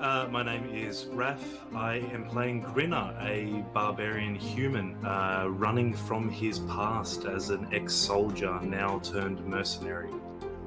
[0.00, 1.40] Uh, my name is Raph.
[1.74, 7.94] I am playing Grinner, a barbarian human uh, running from his past as an ex
[7.94, 10.12] soldier, now turned mercenary.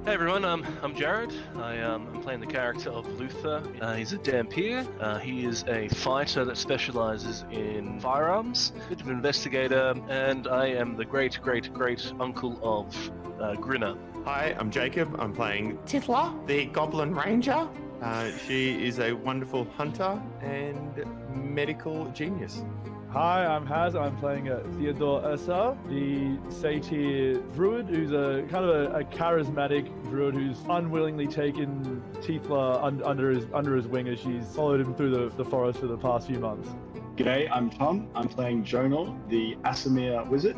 [0.03, 1.31] Hey everyone, um, I'm Jared.
[1.55, 3.63] I, um, I'm playing the character of Luther.
[3.79, 4.85] Uh, he's a Dhampir.
[4.99, 10.45] Uh, he is a fighter that specializes in firearms, a bit of an investigator, and
[10.49, 13.95] I am the great, great, great uncle of uh, Grinner.
[14.25, 15.15] Hi, I'm Jacob.
[15.21, 17.69] I'm playing Tithla, the Goblin Ranger.
[18.01, 21.05] Uh, she is a wonderful hunter and
[21.35, 22.63] medical genius.
[23.11, 23.95] Hi, I'm Haz.
[23.95, 29.85] I'm playing uh, Theodore Ursa, the satyr druid, who's a kind of a, a charismatic
[30.09, 34.95] druid who's unwillingly taken Tithla un- under his under his wing as she's followed him
[34.95, 36.69] through the, the forest for the past few months.
[37.17, 38.07] G'day, I'm Tom.
[38.15, 40.55] I'm playing Jonor, the Aasimar wizard.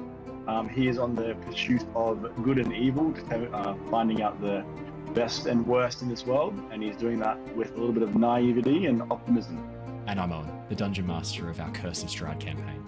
[0.48, 4.64] Um, he is on the pursuit of good and evil, uh, finding out the
[5.14, 8.16] best and worst in this world, and he's doing that with a little bit of
[8.16, 9.70] naivety and optimism.
[10.08, 12.80] And I'm Owen, the Dungeon Master of our Curse of Strahd campaign.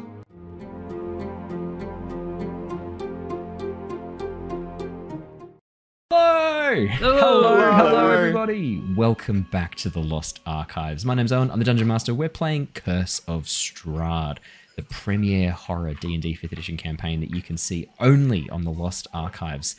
[6.09, 6.87] Hello!
[6.87, 8.83] Hello, hello, everybody!
[8.97, 11.05] Welcome back to the Lost Archives.
[11.05, 12.15] My name's Owen, I'm the Dungeon Master.
[12.15, 14.39] We're playing Curse of Strahd,
[14.75, 19.07] the premier horror D&D 5th edition campaign that you can see only on the Lost
[19.13, 19.75] Archives.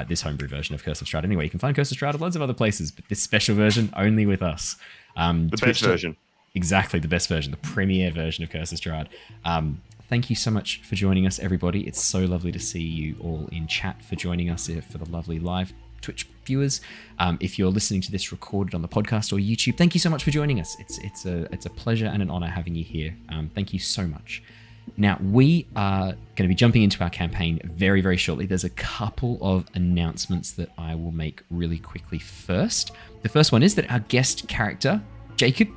[0.00, 1.24] Uh, this homebrew version of Curse of Strahd.
[1.24, 3.54] Anyway, you can find Curse of Strahd at loads of other places, but this special
[3.54, 4.76] version only with us.
[5.16, 6.16] Um, The Twitch best version.
[6.54, 9.06] exactly the best version, the premiere version of Curse of Strahd.
[9.44, 11.86] Um, thank you so much for joining us, everybody.
[11.86, 15.08] It's so lovely to see you all in chat for joining us here for the
[15.10, 16.80] lovely live Twitch viewers.
[17.18, 20.08] Um, if you're listening to this recorded on the podcast or YouTube, thank you so
[20.10, 20.76] much for joining us.
[20.78, 23.16] It's it's a it's a pleasure and an honor having you here.
[23.30, 24.42] Um, thank you so much.
[25.00, 28.46] Now, we are going to be jumping into our campaign very, very shortly.
[28.46, 32.90] There's a couple of announcements that I will make really quickly first.
[33.22, 35.00] The first one is that our guest character,
[35.36, 35.68] Jacob.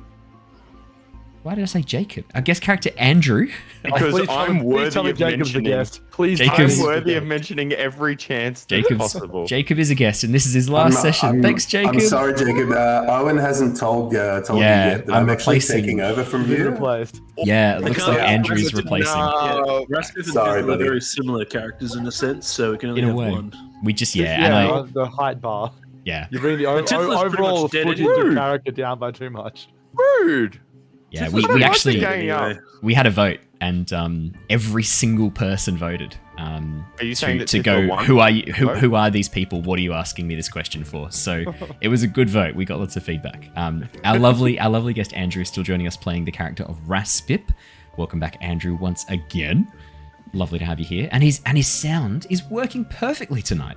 [1.42, 2.24] Why did I say Jacob?
[2.36, 3.48] Our guest character, Andrew.
[3.82, 5.64] Because Please I'm me- worthy please tell me of Jacob's the mentioning.
[5.64, 6.00] guest.
[6.12, 9.44] Please Jacob's- I'm worthy of mentioning every chance that's Jacob's, possible.
[9.44, 11.28] Jacob is a guest, and this is his last I'm- session.
[11.30, 11.94] I'm- Thanks, Jacob.
[11.94, 12.70] I'm sorry, Jacob.
[12.70, 16.00] Uh, Owen hasn't told uh, told Yeah, you yet that I'm I'm, actually replacing- taking
[16.00, 16.68] over from you.
[16.70, 17.20] replaced.
[17.38, 18.24] Yeah, it looks can't- like Yeah.
[18.26, 19.18] Andrew's Rasmus- replacing.
[19.18, 19.86] No.
[19.88, 20.84] Rasmus and Sorry, Tiffany buddy.
[20.84, 23.30] very similar characters in a sense, so we can only In have way.
[23.32, 23.52] one.
[23.82, 25.72] We just yeah, yeah, and I the height bar.
[26.04, 29.66] yeah You bring the o- o- overall much footage of character down by too much.
[29.92, 30.60] Rude.
[31.12, 32.42] Yeah we, we actually the gang up.
[32.42, 32.60] Anyway.
[32.82, 36.16] we had a vote, and um, every single person voted.
[36.38, 39.28] Um, Are you saying to, that to go who are you who, who are these
[39.28, 39.62] people?
[39.62, 41.12] What are you asking me this question for?
[41.12, 41.44] So
[41.80, 42.56] it was a good vote.
[42.56, 43.50] We got lots of feedback.
[43.54, 46.78] Um, our lovely our lovely guest andrew is still joining us playing the character of
[46.88, 47.54] raspip.
[47.98, 49.70] Welcome back andrew once again.
[50.32, 51.08] Lovely to have you here.
[51.12, 53.76] And his and his sound is working perfectly tonight.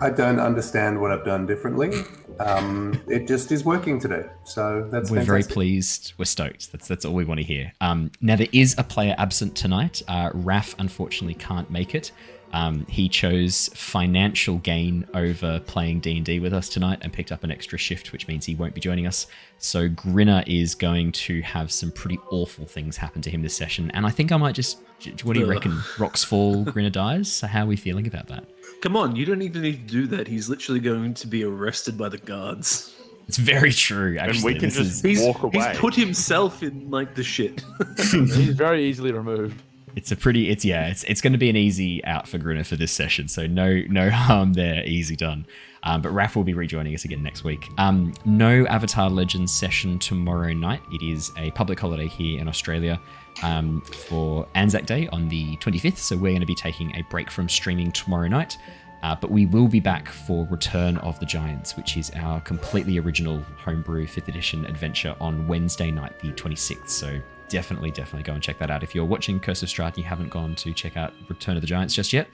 [0.00, 1.90] I don't understand what I've done differently.
[2.38, 6.12] Um, it just is working today, so that's we're very pleased.
[6.18, 6.72] We're stoked.
[6.72, 7.72] That's that's all we want to hear.
[7.80, 10.02] Um, now there is a player absent tonight.
[10.08, 12.12] Uh, raph unfortunately can't make it.
[12.52, 17.50] Um, he chose financial gain over playing d&d with us tonight and picked up an
[17.50, 19.26] extra shift which means he won't be joining us.
[19.58, 23.90] So grinner is going to have some pretty awful things happen to him this session.
[23.92, 24.78] And i think i might just
[25.24, 25.78] what do you reckon?
[25.98, 27.30] Rocks fall grinner dies?
[27.30, 28.44] So how are we feeling about that
[28.82, 30.28] Come on, you don't even need to do that.
[30.28, 32.94] He's literally going to be arrested by the guards.
[33.26, 35.68] it's very true actually And we can This just is- He's, walk away.
[35.70, 37.64] he's put himself in like the shit.
[38.12, 39.60] He's very easily removed.
[39.96, 40.50] It's a pretty.
[40.50, 40.88] It's yeah.
[40.88, 43.28] It's it's going to be an easy out for Grinner for this session.
[43.28, 44.84] So no no harm there.
[44.84, 45.46] Easy done.
[45.82, 47.68] Um, but Raph will be rejoining us again next week.
[47.78, 50.82] Um, no Avatar Legends session tomorrow night.
[50.92, 53.00] It is a public holiday here in Australia
[53.42, 55.98] um, for Anzac Day on the 25th.
[55.98, 58.58] So we're going to be taking a break from streaming tomorrow night.
[59.02, 62.98] Uh, but we will be back for Return of the Giants, which is our completely
[62.98, 66.88] original homebrew 5th edition adventure on Wednesday night, the 26th.
[66.88, 68.82] So definitely, definitely go and check that out.
[68.82, 71.60] If you're watching Curse of Strahd and you haven't gone to check out Return of
[71.60, 72.28] the Giants just yet,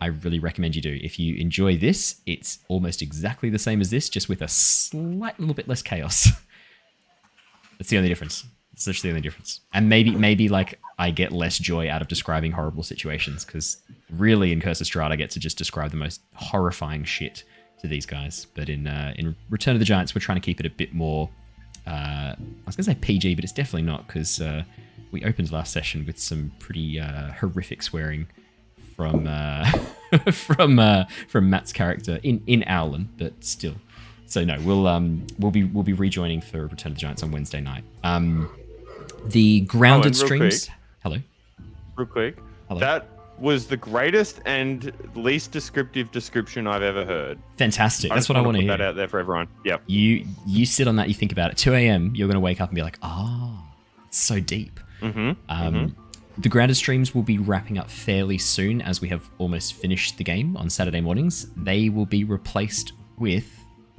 [0.00, 0.98] I really recommend you do.
[1.02, 5.38] If you enjoy this, it's almost exactly the same as this, just with a slight
[5.40, 6.28] little bit less chaos.
[7.78, 8.44] That's the only difference.
[8.72, 9.60] It's literally the only difference.
[9.72, 14.52] And maybe, maybe like I get less joy out of describing horrible situations because really
[14.52, 17.42] in Curse of Strahd I get to just describe the most horrifying shit
[17.80, 18.46] to these guys.
[18.54, 20.94] But in uh, in Return of the Giants, we're trying to keep it a bit
[20.94, 21.28] more.
[21.88, 24.64] Uh, I was gonna say PG, but it's definitely not because uh,
[25.10, 28.26] we opened last session with some pretty uh, horrific swearing
[28.94, 29.70] from uh,
[30.32, 33.76] from uh, from Matt's character in in Owlin, but still.
[34.26, 37.30] So no, we'll um we'll be we'll be rejoining for Return of the Giants on
[37.30, 37.84] Wednesday night.
[38.04, 38.50] Um,
[39.24, 40.68] the grounded real streams.
[41.02, 41.16] Hello.
[41.96, 42.36] Real quick.
[42.68, 42.80] Hello.
[42.80, 43.08] That
[43.40, 47.38] was the greatest and least descriptive description I've ever heard.
[47.56, 48.10] Fantastic.
[48.10, 48.76] I That's what I wanna put hear.
[48.76, 49.48] that out there for everyone.
[49.64, 49.82] Yep.
[49.86, 51.56] You you sit on that, you think about it.
[51.56, 52.12] 2 a.m.
[52.14, 53.62] You're going to wake up and be like, oh,
[54.06, 54.80] it's so deep.
[55.00, 55.32] Mm-hmm.
[55.48, 55.96] Um,
[56.38, 60.24] The grounded streams will be wrapping up fairly soon, as we have almost finished the
[60.24, 61.48] game on Saturday mornings.
[61.56, 63.48] They will be replaced with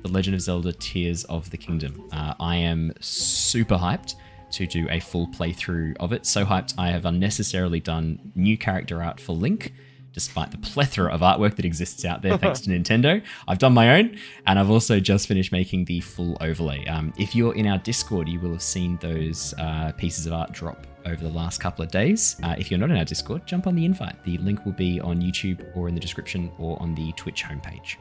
[0.04, 2.08] The Legend of Zelda: Tears of the Kingdom.
[2.12, 4.16] Uh, I am super hyped
[4.52, 6.26] to do a full playthrough of it.
[6.26, 9.74] So hyped, I have unnecessarily done new character art for Link.
[10.12, 14.00] Despite the plethora of artwork that exists out there, thanks to Nintendo, I've done my
[14.00, 14.18] own,
[14.48, 16.84] and I've also just finished making the full overlay.
[16.88, 20.52] Um, if you're in our Discord, you will have seen those uh, pieces of art
[20.52, 22.38] drop over the last couple of days.
[22.44, 24.22] Uh, if you're not in our Discord, jump on the invite.
[24.24, 27.98] The link will be on YouTube or in the description or on the Twitch homepage.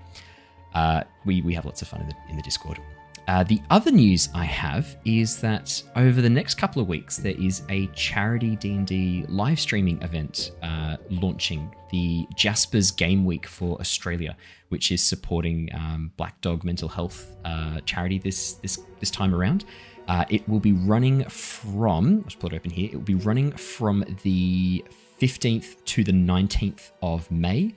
[0.75, 2.81] Uh, we, we have lots of fun in the, in the Discord.
[3.29, 7.37] Uh, the other news I have is that over the next couple of weeks there
[7.39, 14.35] is a charity D&D live streaming event uh, launching the Jaspers Game Week for Australia,
[14.71, 19.67] which is supporting um, Black Dog Mental Health uh, charity this this this time around.
[20.09, 22.89] Uh, it will be running from let's pull it open here.
[22.91, 24.83] It will be running from the
[25.21, 27.75] 15th to the 19th of May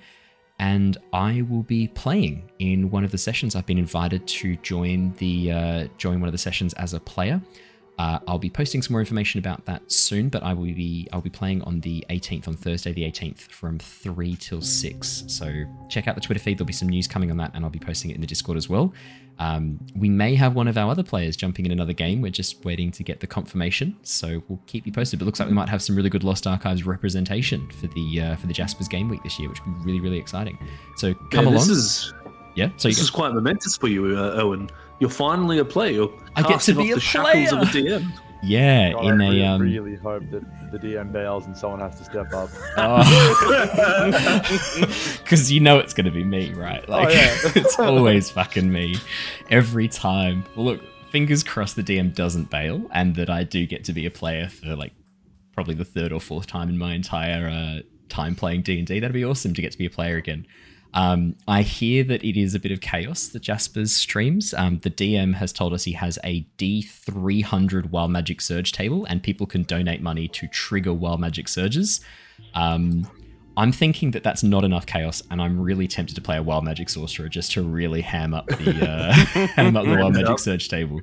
[0.61, 3.55] and I will be playing in one of the sessions.
[3.55, 7.41] I've been invited to join the uh, join one of the sessions as a player.
[7.97, 11.21] Uh, I'll be posting some more information about that soon, but I will be I'll
[11.21, 15.23] be playing on the 18th on Thursday the 18th from three till six.
[15.27, 16.57] So check out the Twitter feed.
[16.57, 18.57] There'll be some news coming on that, and I'll be posting it in the Discord
[18.57, 18.93] as well.
[19.39, 22.21] Um, we may have one of our other players jumping in another game.
[22.21, 25.19] We're just waiting to get the confirmation, so we'll keep you posted.
[25.19, 28.21] But it looks like we might have some really good Lost Archives representation for the
[28.21, 30.57] uh, for the Jaspers Game Week this year, which will be really really exciting.
[30.95, 31.67] So come Man, along.
[31.67, 32.13] This is
[32.55, 34.69] yeah, so this is quite momentous for you, uh, Owen.
[35.01, 35.91] You're finally a player.
[35.93, 38.09] You're I get to be off a the shackles of a DM.
[38.43, 39.61] yeah God, in I a really, um.
[39.61, 42.49] really hope that the DM bails and someone has to step up.
[45.23, 46.87] Because you know it's going to be me, right?
[46.87, 47.37] Like, Oh, yeah.
[47.55, 48.95] it's always fucking me.
[49.49, 50.43] Every time.
[50.55, 54.05] Well, look, fingers crossed the DM doesn't bail and that I do get to be
[54.05, 54.93] a player for like
[55.53, 58.99] probably the third or fourth time in my entire uh, time playing D&D.
[58.99, 60.45] That'd be awesome to get to be a player again.
[60.93, 64.53] Um, I hear that it is a bit of chaos, the Jaspers streams.
[64.53, 69.23] Um, the DM has told us he has a D300 Wild Magic Surge table, and
[69.23, 72.01] people can donate money to trigger Wild Magic Surges.
[72.55, 73.09] Um,
[73.55, 76.65] I'm thinking that that's not enough chaos, and I'm really tempted to play a Wild
[76.65, 79.13] Magic Sorcerer just to really ham up the uh,
[79.55, 80.99] ham up the Wild Magic Surge table.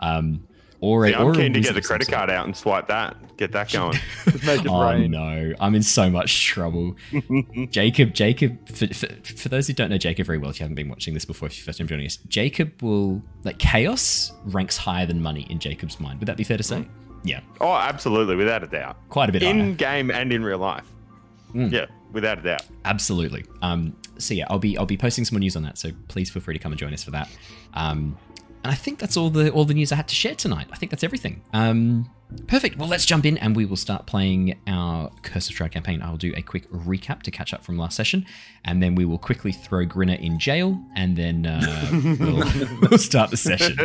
[0.00, 0.46] Um,
[0.82, 2.88] or a, Yeah, or I'm a keen to get the credit card out and swipe
[2.88, 3.16] that.
[3.38, 3.98] Get that going.
[4.26, 5.10] Just make it Oh rain.
[5.12, 6.96] no, I'm in so much trouble.
[7.70, 10.74] Jacob, Jacob, for, for, for those who don't know Jacob very well, if you haven't
[10.74, 14.76] been watching this before, if you're first time joining us, Jacob will like chaos ranks
[14.76, 16.20] higher than money in Jacob's mind.
[16.20, 16.86] Would that be fair to say?
[17.24, 18.96] Yeah, oh, absolutely, without a doubt.
[19.08, 19.72] quite a bit In higher.
[19.74, 20.84] game and in real life.
[21.54, 21.70] Mm.
[21.70, 22.62] Yeah, without a doubt.
[22.84, 23.44] Absolutely.
[23.62, 25.78] Um, so yeah, I'll be I'll be posting some more news on that.
[25.78, 27.28] So please feel free to come and join us for that.
[27.74, 28.16] Um,
[28.64, 30.68] and I think that's all the all the news I had to share tonight.
[30.72, 31.42] I think that's everything.
[31.52, 32.10] Um,
[32.46, 32.78] perfect.
[32.78, 36.02] Well, let's jump in and we will start playing our Curse of Strahd campaign.
[36.02, 38.24] I'll do a quick recap to catch up from last session,
[38.64, 41.90] and then we will quickly throw Grinner in jail, and then uh,
[42.20, 43.76] we'll, we'll start the session.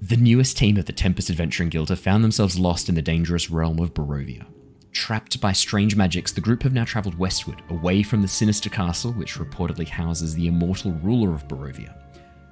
[0.00, 3.50] The newest team of the Tempest Adventuring Guild have found themselves lost in the dangerous
[3.50, 4.46] realm of Barovia.
[4.92, 9.12] Trapped by strange magics, the group have now travelled westward, away from the sinister castle
[9.12, 11.94] which reportedly houses the immortal ruler of Barovia.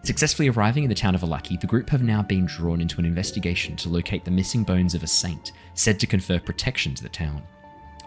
[0.06, 3.04] Successfully arriving in the town of Vallaki, the group have now been drawn into an
[3.04, 7.08] investigation to locate the missing bones of a saint, said to confer protection to the
[7.08, 7.42] town.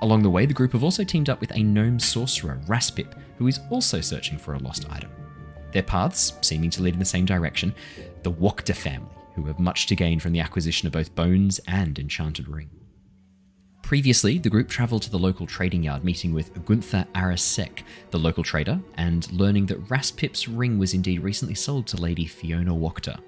[0.01, 3.47] Along the way, the group have also teamed up with a gnome sorcerer, Raspip, who
[3.47, 5.11] is also searching for a lost item.
[5.73, 7.75] Their paths, seeming to lead in the same direction,
[8.23, 11.99] the Wachter family, who have much to gain from the acquisition of both bones and
[11.99, 12.69] enchanted ring.
[13.89, 17.81] Previously, the group travelled to the local trading yard, meeting with Gunther Arasek,
[18.11, 22.71] the local trader, and learning that Raspip's ring was indeed recently sold to Lady Fiona
[22.71, 23.19] Wachter.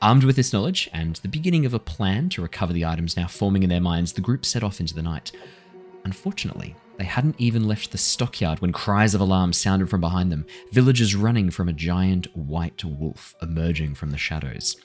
[0.00, 3.26] Armed with this knowledge and the beginning of a plan to recover the items now
[3.26, 5.32] forming in their minds, the group set off into the night.
[6.04, 10.46] Unfortunately, they hadn't even left the stockyard when cries of alarm sounded from behind them,
[10.70, 14.76] villagers running from a giant white wolf emerging from the shadows.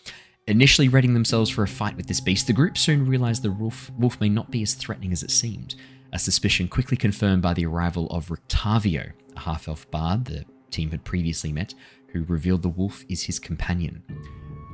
[0.51, 3.89] Initially readying themselves for a fight with this beast, the group soon realized the wolf,
[3.97, 5.75] wolf may not be as threatening as it seemed,
[6.11, 10.91] a suspicion quickly confirmed by the arrival of Rictavio, a half elf bard the team
[10.91, 11.73] had previously met,
[12.07, 14.03] who revealed the wolf is his companion.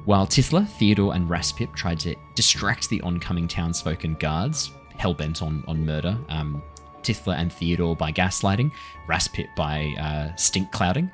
[0.05, 5.43] While Tithla, Theodore, and Raspip tried to distract the oncoming townsfolk and guards, hell bent
[5.43, 6.63] on, on murder, um,
[7.03, 8.71] Tithla and Theodore by gaslighting,
[9.07, 11.11] Raspip by uh, stink clouding,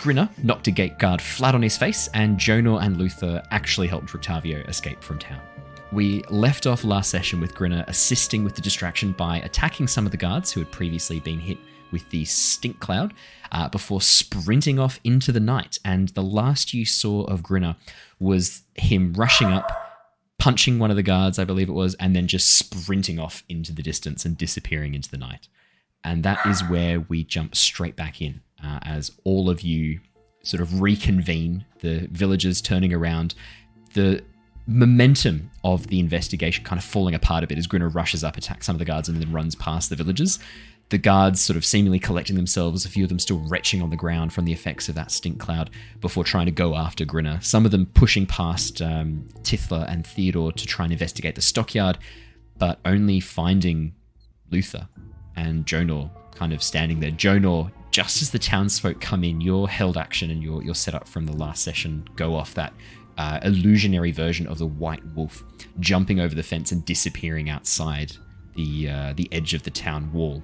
[0.00, 4.08] Grinner knocked a gate guard flat on his face, and Jonor and Luther actually helped
[4.08, 5.42] Rictavio escape from town.
[5.92, 10.12] we left off last session with Grinner assisting with the distraction by attacking some of
[10.12, 11.58] the guards who had previously been hit
[11.90, 13.12] with the stink cloud
[13.52, 15.78] uh, before sprinting off into the night.
[15.84, 17.76] And the last you saw of Grinner
[18.18, 19.70] was him rushing up,
[20.38, 23.74] punching one of the guards, I believe it was, and then just sprinting off into
[23.74, 25.48] the distance and disappearing into the night.
[26.02, 30.00] And that is where we jump straight back in uh, as all of you
[30.42, 33.34] sort of reconvene, the villagers turning around,
[33.94, 34.22] the
[34.66, 38.66] momentum of the investigation kind of falling apart a bit as Grinner rushes up, attacks
[38.66, 40.38] some of the guards, and then runs past the villagers.
[40.90, 43.96] The guards sort of seemingly collecting themselves, a few of them still retching on the
[43.96, 47.40] ground from the effects of that stink cloud before trying to go after Grinner.
[47.42, 51.98] Some of them pushing past um, Tithla and Theodore to try and investigate the stockyard,
[52.58, 53.94] but only finding
[54.50, 54.88] Luther
[55.36, 57.12] and Jonor kind of standing there.
[57.12, 61.26] Jonor, just as the townsfolk come in, your held action and your, your setup from
[61.26, 62.72] the last session go off that
[63.18, 65.44] uh, illusionary version of the white wolf
[65.80, 68.12] jumping over the fence and disappearing outside
[68.56, 70.42] the uh, the edge of the town wall.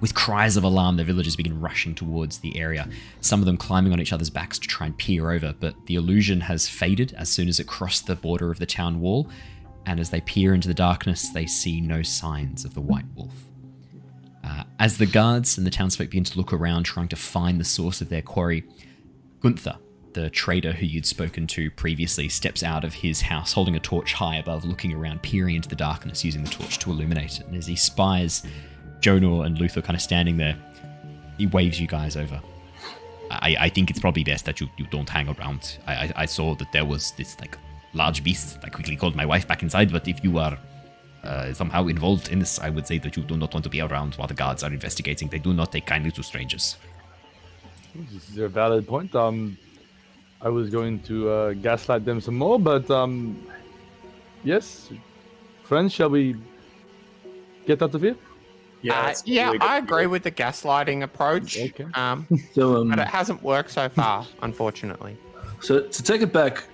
[0.00, 2.88] With cries of alarm, the villagers begin rushing towards the area,
[3.20, 5.96] some of them climbing on each other's backs to try and peer over, but the
[5.96, 9.28] illusion has faded as soon as it crossed the border of the town wall,
[9.86, 13.47] and as they peer into the darkness, they see no signs of the white wolf.
[14.48, 17.64] Uh, as the guards and the townsfolk begin to look around, trying to find the
[17.64, 18.64] source of their quarry,
[19.40, 19.76] Gunther,
[20.14, 24.14] the trader who you'd spoken to previously, steps out of his house holding a torch
[24.14, 27.46] high above, looking around, peering into the darkness, using the torch to illuminate it.
[27.46, 28.44] And as he spies
[29.00, 30.56] Jonor and Luther kind of standing there,
[31.36, 32.40] he waves you guys over.
[33.30, 35.78] I, I think it's probably best that you, you don't hang around.
[35.86, 37.58] I, I, I saw that there was this like
[37.92, 38.58] large beast.
[38.64, 40.58] I quickly called my wife back inside, but if you are
[41.28, 43.80] uh, somehow involved in this, I would say that you do not want to be
[43.80, 45.28] around while the guards are investigating.
[45.28, 46.76] They do not take kindly to strangers.
[47.94, 49.14] This is a valid point.
[49.14, 49.58] Um,
[50.40, 53.46] I was going to uh, gaslight them some more, but um,
[54.44, 54.90] yes,
[55.64, 56.36] friends, shall we
[57.66, 58.16] get out of here?
[58.90, 59.60] Uh, yeah, really.
[59.60, 61.58] I agree with the gaslighting approach.
[61.58, 61.86] Okay.
[61.94, 65.16] Um, So, um, but it hasn't worked so far, unfortunately.
[65.60, 66.64] so to take it back,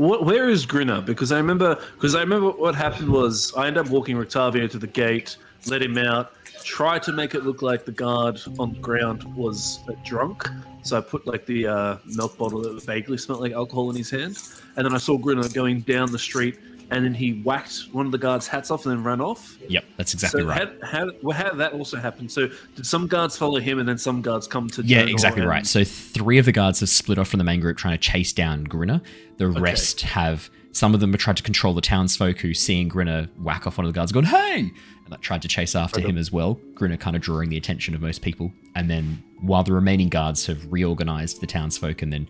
[0.00, 1.02] what, where is Grinner?
[1.02, 4.78] Because I remember, because I remember what happened was I ended up walking Rictavio to
[4.78, 6.32] the gate, let him out,
[6.64, 10.48] tried to make it look like the guard on the ground was drunk.
[10.82, 14.10] So I put like the uh, milk bottle that vaguely smelled like alcohol in his
[14.10, 14.38] hand,
[14.76, 16.58] and then I saw Grinner going down the street,
[16.90, 19.58] and then he whacked one of the guards' hats off and then ran off.
[19.68, 20.82] Yep, that's exactly so right.
[20.82, 22.26] How, how, that also happen?
[22.30, 24.82] So did some guards follow him, and then some guards come to?
[24.82, 25.66] Yeah, exactly and- right.
[25.66, 28.32] So three of the guards have split off from the main group trying to chase
[28.32, 29.02] down Grinner.
[29.36, 33.28] The rest have some of them have tried to control the townsfolk who seeing Grinner
[33.42, 36.16] whack off one of the guards, going "Hey!" and like, tried to chase after him
[36.16, 36.58] as well.
[36.74, 38.50] Grinner kind of drawing the attention of most people.
[38.74, 42.26] And then while the remaining guards have reorganized the townsfolk and then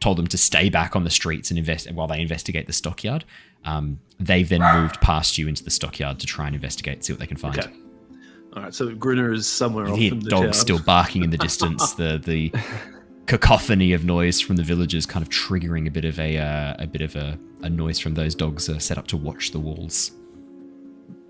[0.00, 3.24] told them to stay back on the streets and invest while they investigate the stockyard,
[3.64, 7.20] um, they've then moved past you into the stockyard to try and investigate, see what
[7.20, 7.58] they can find.
[7.58, 7.72] Okay.
[8.54, 8.74] All right.
[8.74, 10.52] So Grinner is somewhere You off hear in the dogs town.
[10.54, 11.92] still barking in the distance.
[11.94, 12.52] the the
[13.26, 16.86] cacophony of noise from the villagers kind of triggering a bit of a uh, a
[16.86, 20.12] bit of a, a noise from those dogs uh, set up to watch the walls.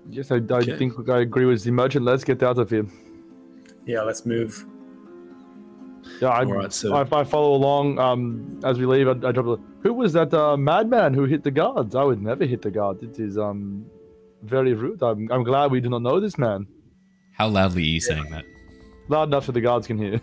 [0.09, 0.77] Yes, I, I Okay.
[0.77, 2.03] think I agree with the merchant.
[2.05, 2.85] Let's get out of here.
[3.85, 4.65] Yeah, let's move.
[6.21, 9.31] Yeah, I, All right, so- if I follow along um, as we leave, I, I
[9.31, 9.59] drop.
[9.59, 11.95] a- Who was that uh, madman who hit the guards?
[11.95, 13.01] I would never hit the guard.
[13.03, 13.85] It is um
[14.43, 15.01] very rude.
[15.01, 16.67] I'm, I'm glad we do not know this man.
[17.33, 18.43] How loudly are you saying that?
[19.09, 20.21] Loud enough so the guards can hear.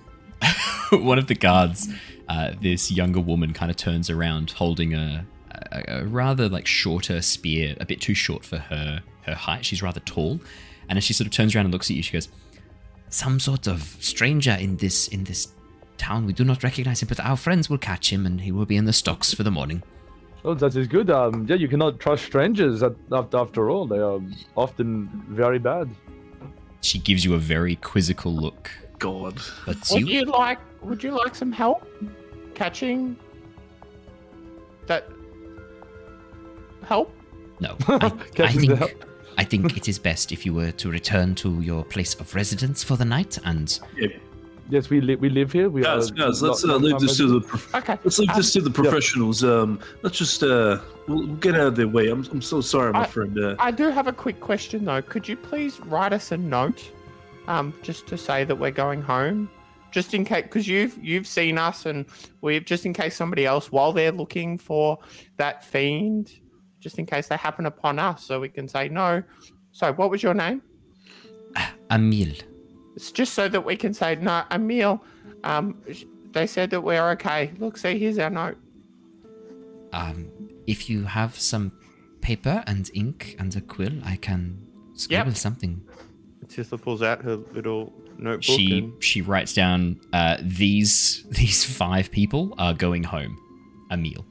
[0.93, 1.89] One of the guards,
[2.29, 5.27] uh, this younger woman, kind of turns around holding a,
[5.73, 9.65] a, a rather like shorter spear, a bit too short for her her height.
[9.65, 10.41] She's rather tall,
[10.89, 12.29] and as she sort of turns around and looks at you, she goes,
[13.09, 15.49] "Some sort of stranger in this in this
[16.01, 16.27] town.
[16.27, 18.77] We do not recognize him, but our friends will catch him, and he will be
[18.77, 19.83] in the stocks for the morning."
[20.45, 21.11] Oh, that is good.
[21.11, 22.83] Um, yeah, you cannot trust strangers.
[22.83, 24.21] At, after, after all, they are
[24.57, 25.91] often very bad.
[26.81, 28.71] She gives you a very quizzical look.
[28.99, 29.39] God.
[29.67, 30.59] But Would you, you like?
[30.83, 31.87] Would you like some help
[32.55, 33.17] catching
[34.87, 35.09] that
[36.85, 37.15] help?
[37.61, 37.77] no.
[37.89, 39.05] I, I Catching the think
[39.39, 42.83] I think it is best if you were to return to your place of residence
[42.85, 43.79] for the night and
[44.71, 45.69] Yes, we li- we live here.
[45.69, 47.99] We Guys, guys, let's uh, leave this to the prof- Okay.
[48.05, 49.43] let's leave um, this to the professionals.
[49.43, 52.09] Um, let's just uh, we'll, we'll get out of their way.
[52.09, 53.37] I'm, I'm so sorry, my I- friend.
[53.39, 55.03] Uh, I do have a quick question though.
[55.03, 56.91] Could you please write us a note,
[57.49, 59.51] um, just to say that we're going home,
[59.91, 62.07] just in case, because you've you've seen us and
[62.41, 64.99] we've just in case somebody else while they're looking for
[65.37, 66.31] that fiend,
[66.79, 69.23] just in case they happen upon us, so we can say no.
[69.73, 70.63] So, what was your name?
[71.91, 72.35] Emil.
[73.01, 75.03] It's just so that we can say no, Emil.
[75.43, 75.83] Um,
[76.33, 77.51] they said that we're okay.
[77.59, 78.59] Look, see, here's our note.
[79.95, 80.31] Um,
[80.67, 81.73] if you have some
[82.21, 85.81] paper and ink and a quill, I can scribble something.
[86.45, 88.43] Tithla pulls out her little notebook.
[88.43, 93.35] She and, she writes down uh, these these five people are going home,
[93.91, 94.27] a meal,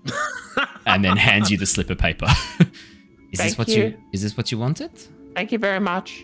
[0.85, 2.27] and then hands you the slip of paper.
[2.59, 2.67] is
[3.31, 3.83] this Thank what you.
[3.83, 3.97] you.
[4.13, 4.91] is this what you wanted?
[5.33, 6.23] Thank you very much.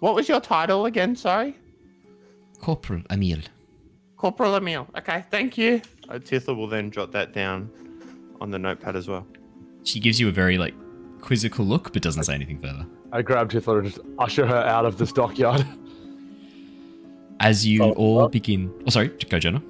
[0.00, 1.16] What was your title again?
[1.16, 1.56] Sorry.
[2.60, 3.38] Corporal Emil.
[4.16, 4.86] Corporal Emil.
[4.98, 5.80] Okay, thank you.
[6.08, 7.70] Uh, Tithla will then jot that down
[8.40, 9.26] on the notepad as well.
[9.84, 10.74] She gives you a very like
[11.20, 12.86] quizzical look, but doesn't say anything further.
[13.12, 15.66] I grab Tithla and just usher her out of the stockyard.
[17.40, 18.32] As you Follow all up.
[18.32, 18.70] begin.
[18.86, 19.62] Oh, sorry, go Jenna.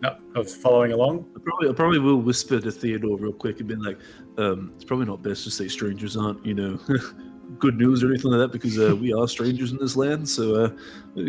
[0.00, 1.26] No, I was following along.
[1.36, 3.98] I probably, I probably will whisper to Theodore real quick and be like,
[4.38, 6.78] um, it's probably not best to say strangers aren't, you know,
[7.58, 10.28] good news or anything like that because uh, we are strangers in this land.
[10.28, 10.70] So uh,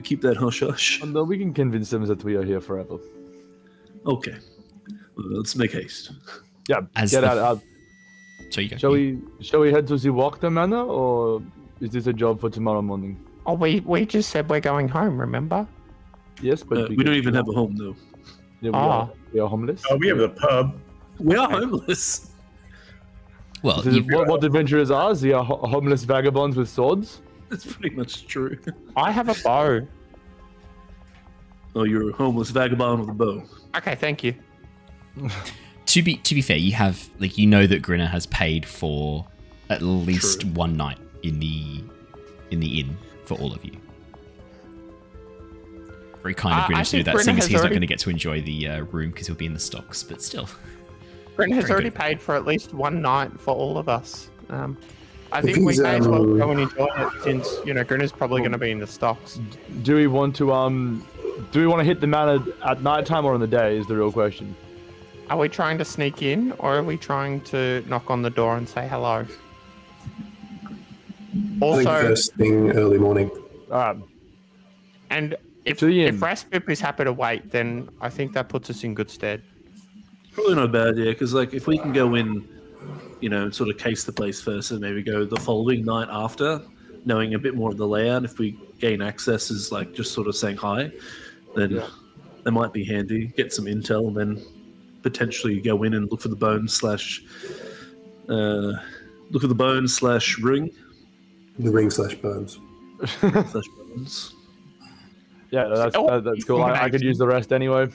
[0.03, 1.01] keep that hush hush.
[1.01, 2.97] And then we can convince them that we are here forever.
[4.05, 4.35] Okay.
[5.17, 6.11] Well, let's make haste.
[6.67, 7.61] Yeah, As get the out, f- out.
[8.51, 8.77] So you go.
[8.77, 9.19] Shall we?
[9.41, 11.41] Shall we head to the Wachter Manor, or
[11.79, 13.17] is this a job for tomorrow morning?
[13.45, 15.17] Oh, we we just said we're going home.
[15.19, 15.67] Remember?
[16.41, 17.95] Yes, but Uh, we don't even have a home though.
[18.61, 18.89] Yeah, we, Ah.
[19.01, 19.83] are, we are homeless.
[19.89, 20.75] Oh, we have the pub.
[21.19, 22.31] We are homeless.
[23.65, 25.13] Well, is- what, what adventurers are?
[25.15, 27.21] They are ho- homeless vagabonds with swords.
[27.49, 28.57] That's pretty much true.
[28.95, 29.81] I have a bow.
[31.75, 33.43] Oh, you're a homeless vagabond with a bow.
[33.75, 34.35] Okay, thank you.
[35.87, 39.25] to be to be fair, you have like you know that Grinner has paid for
[39.69, 40.51] at least True.
[40.51, 41.83] one night in the
[42.51, 42.95] in the inn
[43.25, 43.75] for all of you.
[46.21, 47.69] Very kind Uh, of Grinner I to do that, Grinner seeing as has he's not
[47.69, 50.01] going to get to enjoy the uh, room because he'll be in the stocks.
[50.03, 50.49] But still,
[51.35, 51.95] Brent has already good.
[51.99, 54.29] paid for at least one night for all of us.
[54.49, 54.77] Um,
[55.31, 57.83] I think we he's, may as well um, go and enjoy it since you know
[57.83, 59.39] Grinner's probably going to be in the stocks.
[59.83, 61.05] Do we want to um?
[61.51, 63.77] Do we want to hit the manor at nighttime or in the day?
[63.77, 64.55] Is the real question.
[65.29, 68.55] Are we trying to sneak in, or are we trying to knock on the door
[68.55, 69.25] and say hello?
[69.25, 69.25] I
[71.33, 73.29] think Also, first thing early morning.
[73.71, 73.97] All right.
[75.09, 76.19] and if To if inn.
[76.19, 79.41] Raspip is happy to wait, then I think that puts us in good stead.
[80.35, 82.47] Probably not a bad, yeah, because like if we can go in,
[83.21, 86.61] you know, sort of case the place first, and maybe go the following night after,
[87.05, 88.23] knowing a bit more of the layout.
[88.25, 90.91] If we gain access, is like just sort of saying hi,
[91.55, 91.87] then Yeah.
[92.43, 93.27] that might be handy.
[93.27, 94.45] Get some intel, and then
[95.03, 97.23] potentially go in and look for the bone slash,
[98.27, 98.73] uh,
[99.31, 100.69] look at the bone slash ring
[101.59, 102.59] The ring slash bones.
[103.21, 104.35] slash bones.
[105.51, 106.61] Yeah, that's Oh, that, that's cool.
[106.63, 107.87] I, I could use the rest anyway.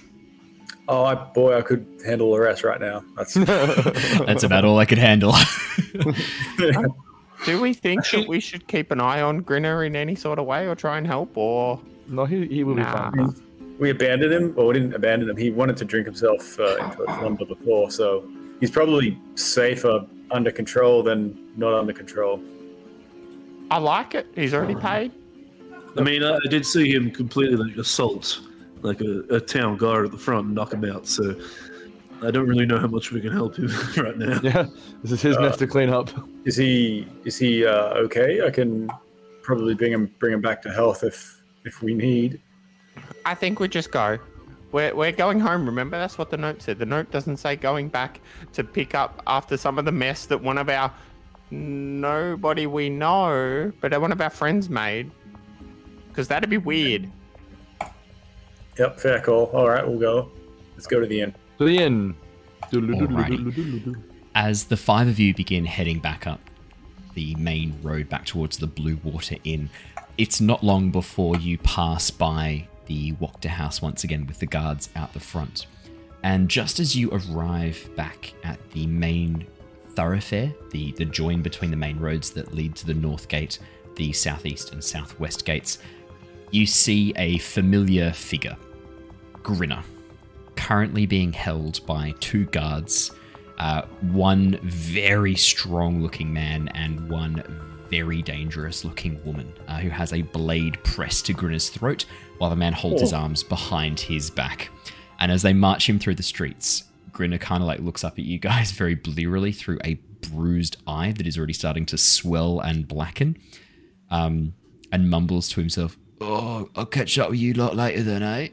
[0.91, 3.05] Oh, I, boy, I could handle the rest right now.
[3.17, 3.35] That's
[4.27, 5.33] that's about all I could handle.
[7.47, 10.47] Do we think that we should keep an eye on Grinner in any sort of
[10.47, 13.33] way, or try and help, or no, he, he will be fine.
[13.79, 14.55] we abandoned him.
[14.57, 15.37] Well, we didn't abandon him.
[15.37, 20.51] He wanted to drink himself uh, into a slumber before, so he's probably safer under
[20.51, 22.43] control than not under control.
[23.71, 24.27] I like it.
[24.35, 25.13] He's already paid.
[25.97, 28.41] I mean, I, I did see him completely like assault
[28.83, 31.07] like a, a town guard at the front and knock him out.
[31.07, 31.35] So
[32.23, 33.67] I don't really know how much we can help him
[33.97, 34.41] right now.
[34.43, 34.67] Yeah,
[35.03, 36.11] this is his Uh, mess to clean up.
[36.45, 38.47] Is he is he uh, okay?
[38.47, 38.91] I can
[39.43, 42.41] probably bring him bring him back to health if if we need.
[43.25, 44.19] I think we just go.
[44.73, 45.99] We're, we're going home, remember?
[45.99, 46.79] That's what the note said.
[46.79, 48.21] The note doesn't say going back
[48.53, 50.93] to pick up after some of the mess that one of our
[51.51, 55.11] nobody we know, but one of our friends made.
[56.09, 57.11] Because that'd be weird.
[58.79, 59.47] Yep, fair call.
[59.47, 60.31] All right, we'll go.
[60.75, 61.35] Let's go to the inn.
[61.59, 62.15] To the inn.
[64.35, 66.41] As the five of you begin heading back up
[67.15, 69.69] the main road back towards the Blue Water Inn,
[70.17, 74.89] it's not long before you pass by the Wachter house once again with the guards
[74.95, 75.67] out the front.
[76.23, 79.47] And just as you arrive back at the main
[79.95, 83.59] thoroughfare, the, the join between the main roads that lead to the north gate,
[83.97, 85.79] the southeast and southwest gates,
[86.51, 88.57] you see a familiar figure,
[89.43, 89.83] Grinner,
[90.57, 93.13] currently being held by two guards
[93.61, 93.83] uh,
[94.13, 97.45] one very strong looking man and one
[97.91, 102.07] very dangerous looking woman uh, who has a blade pressed to Grinner's throat
[102.39, 104.71] while the man holds his arms behind his back.
[105.19, 108.25] And as they march him through the streets, Grinner kind of like looks up at
[108.25, 110.01] you guys very blearily through a
[110.33, 113.37] bruised eye that is already starting to swell and blacken
[114.11, 114.55] um,
[114.91, 118.49] and mumbles to himself, Oh, I'll catch up with you lot later then, eh?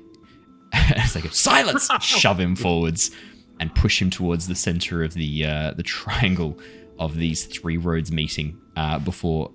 [1.14, 1.90] They go, silence!
[2.02, 3.12] Shove him forwards
[3.60, 6.58] and push him towards the center of the uh, the triangle
[7.00, 9.52] of these three roads meeting uh, before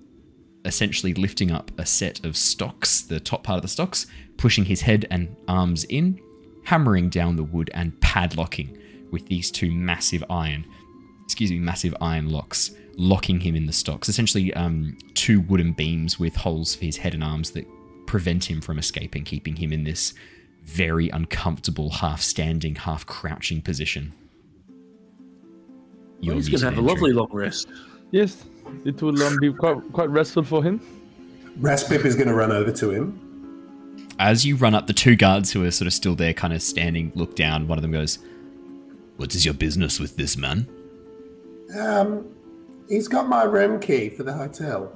[0.64, 4.81] essentially lifting up a set of stocks, the top part of the stocks, pushing his
[4.81, 6.20] head and arms in,
[6.64, 8.79] hammering down the wood and padlocking
[9.11, 10.64] with these two massive iron
[11.33, 14.09] excuse me, massive iron locks locking him in the stocks.
[14.09, 17.66] Essentially, um, two wooden beams with holes for his head and arms that
[18.12, 20.12] prevent him from escaping, keeping him in this
[20.64, 24.12] very uncomfortable, half standing, half crouching position.
[26.20, 27.68] You're He's going to muted, have a lovely long rest.
[28.11, 28.44] Yes,
[28.85, 30.79] it will um, be quite quite restful for him.
[31.59, 33.18] Raspip is going to run over to him.
[34.18, 36.61] As you run up, the two guards who are sort of still there, kind of
[36.61, 37.66] standing, look down.
[37.66, 38.18] One of them goes,
[39.16, 40.68] What is your business with this man?
[41.81, 42.29] Um,
[42.90, 44.92] he's got my room key for the hotel.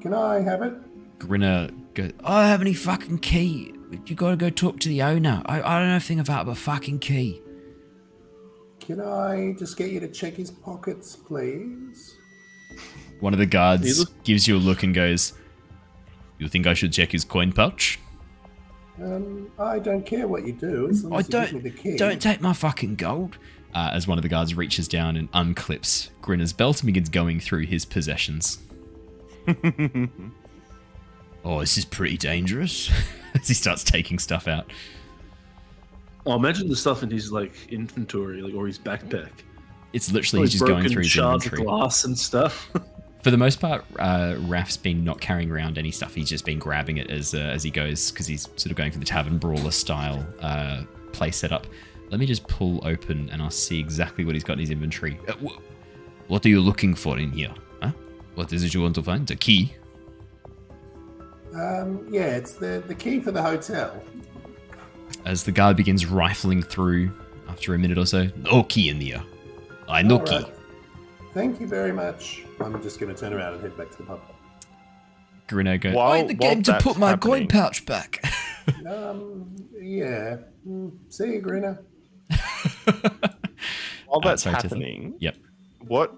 [0.00, 0.74] Can I have it?
[1.18, 3.74] Grinner goes, I don't have any fucking key.
[4.06, 5.42] You gotta go talk to the owner.
[5.46, 7.40] I, I don't know anything about a fucking key.
[8.80, 12.16] Can I just get you to check his pockets, please?
[13.20, 15.32] One of the guards look- gives you a look and goes,
[16.38, 17.98] You think I should check his coin pouch?
[19.02, 21.62] Um, I don't care what you do as long I as you give me don't,
[21.62, 21.96] the key.
[21.96, 23.38] don't take my fucking gold.
[23.74, 27.40] Uh, as one of the guards reaches down and unclips Grinner's belt and begins going
[27.40, 28.58] through his possessions.
[31.44, 32.90] oh, this is pretty dangerous.
[33.34, 34.70] as he starts taking stuff out.
[36.26, 39.30] Oh, imagine the stuff in his like inventory, like or his backpack.
[39.92, 41.68] It's literally he's just going through his shards inventory.
[41.68, 42.70] of glass and stuff.
[43.22, 46.14] For the most part, uh, Raph's been not carrying around any stuff.
[46.14, 48.92] He's just been grabbing it as uh, as he goes because he's sort of going
[48.92, 51.66] for the tavern brawler style uh, play setup.
[52.10, 55.18] Let me just pull open and I'll see exactly what he's got in his inventory.
[55.26, 57.52] Uh, wh- what are you looking for in here?
[57.82, 57.92] Huh?
[58.34, 59.30] What is it you want to find?
[59.30, 59.74] A key?
[61.54, 64.02] Um, yeah, it's the, the key for the hotel.
[65.24, 67.12] As the guard begins rifling through
[67.48, 69.22] after a minute or so, no key in here.
[69.88, 70.36] I no All key.
[70.36, 70.54] right.
[71.32, 72.44] Thank you very much.
[72.60, 74.20] I'm just going to turn around and head back to the pub.
[75.48, 78.22] Grinner goes, While- "I'm in the game to put my coin pouch back.
[78.88, 80.38] Um, yeah.
[80.66, 81.82] Mm, See you, Grinner.
[82.86, 82.94] While
[84.10, 84.62] Uh, that's sorry, Tithla.
[84.62, 85.36] happening, yep.
[85.80, 86.14] what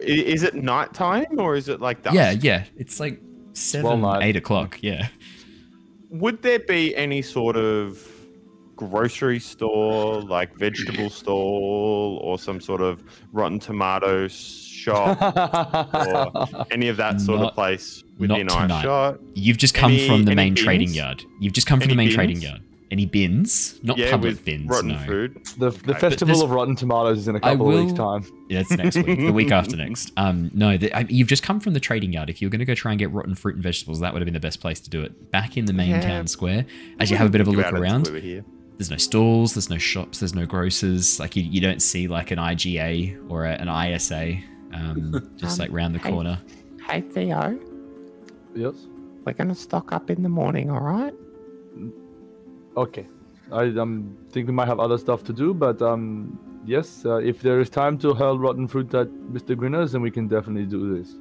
[0.00, 2.14] is i- is it nighttime or is it like dusk?
[2.14, 2.64] Yeah, yeah.
[2.76, 3.20] It's like
[3.54, 4.22] seven, night.
[4.22, 4.78] eight o'clock.
[4.82, 5.08] Yeah.
[6.10, 8.06] Would there be any sort of
[8.76, 15.20] grocery store, like vegetable stall, or some sort of Rotten Tomatoes shop,
[15.94, 18.84] or any of that sort Not- of place not within tonight.
[18.84, 19.18] eyeshot?
[19.34, 21.24] You've just come Any- from the any main trading yard.
[21.40, 22.62] You've just come from Any the main trading yard.
[22.94, 23.80] Any bins?
[23.82, 24.68] Not yeah, public with bins.
[24.70, 24.98] rotten no.
[25.00, 25.44] food.
[25.58, 25.98] The, the Okay.
[25.98, 28.24] festival this- of Rotten Tomatoes is in a I couple of weeks' time.
[28.48, 29.18] Yeah, it's next week.
[29.18, 30.12] the week after next.
[30.16, 32.30] Um, no, the, I, you've just come from the trading yard.
[32.30, 34.26] If you're going to go try and get rotten fruit and vegetables, that would have
[34.26, 35.32] been the best place to do it.
[35.32, 36.02] Back in the main Yeah.
[36.02, 36.66] town square,
[37.00, 38.44] as you have a bit of a look around, until we were here.
[38.78, 41.18] there's no stalls, there's no shops, there's no grocers.
[41.18, 44.36] Like you, you don't see like an IGA or a, an ISA,
[44.72, 46.10] um, just Um, like round the hey.
[46.12, 46.38] corner.
[46.88, 47.58] Hey Theo,
[48.54, 48.74] Yes.
[49.24, 51.12] we're gonna stock up in the morning, all right?
[52.76, 53.06] Okay.
[53.52, 57.40] I um, think we might have other stuff to do, but um, yes, uh, if
[57.42, 59.56] there is time to hurl rotten fruit at Mr.
[59.56, 61.14] Grinners, then we can definitely do this.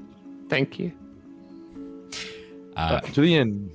[0.49, 0.91] Thank you.
[2.75, 3.71] Uh, to the inn.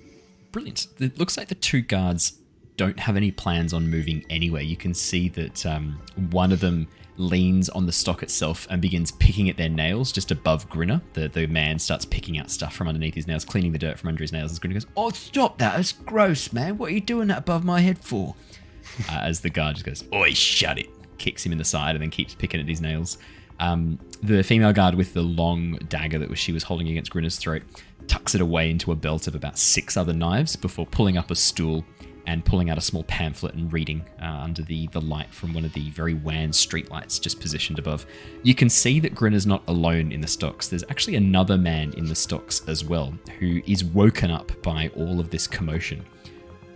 [0.51, 0.89] Brilliant.
[0.99, 2.39] It looks like the two guards
[2.77, 4.63] don't have any plans on moving anywhere.
[4.63, 6.89] You can see that um, one of them
[7.19, 11.03] leans on the stock itself and begins picking at their nails just above Grinner.
[11.13, 14.09] The, the man starts picking out stuff from underneath his nails, cleaning the dirt from
[14.09, 14.53] under his nails.
[14.53, 15.77] As Grinner goes, Oh, stop that.
[15.77, 16.79] That's gross, man.
[16.79, 18.35] What are you doing that above my head for?
[19.11, 20.89] uh, as the guard just goes, Oi, shut it.
[21.19, 23.19] Kicks him in the side and then keeps picking at his nails.
[23.61, 27.39] Um, the female guard with the long dagger that was, she was holding against Grinner's
[27.39, 27.63] throat
[28.07, 31.35] tucks it away into a belt of about six other knives before pulling up a
[31.35, 31.85] stool
[32.29, 35.65] and pulling out a small pamphlet and reading uh, under the, the light from one
[35.65, 38.05] of the very wan streetlights just positioned above.
[38.43, 40.69] You can see that Grinner's not alone in the stocks.
[40.69, 45.21] There's actually another man in the stocks as well who is woken up by all
[45.21, 46.05] of this commotion.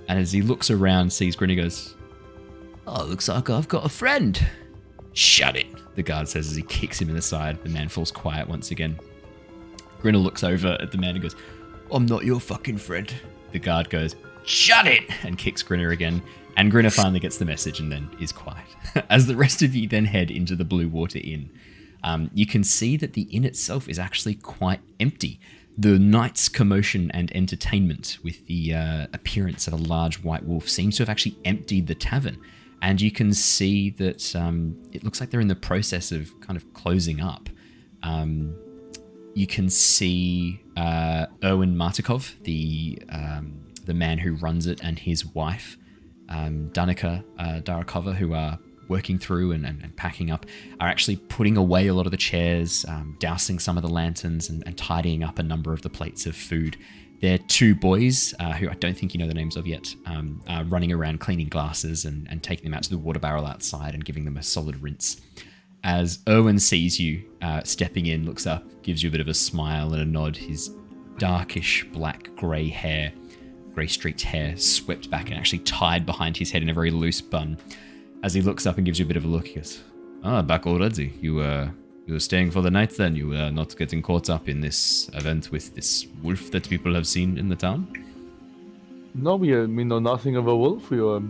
[0.08, 1.96] And as he looks around, sees Grinner, goes,
[2.86, 4.40] Oh, looks like I've got a friend.
[5.12, 7.62] Shut it, the guard says as he kicks him in the side.
[7.62, 8.98] The man falls quiet once again.
[10.00, 11.36] Grinner looks over at the man and goes,
[11.90, 13.12] I'm not your fucking friend.
[13.50, 15.04] The guard goes, Shut it!
[15.24, 16.22] and kicks Grinner again.
[16.56, 18.66] And Grinner finally gets the message and then is quiet.
[19.10, 21.50] As the rest of you then head into the Blue Water Inn,
[22.04, 25.40] um, you can see that the inn itself is actually quite empty.
[25.78, 30.96] The night's commotion and entertainment with the uh, appearance of a large white wolf seems
[30.96, 32.38] to have actually emptied the tavern.
[32.82, 36.56] And you can see that um, it looks like they're in the process of kind
[36.56, 37.48] of closing up.
[38.02, 38.54] Um,
[39.34, 45.26] you can see uh, Urwin Martikov, the um, the man who runs it, and his
[45.26, 45.76] wife,
[46.28, 50.46] um, Danica uh, Darakova, who are working through and, and, and packing up,
[50.80, 54.48] are actually putting away a lot of the chairs, um, dousing some of the lanterns,
[54.48, 56.76] and, and tidying up a number of the plates of food.
[57.20, 60.42] They're two boys uh, who I don't think you know the names of yet, um,
[60.48, 63.94] are running around cleaning glasses and, and taking them out to the water barrel outside
[63.94, 65.20] and giving them a solid rinse
[65.84, 69.34] as Urwin sees you uh, stepping in, looks up, gives you a bit of a
[69.34, 70.36] smile and a nod.
[70.36, 70.70] His
[71.18, 73.12] darkish black grey hair,
[73.74, 77.20] grey streaked hair, swept back and actually tied behind his head in a very loose
[77.20, 77.56] bun.
[78.22, 79.82] As he looks up and gives you a bit of a look, he goes,
[80.22, 81.12] "Ah, back already.
[81.20, 81.70] You uh,
[82.06, 83.16] you were staying for the night then.
[83.16, 87.06] You were not getting caught up in this event with this wolf that people have
[87.06, 87.88] seen in the town."
[89.14, 90.88] No, we, uh, we know nothing of a wolf.
[90.90, 91.20] We were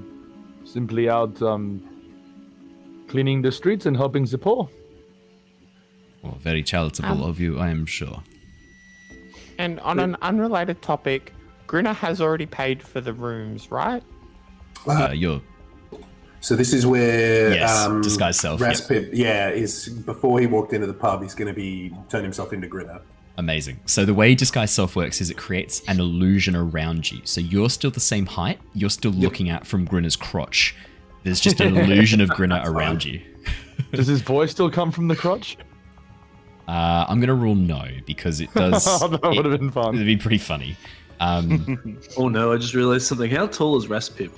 [0.64, 1.82] simply out um,
[3.08, 4.68] cleaning the streets and helping the poor.
[6.22, 8.22] Well, very charitable Um, of you, I am sure.
[9.58, 11.32] And on an unrelated topic,
[11.72, 14.02] Grinner has already paid for the rooms, right?
[14.86, 15.40] Uh, you're
[16.40, 18.72] So this is where Yes, um, disguise self, yep.
[18.72, 22.52] Raspip, yeah, is before he walked into the pub, he's going to be turn himself
[22.52, 23.00] into Grinner.
[23.38, 23.80] Amazing.
[23.86, 27.22] So the way disguise self works is it creates an illusion around you.
[27.24, 28.60] So you're still the same height.
[28.74, 30.76] You're still looking at from Grinner's crotch.
[31.22, 33.22] There's just an illusion of Grinner around you.
[33.94, 35.56] Does his voice still come from the crotch?
[36.68, 38.84] Uh, I'm gonna rule no because it does.
[38.84, 39.94] that would have been fun.
[39.94, 40.76] It would be pretty funny.
[41.22, 42.52] Um, Oh no!
[42.52, 43.30] I just realized something.
[43.30, 44.32] How tall is Raspip?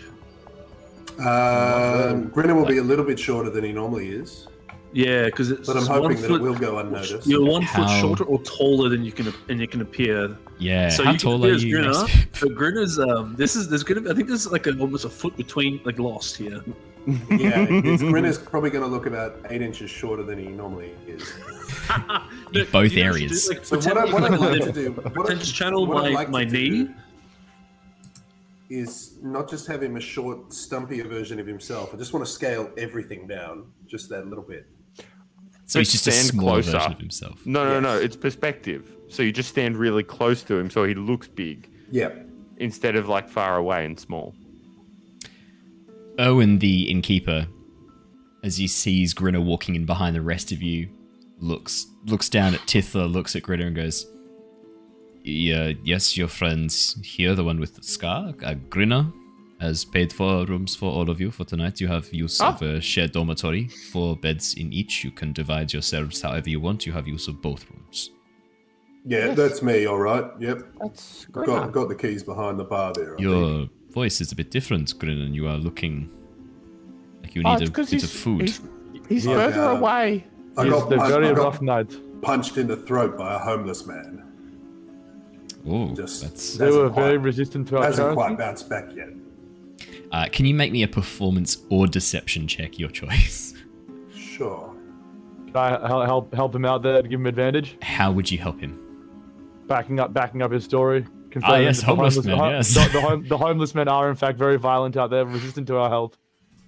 [1.19, 4.49] Um, Grinner will be a little bit shorter than he normally is,
[4.93, 7.27] Yeah, because it's but I'm one hoping that foot, it will go unnoticed.
[7.27, 10.37] You're one How- foot shorter or taller than you can and you can appear.
[10.59, 10.89] yeah.
[10.89, 11.73] so How you tall can are you?
[11.77, 12.41] Grinner, Raspip?
[12.41, 13.35] but Grinner's um.
[13.37, 14.11] This is there's gonna.
[14.11, 16.63] I think there's like a, almost a foot between like lost here.
[17.31, 21.33] yeah, it's, Grinner's probably going to look about eight inches shorter than he normally is.
[22.55, 23.49] In both You know, areas.
[23.49, 25.87] Like, So what, I, what I'd like like to do, what, I- pretend to channel
[25.87, 26.89] what my, like my to knee.
[28.71, 31.93] is not just have him a short, stumpier version of himself.
[31.95, 34.67] I just want to scale everything down just that little bit.
[35.67, 36.73] So he's just a Stand smaller closer.
[36.73, 37.47] version of himself.
[37.47, 37.95] No, no, no.
[37.95, 38.05] Yes.
[38.05, 38.97] It's perspective.
[39.09, 42.11] So you just stand really close to him so he looks big Yeah.
[42.59, 44.35] instead of like far away and small.
[46.19, 47.47] Owen, the innkeeper,
[48.43, 50.89] as he sees Grinner walking in behind the rest of you,
[51.39, 54.07] looks looks down at Tithla, looks at Grinner, and goes,
[55.23, 59.11] "Yeah, yes, your friends here, the one with the scar, uh, Grinner,
[59.61, 61.81] has paid for rooms for all of you for tonight.
[61.81, 65.05] You have use of a shared dormitory, four beds in each.
[65.05, 66.87] You can divide yourselves however you want.
[66.87, 68.11] You have use of both rooms."
[69.07, 70.25] Yeah, that's me, all right.
[70.41, 70.63] Yep.
[70.81, 73.15] That's Got, got the keys behind the bar there.
[73.15, 73.23] I
[73.59, 73.71] think.
[73.95, 75.27] Your voice is a bit different, Grinner.
[75.27, 76.11] You are looking
[77.23, 78.41] like you Oh, need it's a 'cause bit of food.
[78.41, 78.61] He's,
[79.09, 80.25] he's Yeah, further away.
[80.57, 81.97] I It's got, a I- very I got rough night.
[82.21, 84.23] punched in the throat by a homeless man.
[85.65, 86.57] Oh, Just- that's.
[86.57, 89.11] They Hasn't were very resistant to our Hasn't quite bounced back yet.
[90.11, 92.79] Uh, can you make me a performance or deception check?
[92.81, 93.53] Your choice.
[94.17, 94.75] Sure.
[95.47, 97.77] Can I help help him out there to give him advantage?
[97.83, 98.77] How would you help him?
[99.69, 101.07] Backing up backing up his story.
[101.35, 102.75] Confirming Ah, yes, the homeless men, the, yes.
[102.75, 105.77] The, the, home, the homeless men are in fact very violent out there, resistant to
[105.77, 106.17] our help.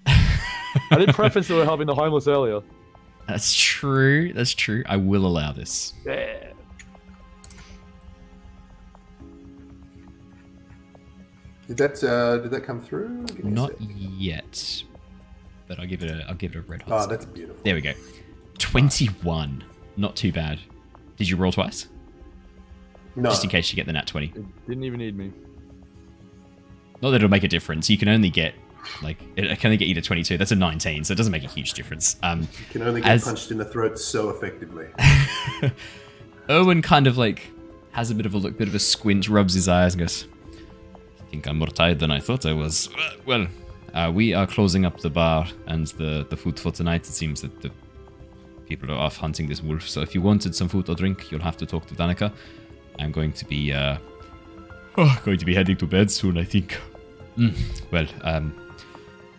[0.06, 2.60] I did preface that we're helping the homeless earlier.
[3.28, 4.32] That's true.
[4.34, 4.82] That's true.
[4.86, 5.94] I will allow this.
[6.04, 6.52] Yeah.
[11.66, 13.24] Did that uh, did that come through?
[13.26, 13.88] Give me a Not sec.
[13.96, 14.82] yet,
[15.66, 16.24] but I'll give it a.
[16.28, 17.06] I'll give it a red hot.
[17.06, 17.60] Oh, that's beautiful.
[17.64, 17.92] There we go.
[18.58, 19.64] Twenty-one.
[19.96, 20.60] Not too bad.
[21.16, 21.88] Did you roll twice?
[23.16, 23.30] No.
[23.30, 24.26] Just in case you get the nat twenty.
[24.34, 25.32] It didn't even need me.
[27.02, 27.88] Not that it'll make a difference.
[27.90, 28.54] You can only get
[29.02, 30.36] like it can only get you to twenty-two.
[30.38, 32.16] That's a nineteen, so it doesn't make a huge difference.
[32.22, 34.86] Um, You can only get As- punched in the throat so effectively.
[36.48, 37.50] Owen kind of like
[37.92, 40.26] has a bit of a look, bit of a squint, rubs his eyes, and goes,
[41.20, 42.88] "I think I'm more tired than I thought I was."
[43.24, 43.46] Well,
[43.94, 47.02] uh, we are closing up the bar and the the food for tonight.
[47.02, 47.70] It seems that the
[48.68, 49.88] people are off hunting this wolf.
[49.88, 52.32] So if you wanted some food or drink, you'll have to talk to Danica.
[52.98, 53.98] I'm going to be uh,
[54.96, 56.38] oh, going to be heading to bed soon.
[56.38, 56.78] I think.
[57.36, 57.54] Mm,
[57.90, 58.54] Well, um,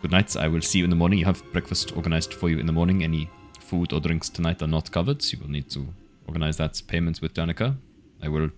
[0.02, 0.36] good night.
[0.36, 1.20] I will see you in the morning.
[1.20, 3.04] You have breakfast organized for you in the morning.
[3.04, 5.22] Any food or drinks tonight are not covered.
[5.22, 5.88] So you will need to
[6.28, 7.76] organize that payment with Danica.
[8.22, 8.50] I will,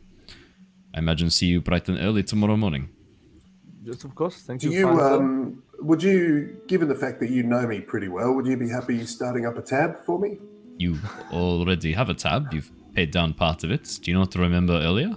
[0.93, 2.89] I imagine, see you bright and early tomorrow morning.
[3.83, 4.41] Yes, of course.
[4.43, 4.79] Thank Do you.
[4.79, 8.57] you um would you given the fact that you know me pretty well, would you
[8.57, 10.37] be happy starting up a tab for me?
[10.77, 10.97] You
[11.31, 12.53] already have a tab.
[12.53, 13.85] You've paid down part of it.
[14.01, 15.11] Do you not remember earlier?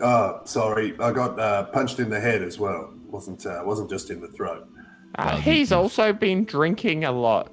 [0.00, 2.82] Oh, sorry, I got uh, punched in the head as well.
[3.16, 4.62] wasn't uh, wasn't just in the throat.
[5.18, 7.44] Uh, Well, he's you- also been drinking a lot.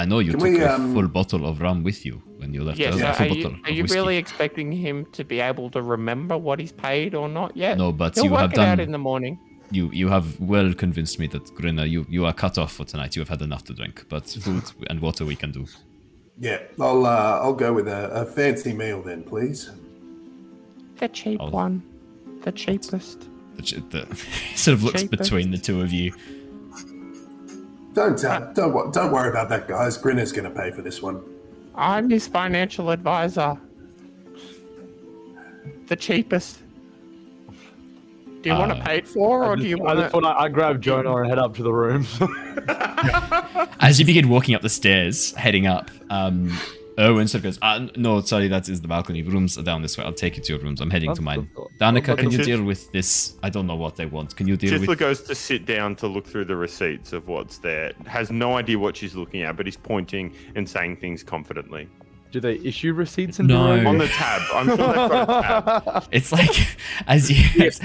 [0.00, 2.50] I know you Can took we, a um, full bottle of rum with you when
[2.54, 2.78] you left.
[2.78, 2.94] Yes.
[2.94, 3.12] earlier.
[3.12, 6.56] so full are you, are you really expecting him to be able to remember what
[6.62, 7.74] he's paid or not yet?
[7.78, 9.34] No, but He'll you work have it out in the morning.
[9.78, 13.10] You you have well convinced me that Grinner, you you are cut off for tonight.
[13.16, 15.64] You have had enough to drink, but food and water we can do.
[16.38, 19.70] Yeah, I'll uh, I'll go with a, a fancy meal then, please.
[20.98, 21.82] The cheap I'll- one.
[22.42, 23.28] The cheapest.
[23.56, 24.06] The, ch- the,
[24.54, 25.22] sort of looks Cheapest.
[25.22, 26.12] between the two of you.
[27.94, 29.96] Don't uh, don't wo- don't worry about that, guys.
[29.96, 31.22] Grinner's going to pay for this one.
[31.74, 33.56] I'm his financial advisor.
[35.86, 36.58] The cheapest.
[38.46, 39.98] Do you want Uh, to pay it for, or I do just, you I, want
[39.98, 40.20] just to?
[40.20, 42.06] wanna, I grab Jonor and head up to the room.
[43.80, 46.56] As you begin walking up the stairs, heading up, um,
[46.96, 49.22] Urwin sort of goes, uh, "No, sorry, that is the balcony.
[49.22, 50.04] Rooms are down this way.
[50.04, 50.80] I'll take you to your rooms.
[50.80, 53.34] I'm heading to mine." Danica, can you deal with this?
[53.42, 54.34] I don't know what they want.
[54.36, 54.98] Can you deal Tithla with?
[54.98, 57.92] goes to sit down to look through the receipts of what's there.
[58.06, 61.88] Has no idea what she's looking at, but he's pointing and saying things confidently.
[62.36, 63.68] Do they issue receipts in No.
[63.68, 63.86] the room?
[63.86, 64.42] On the tab.
[64.52, 66.04] I'm sure they've got a tab.
[66.12, 67.80] It's like as you as,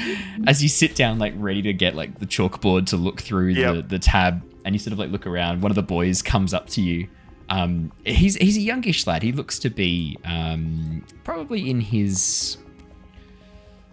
[0.45, 3.61] as you sit down, like ready to get like the chalkboard to look through the,
[3.61, 3.87] Yep.
[3.87, 5.61] the tab, and you sort of like look around.
[5.61, 7.07] One of the boys comes up to you.
[7.49, 9.23] Um, he's he's a youngish lad.
[9.23, 12.57] He looks to be um, probably in his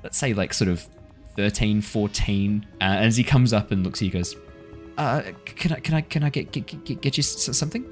[0.03, 0.85] let's say like sort of
[1.37, 2.66] 13, 14.
[2.81, 4.35] Uh, and as he comes up and looks at you, he goes,
[4.97, 7.85] uh, "Can I can I can I get get, get, get you something?"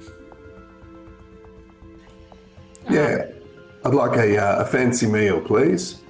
[2.89, 3.25] Yeah,
[3.85, 6.01] I'd like a uh, a fancy meal, please.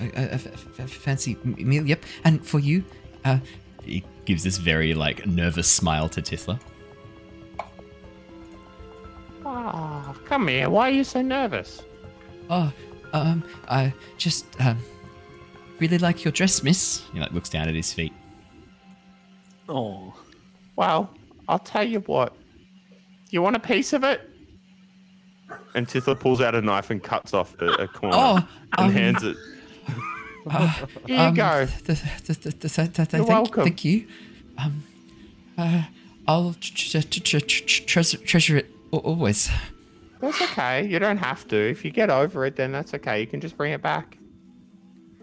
[0.00, 1.86] a, a- a f- f- fancy meal.
[1.86, 2.04] Yep.
[2.24, 2.84] And for you,
[3.24, 3.38] uh,
[3.82, 6.58] he gives this very like nervous smile to Tithla.
[9.46, 10.70] Oh, come here.
[10.70, 11.82] Why are you so nervous?
[12.50, 12.72] Oh,
[13.12, 14.78] um, I just um
[15.78, 17.02] really like your dress, miss.
[17.12, 18.12] He like looks down at his feet.
[19.68, 20.14] Oh,
[20.76, 21.10] Well,
[21.48, 22.34] I'll tell you what.
[23.30, 24.28] You want a piece of it?
[25.74, 28.92] And Tithla pulls out a knife and cuts off a, a corner Oh, and um,
[28.92, 29.36] hands it.
[30.48, 30.68] Uh,
[31.06, 31.66] Here you go.
[31.66, 33.64] th- th- th- th- th- th- th- You're thank, welcome.
[33.64, 34.06] Thank you.
[34.58, 34.82] Um,
[35.56, 35.82] uh,
[36.28, 39.50] I'll tr- tr- tr- tr- tr- treasure treasure it always.
[40.20, 40.86] That's okay.
[40.86, 41.56] You don't have to.
[41.56, 43.20] If you get over it, then that's okay.
[43.20, 44.16] You can just bring it back.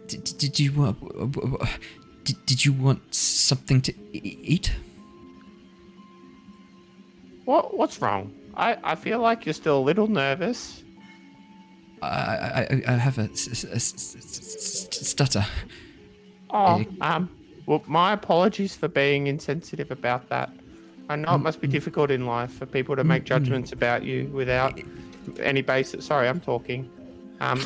[0.08, 0.98] Did, did you want?
[2.24, 4.72] Did, did you want something to eat?
[7.46, 7.76] What?
[7.78, 8.34] What's wrong?
[8.56, 10.84] I, I feel like you're still a little nervous.
[12.02, 15.46] I, I, I- have a stutter.
[16.50, 17.30] Oh, um,
[17.66, 20.50] well, my apologies for being insensitive about that.
[21.10, 24.30] I know it must be difficult in life for people to make judgments about you
[24.34, 24.80] without
[25.40, 26.06] any basis.
[26.06, 26.90] Sorry, I'm talking.
[27.40, 27.62] Um,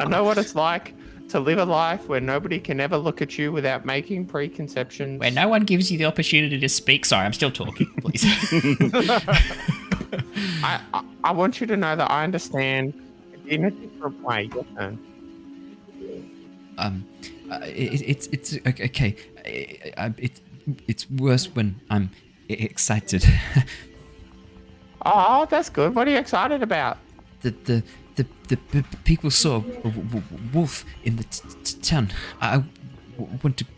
[0.00, 0.94] I know what it's like
[1.28, 5.20] to live a life where nobody can ever look at you without making preconceptions.
[5.20, 7.04] Where no one gives you the opportunity to speak.
[7.04, 8.24] Sorry, I'm still talking, please.
[10.62, 12.94] I, I, I want you to know that I understand
[13.46, 14.50] in a different way.
[14.54, 14.98] Your turn.
[16.78, 17.06] um,
[17.50, 19.16] uh, it, it's it's okay.
[19.46, 20.40] I, I, it,
[20.86, 22.10] it's worse when I'm
[22.48, 23.24] excited.
[25.06, 25.94] Oh, that's good.
[25.94, 26.98] What are you excited about?
[27.42, 27.82] the the
[28.22, 32.10] the, the, p- people saw a w- w- wolf in the t- t- town.
[32.40, 32.62] I
[33.16, 33.70] w- want to g-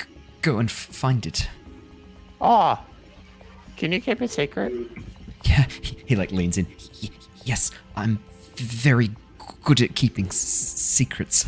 [0.42, 1.48] go and f- find it.
[2.40, 2.78] Oh,
[3.76, 4.72] can you keep a secret?
[5.44, 6.66] Yeah, he, he like leans in.
[7.02, 7.10] "Y-
[7.44, 8.18] Yes, I'm
[8.56, 9.10] very
[9.64, 11.46] good at keeping s- secrets.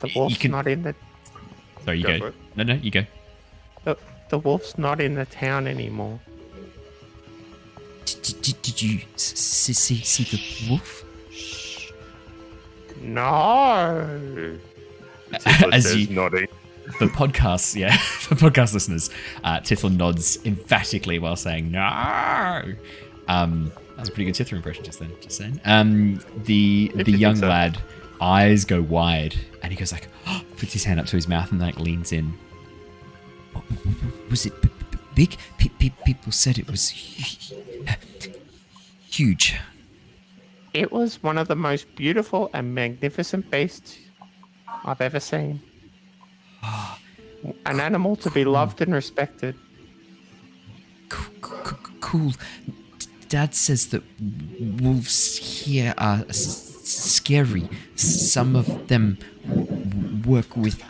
[0.00, 0.94] The Y- wolf's you can- not in the,
[1.84, 2.32] Sorry, you Go go.
[2.56, 3.04] No, no, you go.
[3.84, 3.96] the
[4.30, 6.18] the wolf's not in the town anymore.
[8.06, 11.04] Did you see see see the wolf?
[13.00, 14.58] No.
[15.72, 16.48] As you nodding.
[16.98, 19.10] for podcasts, yeah, for podcast listeners,
[19.44, 22.62] uh, nods emphatically while saying no.
[23.28, 25.12] Um, that was a pretty good Tithla impression just then.
[25.20, 25.60] Just saying.
[25.64, 27.48] Um, the the young so.
[27.48, 27.78] lad
[28.20, 30.08] eyes go wide, and he goes like,
[30.56, 32.32] puts his hand up to his mouth and like leans in.
[34.30, 34.52] Was it
[35.16, 35.36] big?
[35.58, 36.90] Pe- pe- people said it was
[39.10, 39.56] huge.
[40.74, 43.96] It was one of the most beautiful and magnificent beasts
[44.84, 45.60] I've ever seen.
[46.62, 46.98] Ah,
[47.64, 49.54] An animal to be loved and respected.
[52.00, 52.32] Cool.
[53.28, 54.02] Dad says that
[54.82, 57.68] wolves here are s- scary.
[57.96, 59.18] Some of them
[60.26, 60.82] work with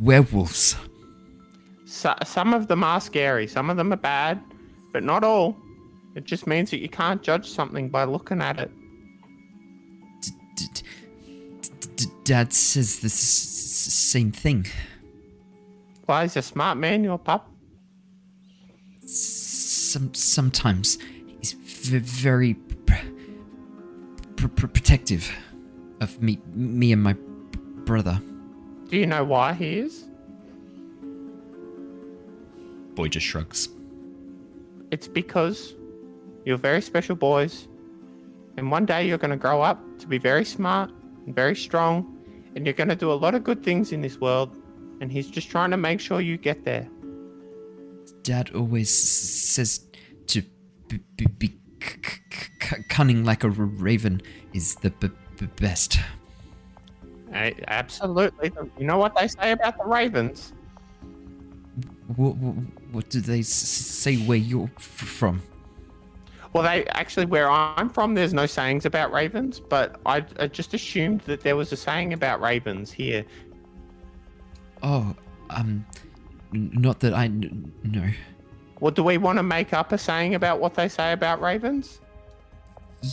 [0.00, 0.76] werewolves.
[2.00, 4.42] So, some of them are scary, some of them are bad,
[4.90, 5.54] but not all.
[6.14, 8.70] It just means that you can't judge something by looking at it.
[10.22, 10.82] D- d-
[11.60, 14.64] d- d- Dad says the same thing.
[16.06, 17.50] Why is a smart man, your pup.
[19.04, 20.96] Some sometimes
[21.42, 22.94] he's very pr-
[24.36, 25.30] pr- pr- protective
[26.00, 27.14] of me, me and my
[27.84, 28.22] brother.
[28.88, 30.06] Do you know why he is?
[33.00, 33.70] Boy just shrugs.
[34.90, 35.74] It's because
[36.44, 37.66] you're very special boys,
[38.58, 40.90] and one day you're going to grow up to be very smart
[41.24, 42.18] and very strong,
[42.54, 44.54] and you're going to do a lot of good things in this world.
[45.00, 46.86] And he's just trying to make sure you get there.
[48.22, 49.86] Dad always says
[50.26, 50.42] to
[50.88, 51.58] be, be, be
[52.90, 54.20] cunning like a r- raven
[54.52, 55.98] is the b- b- best.
[57.32, 58.52] A- Absolutely.
[58.78, 60.52] You know what they say about the ravens?
[62.16, 62.36] What,
[62.92, 65.42] what, do they s- say where you're f- from?
[66.52, 70.74] Well, they actually, where I'm from, there's no sayings about ravens, but I, I just
[70.74, 73.24] assumed that there was a saying about ravens here.
[74.82, 75.14] Oh,
[75.50, 75.86] um,
[76.52, 78.08] n- not that I kn- know.
[78.80, 82.00] Well, do we want to make up a saying about what they say about ravens?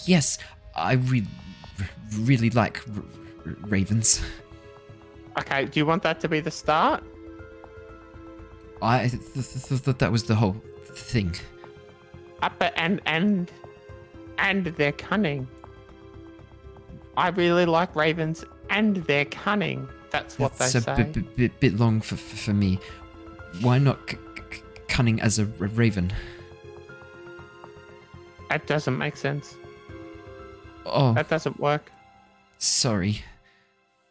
[0.06, 0.40] Yes,
[0.76, 1.28] I re-
[2.16, 3.04] really like r-
[3.46, 4.22] r- ravens.
[5.38, 7.04] Okay, do you want that to be the start?
[8.82, 10.56] I th- th- th- thought that was the whole
[10.86, 11.34] thing.
[12.60, 13.52] But and and
[14.38, 15.48] and they're cunning.
[17.18, 19.88] I really like ravens, and they're cunning.
[20.12, 21.24] That's what That's they a say.
[21.36, 22.80] bit, bit long for, for, for me.
[23.62, 24.18] Why not c-
[24.52, 26.14] c- cunning as a r- raven?
[28.50, 29.56] That doesn't make sense.
[30.86, 31.92] Oh, That doesn't work.
[32.60, 33.22] sorry.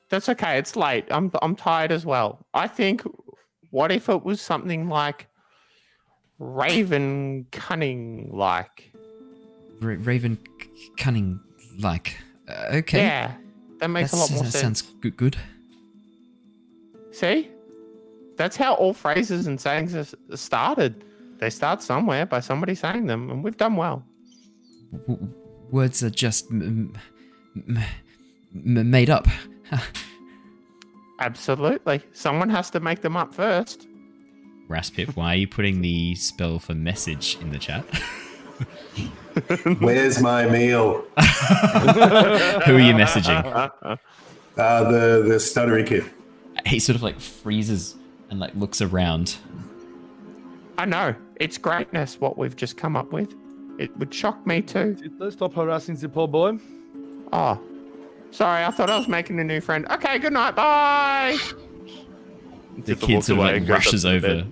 [0.09, 0.59] That's okay.
[0.59, 1.05] It's late.
[1.11, 2.39] I'm I'm tired as well.
[2.55, 3.03] I think.
[3.77, 5.29] What if it was something like
[6.39, 8.91] raven cunning like?
[9.83, 11.39] Ra- raven c- cunning
[11.79, 12.17] like.
[12.49, 13.01] Uh, okay.
[13.01, 13.33] Yeah,
[13.81, 14.81] that makes a lot That's- more that sense.
[14.81, 15.17] sounds good.
[15.19, 15.37] good.
[17.13, 17.51] See,
[18.39, 20.07] that's how all phrases and sayings are
[20.37, 21.05] started.
[21.39, 24.03] They start somewhere by somebody saying them, and we've done well.
[25.07, 25.29] W-
[25.71, 26.95] words are just m-
[27.55, 27.79] m-
[28.55, 29.29] m- made up.
[31.21, 33.87] Absolutely, someone has to make them up first.
[34.69, 37.85] Raspip, why are you putting the spell for message in the chat?
[39.81, 41.05] Where's my meal?
[42.65, 43.71] Who are you messaging?
[44.57, 46.05] Uh, the the stuttery kid.
[46.65, 47.95] He sort of like freezes
[48.31, 49.37] and like looks around.
[50.79, 53.35] I know it's greatness what we've just come up with.
[53.79, 54.97] It would shock me too.
[55.19, 56.59] Let's stop harassing the poor boy.
[57.33, 57.61] Oh,
[58.31, 59.87] sorry, I thought I was making a new friend.
[59.91, 61.37] Okay, good night, bye.
[62.77, 64.45] The Tipper kid walks sort of away like and goes up rushes over.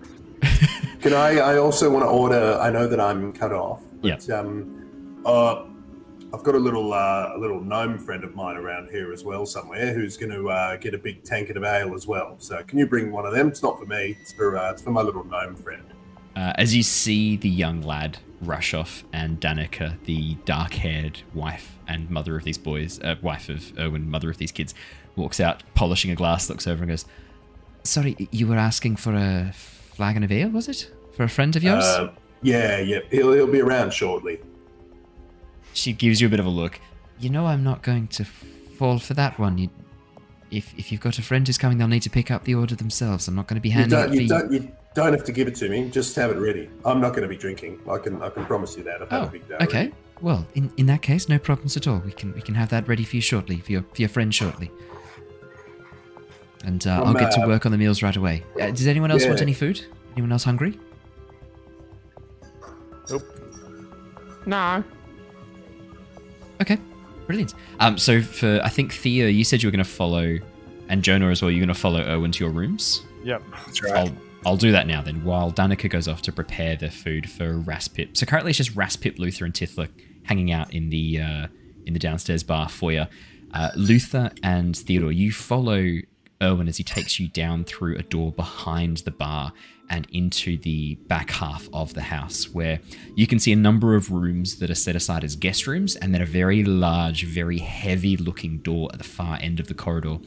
[1.00, 1.36] Can I?
[1.38, 2.58] I also want to order.
[2.60, 3.82] I know that I'm cut off.
[4.00, 5.64] But, Um, uh,
[6.32, 9.44] I've got a little uh, a little gnome friend of mine around here as well
[9.46, 12.36] somewhere who's going to uh, get a big tankard of ale as well.
[12.38, 13.48] So can you bring one of them?
[13.48, 14.16] It's not for me.
[14.20, 15.84] It's for uh, it's for my little gnome friend.
[16.34, 22.08] Uh, as you see the young lad rush off, and Danica, the dark-haired wife and
[22.10, 24.74] mother of these boys, uh, wife of Urwin, mother of these kids,
[25.16, 27.04] walks out, polishing a glass, looks over and goes,
[27.82, 30.90] "Sorry, you were asking for a flagon of ale, was it?
[31.16, 32.10] For a friend of yours?" Uh,
[32.42, 33.00] yeah, yeah.
[33.10, 34.40] He'll he'll be around shortly.
[35.72, 36.80] she gives you a bit of a look.
[37.18, 39.58] You know, I'm not going to fall for that one.
[39.58, 39.70] You,
[40.50, 42.74] if if you've got a friend who's coming, they'll need to pick up the order
[42.76, 43.26] themselves.
[43.28, 44.28] I'm not going to be You handing don't, it you you.
[44.28, 45.90] don't, you don't have to give it to me.
[45.90, 46.70] Just have it ready.
[46.84, 47.80] I'm not going to be drinking.
[47.90, 49.02] I can, I can promise you that.
[49.02, 49.56] I've had a Oh, big day.
[49.60, 49.76] okay.
[49.78, 49.94] already.
[50.20, 51.98] Well, in, in that case, no problems at all.
[51.98, 54.32] We can we can have that ready for you shortly, for your for your friend
[54.34, 54.70] shortly.
[56.64, 58.42] And uh, I'm, I'll get to uh, work on the meals right away.
[58.58, 59.84] Uh, does anyone else want any food?
[60.12, 60.78] Anyone else hungry?
[64.46, 64.84] No,
[66.60, 66.78] Okay,
[67.26, 67.54] brilliant.
[67.80, 70.38] Um, so for I think Thea, you said you were going to follow,
[70.88, 71.50] and Jonor as well.
[71.50, 73.02] You're going to follow Urwin to your rooms.
[73.24, 73.42] Yep.
[73.66, 73.94] That's right.
[73.94, 74.12] I'll
[74.46, 75.24] I'll do that now then.
[75.24, 78.16] While Danica goes off to prepare the food for Raspip.
[78.16, 79.88] So currently it's just Raspip, Luther, and Tithla
[80.24, 81.46] hanging out in the uh,
[81.86, 83.08] in the downstairs bar foyer.
[83.52, 86.00] Uh, Luther and Theodore, you follow
[86.40, 89.52] Urwin as he takes you down through a door behind the bar
[89.90, 92.80] and into the back half of the house, where
[93.14, 96.12] you can see a number of rooms that are set aside as guest rooms, and
[96.12, 100.18] then a very large, very heavy-looking door at the far end of the corridor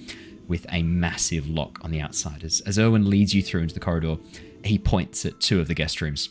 [0.47, 2.43] with a massive lock on the outside.
[2.43, 4.17] As, Urwin leads you through into the corridor,
[4.63, 6.29] he points at two of the guest rooms.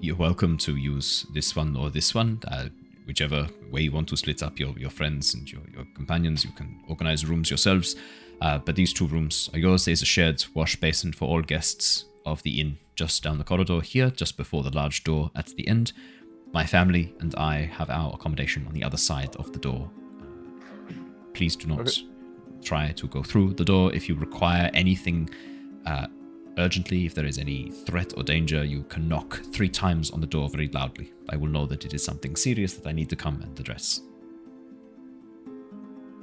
[0.00, 2.66] You're welcome to use this one or this one, uh,
[3.06, 6.44] whichever way you want to split up your, your friends and your, your companions.
[6.44, 7.96] You can organize rooms yourselves.
[8.40, 9.84] Uh, but these two rooms are yours.
[9.84, 13.80] There's a shared wash basin for all guests of the inn just down the corridor
[13.80, 15.92] here, just before the large door at the end.
[16.52, 19.88] My family and I have our accommodation on the other side of the door.
[21.34, 22.02] Please do not
[22.62, 23.92] try to go through the door.
[23.92, 25.28] If you require anything
[25.86, 26.06] uh,
[26.58, 30.26] urgently, if there is any threat or danger, you can knock three times on the
[30.26, 31.12] door very loudly.
[31.28, 34.00] I will know that it is something serious that I need to come and address.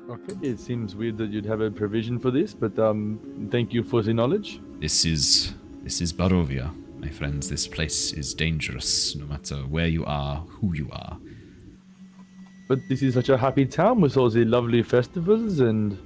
[0.10, 0.34] Okay.
[0.42, 3.20] It seems weird that you'd have a provision for this, but um,
[3.52, 4.60] thank you for the knowledge.
[4.80, 7.48] This is this is Barovia, my friends.
[7.48, 11.18] This place is dangerous, no matter where you are, who you are.
[12.68, 15.98] But this is such a happy town with all the lovely festivals and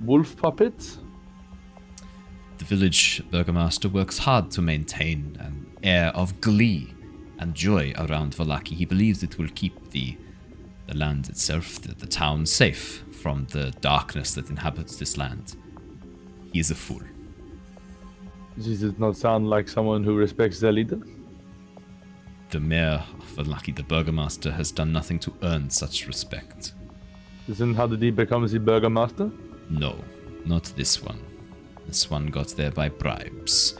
[0.00, 0.98] wolf puppets?
[2.58, 6.92] The village burgomaster works hard to maintain an air of glee
[7.38, 8.74] and joy around Vallaki.
[8.74, 10.16] He believes it will keep the
[10.88, 15.54] the land itself, the, the town, safe from the darkness that inhabits this land.
[16.52, 17.02] He is a fool.
[18.56, 20.98] Does it not sound like someone who respects their leader?
[22.50, 26.72] The mayor of Vallaki, the burgomaster, has done nothing to earn such respect.
[27.48, 29.30] Isn't how did he become the burgomaster?
[29.70, 30.02] No,
[30.44, 31.20] not this one.
[31.86, 33.78] This one got there by bribes.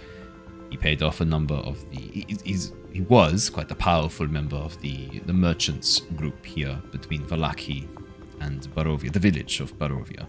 [0.71, 1.97] He paid off a number of the.
[1.97, 2.59] He,
[2.93, 7.87] he was quite a powerful member of the, the merchants group here between Vallaki
[8.41, 10.27] and Barovia, the village of Barovia.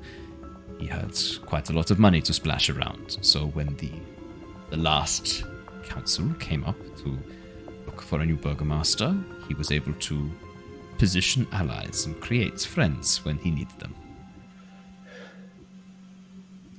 [0.79, 3.91] He had quite a lot of money to splash around, so when the
[4.69, 5.43] the last
[5.83, 7.17] council came up to
[7.85, 9.15] look for a new burgomaster,
[9.47, 10.29] he was able to
[10.97, 13.95] position allies and create friends when he needed them.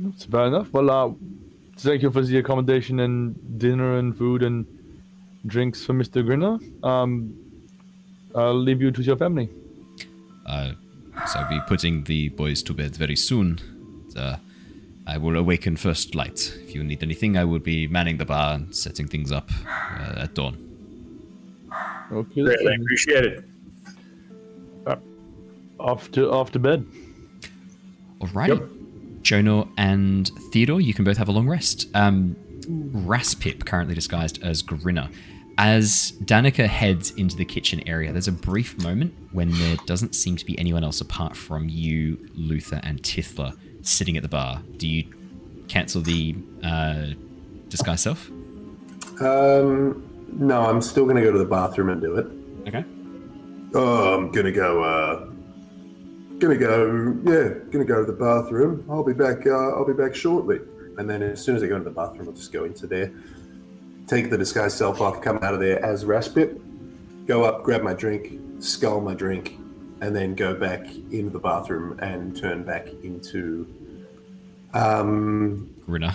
[0.00, 0.72] That's fair enough.
[0.72, 1.12] Well, uh,
[1.76, 4.66] thank you for the accommodation and dinner and food and
[5.46, 6.24] drinks for Mr.
[6.24, 6.58] Grinner.
[6.82, 7.34] Um,
[8.34, 9.50] I'll leave you to your family.
[10.46, 10.72] Uh,
[11.26, 13.60] so I'll be putting the boys to bed very soon.
[14.16, 14.36] Uh,
[15.06, 16.56] I will awaken first light.
[16.62, 20.22] If you need anything, I will be manning the bar and setting things up uh,
[20.22, 20.56] at dawn.
[22.10, 22.42] Okay.
[22.42, 23.44] Greatly appreciated.
[25.78, 26.84] Off to off to bed.
[28.20, 28.48] Alrighty.
[28.48, 28.79] Yep.
[29.30, 31.88] Jono and Theodore, you can both have a long rest.
[31.94, 32.34] Um,
[32.66, 35.08] Raspip, currently disguised as Grinner.
[35.56, 40.36] As Danica heads into the kitchen area, there's a brief moment when there doesn't seem
[40.36, 44.62] to be anyone else apart from you, Luther, and Tithla sitting at the bar.
[44.78, 45.04] Do you
[45.68, 47.06] cancel the uh,
[47.68, 48.28] disguise self?
[49.20, 52.26] Um, no, I'm still going to go to the bathroom and do it.
[52.68, 52.84] Okay.
[53.74, 54.82] Oh, I'm gonna go.
[54.82, 55.29] Uh,
[56.40, 57.16] gonna go.
[57.24, 58.84] Yeah, gonna go to the bathroom.
[58.90, 59.46] I'll be back.
[59.46, 60.60] Uh, I'll be back shortly.
[60.98, 63.12] And then as soon as I go into the bathroom, I'll just go into there,
[64.06, 66.60] take the disguise self off, come out of there as Raspip,
[67.26, 69.56] go up, grab my drink, scull my drink,
[70.00, 73.66] and then go back into the bathroom and turn back into.
[74.74, 76.14] Um, Grinner.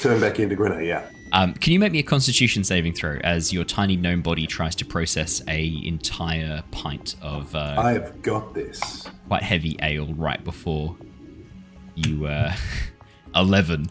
[0.00, 0.82] turn back into Grinner.
[0.82, 1.08] Yeah.
[1.36, 4.74] Um, can you make me a Constitution saving throw as your tiny gnome body tries
[4.76, 9.06] to process a entire pint of uh, I've got this.
[9.28, 10.96] quite heavy ale right before
[11.94, 12.54] you uh,
[13.34, 13.90] eleven.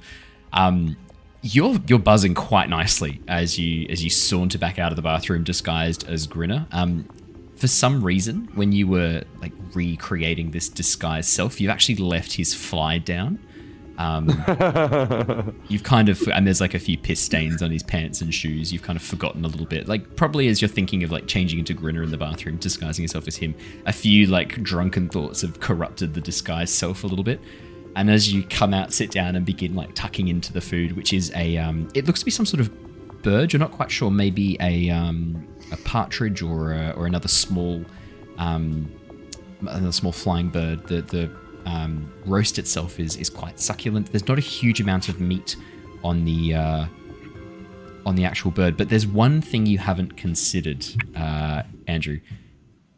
[0.54, 0.98] Um,
[1.44, 5.44] you're you're buzzing quite nicely as you as you saunter back out of the bathroom
[5.44, 6.66] disguised as Grinner.
[6.72, 7.08] Um,
[7.58, 12.56] for some reason, when you were like recreating this disguised self, you've actually left his
[12.56, 13.38] fly down.
[13.98, 14.28] Um,
[15.70, 18.74] you've kind of and there's like a few piss stains on his pants and shoes.
[18.74, 21.60] You've kind of forgotten a little bit, like probably as you're thinking of like changing
[21.60, 23.56] into Grinner in the bathroom, disguising yourself as him.
[23.86, 27.40] A few like drunken thoughts have corrupted the disguised self a little bit.
[27.96, 31.14] And as you come out, sit down and begin like tucking into the food, which
[31.14, 32.70] is a um, it looks to be some sort of
[33.22, 33.54] bird.
[33.54, 37.86] You're not quite sure, maybe a um, a partridge or a, or another small
[38.38, 38.92] um,
[39.62, 40.86] another small flying bird.
[40.88, 41.32] The the
[41.66, 44.12] um, roast itself is is quite succulent.
[44.12, 45.56] There's not a huge amount of meat
[46.04, 46.86] on the uh,
[48.06, 50.86] on the actual bird, but there's one thing you haven't considered,
[51.16, 52.20] uh, Andrew,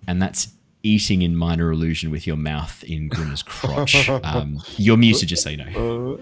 [0.08, 0.50] and that's
[0.84, 4.10] eating in minor illusion with your mouth in Grinner's crotch.
[4.24, 6.20] Um, you're muted, just so you know.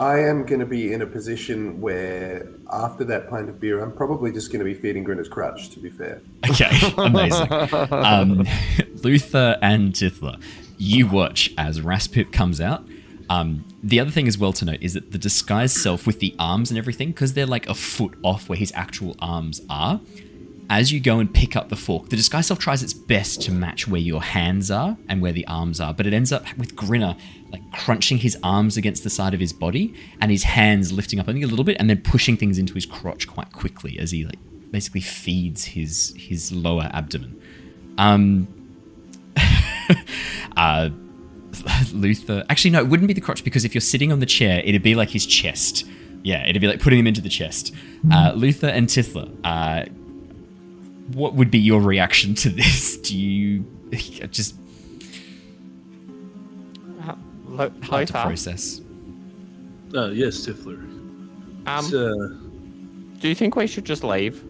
[0.00, 3.92] I am going to be in a position where, after that pint of beer, I'm
[3.92, 5.70] probably just going to be feeding Grinner's crutch.
[5.70, 6.20] To be fair,
[6.50, 7.52] Okay, amazing.
[7.92, 8.44] Um,
[9.04, 10.42] Luther and Tithla,
[10.82, 12.84] you watch as Raspip comes out.
[13.30, 16.34] Um, the other thing as well to note is that the disguised self with the
[16.38, 20.00] arms and everything, because they're like a foot off where his actual arms are,
[20.68, 23.52] as you go and pick up the fork, the disguised self tries its best to
[23.52, 26.74] match where your hands are and where the arms are, but it ends up with
[26.74, 27.16] Grinner
[27.52, 31.28] like crunching his arms against the side of his body and his hands lifting up
[31.28, 34.24] only a little bit and then pushing things into his crotch quite quickly as he
[34.24, 34.38] like
[34.70, 37.40] basically feeds his his lower abdomen.
[37.98, 38.61] Um,
[40.56, 40.90] uh,
[41.92, 42.44] Luther.
[42.48, 44.82] Actually, no, it wouldn't be the crotch because if you're sitting on the chair, it'd
[44.82, 45.84] be like his chest.
[46.24, 47.74] Yeah, it'd be like putting him into the chest.
[48.10, 49.84] Uh, Luther and Tithla, uh,
[51.14, 52.96] what would be your reaction to this?
[53.02, 53.64] Do you
[54.30, 54.54] just
[57.02, 57.14] Uh,
[57.48, 58.80] Lo- hard to process?
[59.94, 60.74] Uh, yes, Tithla.
[61.66, 64.42] um, uh, do you think we should just leave?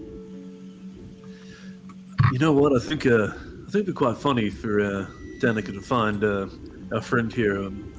[2.32, 2.72] you know what?
[2.74, 3.30] I think uh, I
[3.70, 5.06] think it'd be quite funny for uh,
[5.42, 6.46] Danica to find uh,
[6.94, 7.92] our friend here um,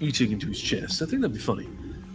[0.00, 1.02] eating into his chest.
[1.02, 1.68] I think that'd be funny.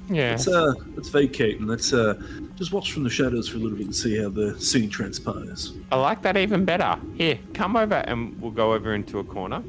[0.09, 0.31] Yeah.
[0.31, 2.13] Let's uh, let's vacate and let's uh,
[2.55, 5.73] just watch from the shadows for a little bit and see how the scene transpires.
[5.91, 6.97] I like that even better.
[7.15, 9.63] Here, come over and we'll go over into a corner.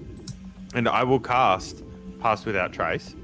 [0.74, 1.82] And I will cast
[2.20, 3.14] pass without trace,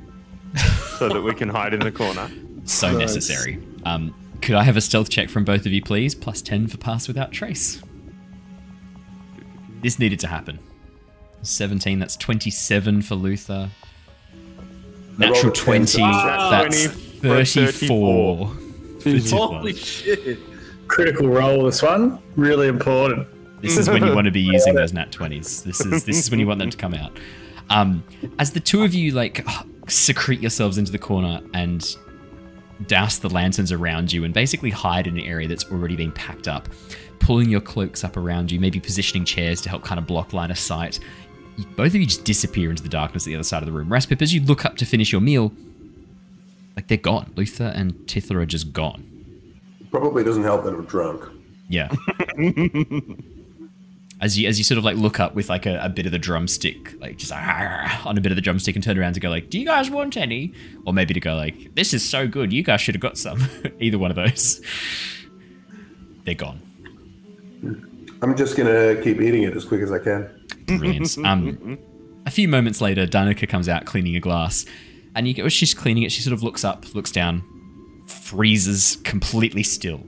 [0.99, 2.31] so that we can hide in the corner.
[2.65, 3.01] So Nice.
[3.15, 3.59] necessary.
[3.85, 6.15] Um, could I have a stealth check from both of you, please?
[6.15, 7.83] Plus 10 for pass without trace.
[9.83, 10.59] This needed to happen.
[11.43, 13.71] 17, that's 27 for Luther.
[15.19, 18.47] Natural 20, that's 20 for 34.
[19.05, 20.39] Holy shit!
[20.89, 21.65] Critical roll.
[21.65, 23.27] This one really important.
[23.61, 25.63] This is when you want to be using those nat 20s.
[25.65, 27.19] This is this is when you want them to come out.
[27.71, 28.03] Um,
[28.39, 29.47] as the two of you like
[29.89, 31.97] secrete yourselves into the corner and
[32.87, 36.49] douse the lanterns around you and basically hide in an area that's already been packed
[36.49, 36.69] up,
[37.21, 40.51] pulling your cloaks up around you, maybe positioning chairs to help kind of block line
[40.51, 40.99] of sight.
[41.77, 43.89] Both of you just disappear into the darkness at the other side of the room.
[43.89, 45.53] Raspip, as you look up to finish your meal,
[46.77, 47.33] like they're gone.
[47.37, 49.09] Luther and Tithla are just gone.
[49.91, 51.25] Probably doesn't help that I'm drunk.
[51.69, 51.91] Yeah.
[54.23, 56.13] as you as you sort of like look up with like a, a bit of
[56.13, 59.21] the drumstick, like just like, on a bit of the drumstick and turn around to
[59.21, 60.55] go like, "Do you guys want any?"
[60.87, 63.47] Or maybe to go like, "This is so good, you guys should have got some."
[63.81, 64.63] Either one of those.
[66.25, 66.63] They're gone.
[68.23, 70.42] I'm just gonna keep eating it as quick as I can.
[70.67, 71.17] Brilliant.
[71.25, 71.79] Um,
[72.25, 74.65] a few moments later, Danica comes out cleaning a glass,
[75.15, 77.43] and you, as she's cleaning it, she sort of looks up, looks down,
[78.07, 80.01] freezes completely still,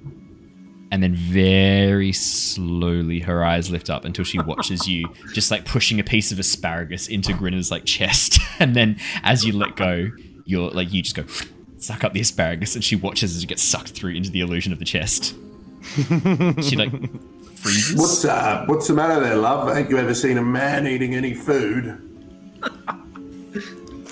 [0.90, 5.98] and then very slowly her eyes lift up until she watches you just like pushing
[5.98, 10.11] a piece of asparagus into Grinner's like chest, and then as you let go,
[10.44, 11.24] you're like you just go
[11.78, 14.72] suck up the asparagus, and she watches as it gets sucked through into the illusion
[14.72, 15.34] of the chest.
[16.62, 16.90] she like
[17.65, 17.97] freezes.
[17.97, 19.75] What's uh, what's the matter there, love?
[19.75, 22.01] Ain't you ever seen a man eating any food?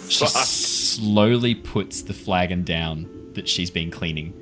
[0.08, 4.34] She slowly puts the flagon down that she's been cleaning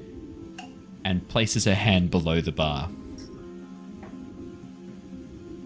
[1.05, 2.89] and places her hand below the bar.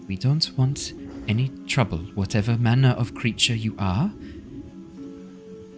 [0.07, 0.93] We don't want
[1.27, 4.11] any trouble, whatever manner of creature you are.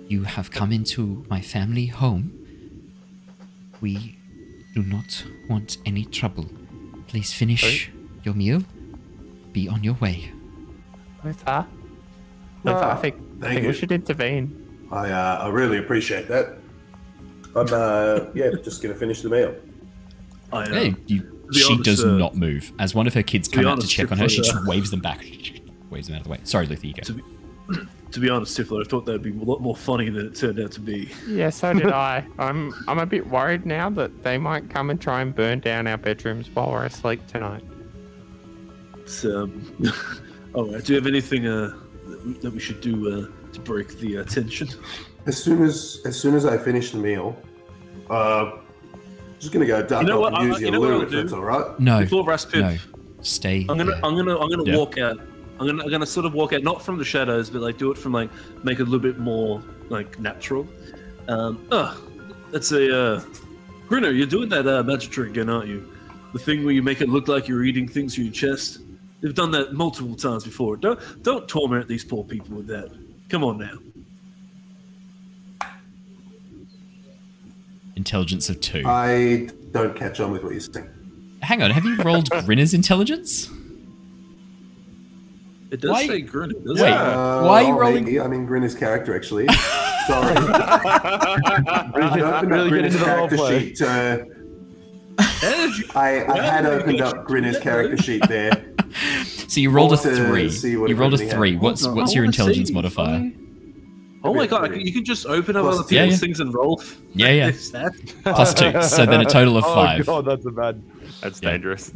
[0.10, 2.34] You have come into my family home.
[3.80, 4.18] We
[4.76, 6.50] do not want any trouble.
[7.08, 7.90] Please finish
[8.24, 8.62] your meal.
[9.52, 10.32] Be on your way.
[11.24, 11.66] Luther,
[12.64, 13.68] Luther, I think, I think you.
[13.68, 14.88] we should intervene.
[14.92, 16.58] I uh, I really appreciate that.
[17.56, 19.56] I'm uh, yeah, just gonna finish the meal.
[20.54, 22.72] I, uh, Hey, you, she honest, does uh, not move.
[22.80, 24.92] As one of her kids come out to check on her, she just uh, waves
[24.92, 25.26] them back.
[25.90, 26.40] Waves them out of the way.
[26.44, 27.02] Sorry, Luther, you go.
[27.04, 27.24] To be,
[28.12, 30.60] to be honest, Tithla, I thought that'd be a lot more funny than it turned
[30.60, 31.10] out to be.
[31.28, 32.26] Yeah, so did I.
[32.40, 35.88] I'm I'm a bit worried now that they might come and try and burn down
[35.88, 37.64] our bedrooms while we're asleep tonight.
[39.06, 39.74] So, um,
[40.54, 40.84] all right.
[40.84, 41.74] Do you have anything uh,
[42.08, 44.68] that, we, that we should do uh, to break the uh, tension?
[45.26, 47.36] As soon as as soon as I finish the meal,
[48.10, 48.60] uh, I'm
[49.40, 50.94] just gonna go duck You know off what, and I'm- use you your know loo
[50.96, 51.80] I'll if that's all right.
[51.80, 52.78] No, Before Raspip, no,
[53.22, 53.62] stay.
[53.70, 53.96] I'm gonna, there.
[54.06, 54.78] I'm gonna, I'm gonna Yeah.
[54.78, 55.20] walk out.
[55.60, 57.92] I'm gonna, I'm gonna sort of walk out, not from the shadows, but like do
[57.92, 58.30] it from like
[58.64, 60.68] make it a little bit more like natural.
[61.28, 61.98] Um, ugh,
[62.52, 63.24] that's a uh,
[63.88, 64.10] Bruno.
[64.10, 65.92] You're doing that uh, magic trick again, aren't you?
[66.34, 68.80] The thing where you make it look like you're eating things through your chest.
[69.22, 70.78] You've done that multiple times before.
[70.78, 72.92] Don't, don't torment these poor people with that.
[73.30, 73.78] Come on now.
[77.96, 78.84] Intelligence of two.
[78.86, 80.90] I don't catch on with what you're saying.
[81.42, 83.50] Hang on, have you rolled Grinner's intelligence?
[85.70, 86.98] It does Why- say Bruno, doesn't Wait, it?
[86.98, 88.20] Uh, why are you oh, rolling- maybe.
[88.22, 89.48] I mean, Grinner's character actually.
[90.08, 90.34] Sorry.
[90.36, 90.54] Really,
[92.24, 93.60] I opened really up get Grinner's into the character roleplay.
[93.60, 93.82] sheet.
[93.82, 94.18] Uh,
[95.20, 98.66] How did you- I, I had opened up Grinner's character sheet there.
[99.48, 100.50] So you rolled a three.
[100.50, 101.54] You rolled a three.
[101.54, 101.62] had.
[101.62, 102.74] What's what's I your intelligence see.
[102.74, 103.32] modifier?
[104.24, 104.86] Oh my god, wait.
[104.86, 106.16] you can just open up Plus- other people's Yeah, yeah.
[106.18, 106.82] things and roll.
[107.14, 107.52] Yeah, yeah.
[108.24, 108.82] Plus Two.
[108.84, 110.08] So then a total of five.
[110.10, 110.82] Oh god, that's a bad.
[111.22, 111.52] That's Yeah.
[111.52, 111.92] dangerous.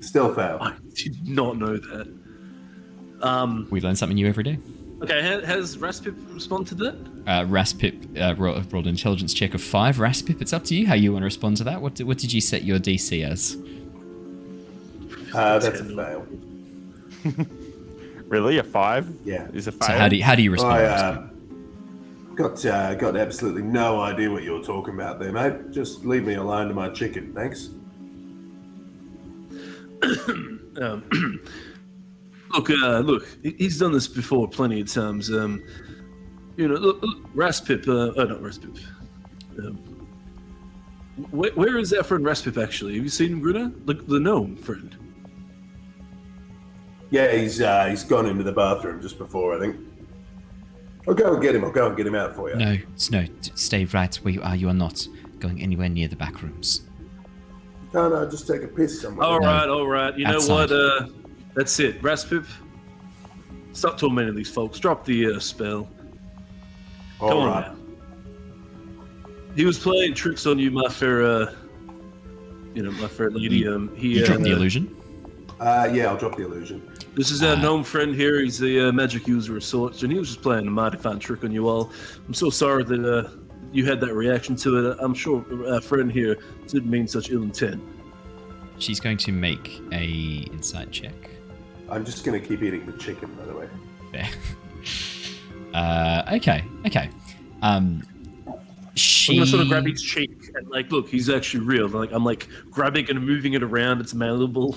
[0.00, 0.58] Still fail.
[0.60, 2.21] I did not know that.
[3.22, 4.58] Um, We learn something new every day.
[5.02, 6.94] okay, has Raspip responded to that?
[7.26, 9.96] Uh, Raspip uh, ro- rolled an intelligence check of five.
[9.96, 11.80] Raspip, it's up to you how you want to respond to that.
[11.80, 13.56] What, what did you set your DC as?
[15.34, 16.26] Uh, that's a fail.
[18.26, 19.46] Really, a five Yeah.
[19.52, 19.88] is a fail.
[19.88, 20.72] So how do you, how do you respond?
[20.72, 21.26] I uh,
[22.34, 25.70] got uh, got absolutely no idea what you're talking about there, mate.
[25.70, 27.68] Just leave me alone to my chicken, thanks.
[30.80, 31.04] Um,
[32.54, 35.30] look, uh, look, he's done this before plenty of times.
[35.30, 35.62] Um,
[36.56, 38.78] you know, look, look Raspip, uh, oh, not Raspip.
[39.58, 39.76] Um,
[41.30, 42.94] where, where is our friend Raspip actually?
[42.94, 43.70] Have you seen him, Grinner?
[43.84, 44.96] The, the gnome friend.
[47.10, 49.76] Yeah, he's uh, he's gone into the bathroom just before, I think.
[51.06, 51.64] I'll go and get him.
[51.64, 52.56] I'll go and get him out for you.
[52.56, 53.26] No, s- no.
[53.54, 54.54] Stay right where you are.
[54.56, 55.06] You are not
[55.40, 56.82] going anywhere near the back rooms.
[57.92, 59.26] No, no, just take a piss somewhere.
[59.26, 59.46] All No.
[59.46, 60.16] right, all right.
[60.16, 60.70] You know what?
[60.72, 61.08] Uh,
[61.54, 62.00] that's it.
[62.02, 62.46] Raspip,
[63.72, 64.78] stop tormenting these folks.
[64.78, 65.88] Drop the uh, spell.
[67.18, 67.76] Come All on now.
[69.54, 71.54] He was playing tricks on you, my fair, uh,
[72.74, 73.68] you know, my fair lady.
[73.68, 74.96] Um, he You uh, drop the illusion.
[75.60, 76.90] Uh, yeah, I'll drop the illusion.
[77.14, 78.40] This is our gnome friend here.
[78.40, 81.18] He's the uh, magic user of sorts, and he was just playing a mighty fine
[81.18, 81.92] trick on you all.
[82.26, 83.28] I'm so sorry that uh,
[83.72, 84.98] you had that reaction to it.
[85.00, 87.82] I'm sure our friend here didn't mean such ill intent.
[88.78, 90.06] She's going to make a
[90.50, 91.12] insight check.
[91.92, 93.68] I'm just gonna keep eating the chicken, by the way.
[94.12, 94.28] Fair.
[95.74, 97.08] Uh, okay, okay.
[97.62, 98.02] Um,
[98.94, 101.88] she I'm gonna sort of grab his cheek and like, look, he's actually real.
[101.88, 104.00] Like I'm like grabbing and moving it around.
[104.00, 104.76] It's malleable.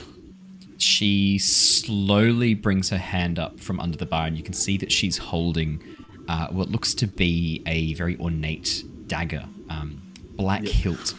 [0.78, 4.92] she slowly brings her hand up from under the bar, and you can see that
[4.92, 5.82] she's holding
[6.28, 10.02] uh, what looks to be a very ornate dagger, um,
[10.36, 11.14] black hilt,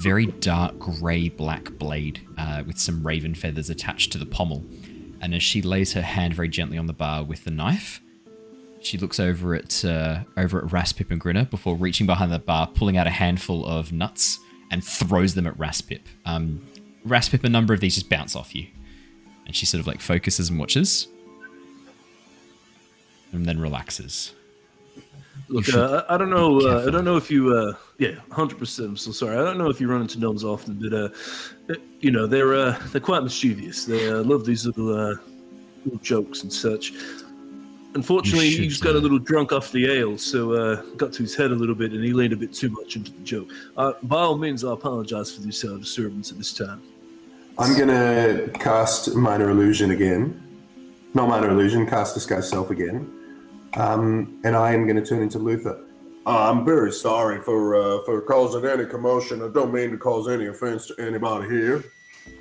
[0.00, 4.64] very dark grey black blade uh, with some raven feathers attached to the pommel.
[5.22, 8.00] And as she lays her hand very gently on the bar with the knife,
[8.80, 12.66] she looks over at uh, over at Raspip and Grinner before reaching behind the bar,
[12.66, 14.40] pulling out a handful of nuts
[14.72, 16.00] and throws them at Raspip.
[16.26, 16.66] Um,
[17.06, 18.66] Raspip, a number of these just bounce off you,
[19.46, 21.06] and she sort of like focuses and watches,
[23.30, 24.34] and then relaxes.
[25.48, 26.60] Look, uh, I don't know.
[26.60, 27.54] Uh, I don't know if you.
[28.02, 28.88] Yeah, hundred percent.
[28.88, 29.36] I'm so sorry.
[29.36, 32.76] I don't know if you run into gnomes often, but uh, you know they're uh,
[32.90, 33.84] they're quite mischievous.
[33.84, 35.14] They uh, love these little uh,
[35.84, 36.92] little jokes and such.
[37.94, 41.22] Unfortunately, he should, just got a little drunk off the ale, so uh, got to
[41.22, 43.48] his head a little bit, and he leaned a bit too much into the joke.
[43.76, 46.82] Uh, by all means, I apologize for this uh, disturbance at this time.
[47.56, 50.42] I'm gonna cast minor illusion again.
[51.14, 53.08] Not minor illusion, cast disguise self again.
[53.74, 55.78] Um, and I am gonna turn into Luther.
[56.24, 59.42] Uh, I'm very sorry for uh, for causing any commotion.
[59.42, 61.84] I don't mean to cause any offense to anybody here.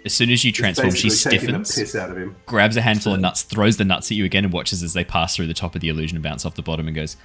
[0.05, 2.35] As soon as you transform, she Basically taking the stiffens, piss out of him.
[2.45, 5.03] grabs a handful of nuts, throws the nuts at you again, and watches as they
[5.03, 7.17] pass through the top of the illusion and bounce off the bottom, and goes,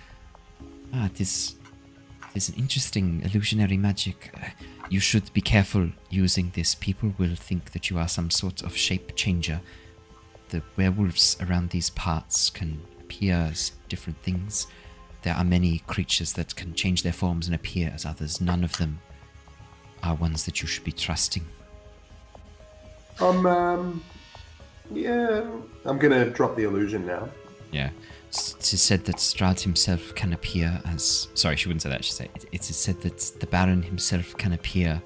[0.94, 1.56] "Ah, this
[2.34, 4.30] is an interesting illusionary magic.
[4.34, 4.48] Uh,
[4.88, 6.74] you should be careful using this.
[6.74, 9.60] People will think that you are some sort of shape changer.
[10.48, 14.66] The werewolves around these parts can appear as different things.
[15.26, 18.40] There are many creatures that can change their forms and appear as others.
[18.40, 19.00] None of them
[20.04, 21.44] are ones that you should be trusting."
[23.18, 24.04] Um, um,
[24.92, 25.44] yeah.
[25.84, 27.28] I'm gonna drop the illusion now.
[27.72, 27.90] Yeah.
[28.28, 31.26] It is said that Strahd himself can appear as.
[31.34, 32.04] Sorry, she wouldn't say that.
[32.04, 35.02] She said it, it is said that the Baron himself can appear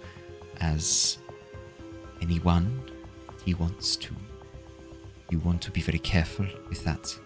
[0.61, 1.16] as
[2.21, 2.91] anyone
[3.47, 4.14] he wants to.
[5.31, 7.18] You want to be very careful with that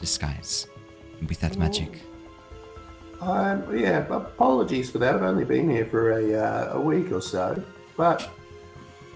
[0.00, 0.66] disguise
[1.20, 2.02] and with that magic.
[3.22, 5.14] Um, yeah, apologies for that.
[5.14, 7.62] I've only been here for a, uh, a week or so.
[7.96, 8.28] But,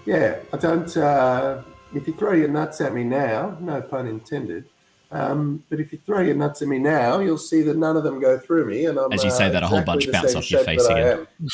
[0.05, 0.95] yeah, I don't.
[0.95, 1.61] Uh,
[1.93, 4.63] if you throw your nuts at me now, no pun intended.
[5.11, 8.03] Um, but if you throw your nuts at me now, you'll see that none of
[8.03, 8.85] them go through me.
[8.85, 10.85] And I'm, As you say uh, that, a whole exactly bunch bounce off your face
[10.85, 11.27] again.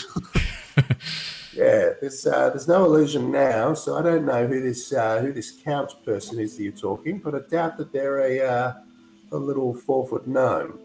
[1.53, 5.31] yeah, there's uh, there's no illusion now, so I don't know who this uh, who
[5.31, 8.73] this count person is that you're talking, but I doubt that they're a uh,
[9.31, 10.79] a little four foot gnome.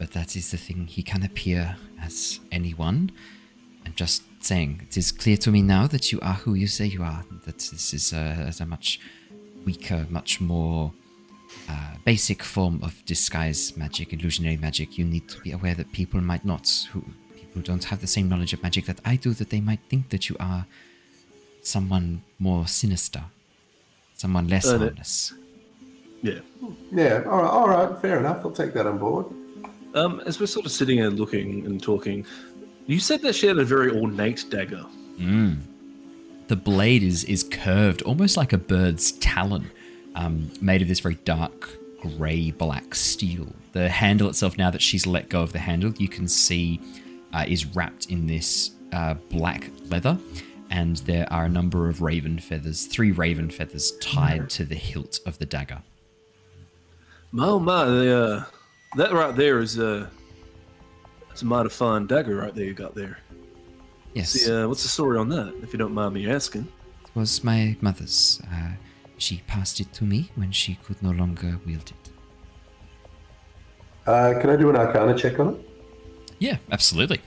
[0.00, 3.12] But that is the thing, he can appear as anyone.
[3.84, 6.86] I'm just saying, it is clear to me now that you are who you say
[6.86, 7.22] you are.
[7.44, 8.98] That this is a, a much
[9.66, 10.90] weaker, much more
[11.68, 14.96] uh, basic form of disguise magic, illusionary magic.
[14.96, 17.02] You need to be aware that people might not, who
[17.34, 19.80] people who don't have the same knowledge of magic that I do, that they might
[19.90, 20.64] think that you are
[21.62, 23.22] someone more sinister,
[24.16, 25.34] someone less Uh, harmless.
[26.22, 26.40] Yeah.
[26.90, 28.38] Yeah, all right, all right, fair enough.
[28.44, 29.26] I'll take that on board.
[29.94, 32.24] Um, as we're sort of sitting and looking and talking,
[32.86, 34.84] you said that she had a very ornate dagger.
[35.18, 35.58] Mm.
[36.48, 39.70] The blade is is curved, almost like a bird's talon,
[40.14, 41.70] um, made of this very dark
[42.00, 43.46] grey black steel.
[43.72, 46.80] The handle itself, now that she's let go of the handle, you can see
[47.32, 50.18] uh, is wrapped in this uh, black leather,
[50.70, 55.20] and there are a number of raven feathers, three raven feathers tied to the hilt
[55.26, 55.82] of the dagger.
[57.32, 58.44] My oh my, the, uh,
[58.96, 60.06] that right there is uh,
[61.30, 63.18] it's a mighty fine dagger right there you got there.
[64.14, 66.66] Yes, See, uh, what's the story on that, if you don't mind me asking?
[67.04, 68.40] it was my mother's.
[68.52, 68.70] Uh,
[69.18, 72.10] she passed it to me when she could no longer wield it.
[74.06, 75.68] Uh, can I do an Arcana check on it?
[76.40, 77.20] Yeah, absolutely.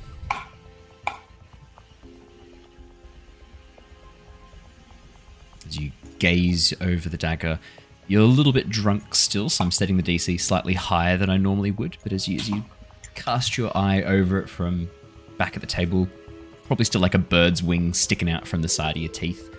[5.68, 7.59] As you gaze over the dagger,
[8.08, 11.38] you're a little bit drunk still, so I'm setting the DC slightly higher than I
[11.38, 11.97] normally would.
[12.04, 12.64] But as you, as you
[13.16, 14.89] cast your eye over it from
[15.38, 16.08] back at the table,
[16.66, 19.49] probably still like a bird's wing sticking out from the side of your teeth.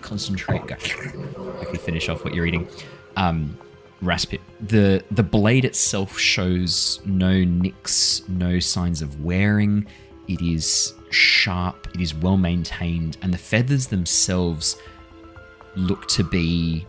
[0.00, 2.68] Concentrate, go quickly finish off what you're eating.
[3.16, 3.56] Um,
[4.02, 4.40] Raspip.
[4.60, 9.86] The the blade itself shows no nicks, no signs of wearing.
[10.28, 14.76] It is sharp, it is well maintained, and the feathers themselves
[15.76, 16.86] look to be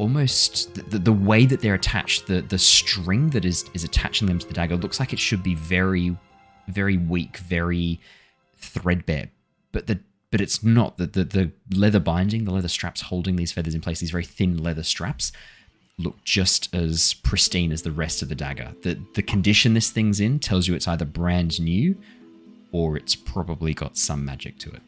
[0.00, 4.38] almost the, the way that they're attached, the the string that is is attaching them
[4.38, 6.16] to the dagger looks like it should be very,
[6.68, 8.00] very weak, very
[8.56, 9.30] threadbare.
[9.72, 10.96] But the but it's not.
[10.96, 14.24] The, the the leather binding, the leather straps holding these feathers in place, these very
[14.24, 15.32] thin leather straps,
[15.98, 18.72] look just as pristine as the rest of the dagger.
[18.82, 21.94] The the condition this thing's in tells you it's either brand new
[22.72, 24.82] or it's probably got some magic to it.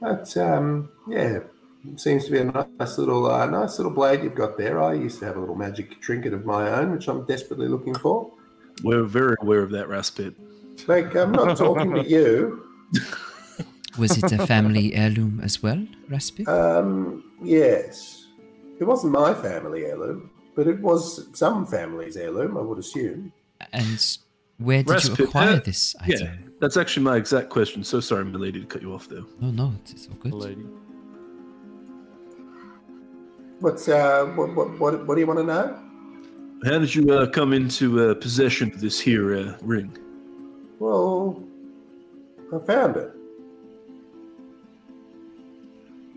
[0.00, 1.38] But um, yeah,
[1.96, 4.82] seems to be a nice little, uh, nice little blade you've got there.
[4.82, 7.94] I used to have a little magic trinket of my own, which I'm desperately looking
[7.94, 8.30] for.
[8.82, 10.34] We're very aware of that, Raspip.
[10.86, 12.66] Like, I'm not talking to you.
[13.98, 16.48] Was it a family heirloom as well, Raspip?
[16.48, 18.26] Um, yes,
[18.80, 23.34] it wasn't my family heirloom, but it was some family's heirloom, I would assume.
[23.72, 24.16] And
[24.56, 27.84] where did Raspip, you acquire uh, this Yeah, that's actually my exact question.
[27.84, 29.24] So sorry, milady, to cut you off there.
[29.40, 30.32] No, no, it's all good.
[30.32, 30.64] Lady.
[33.62, 35.78] What's uh, what, what, what, what do you want to know?
[36.64, 39.96] How did you uh, come into uh, possession of this here uh, ring?
[40.80, 41.40] Well,
[42.52, 43.12] I found it.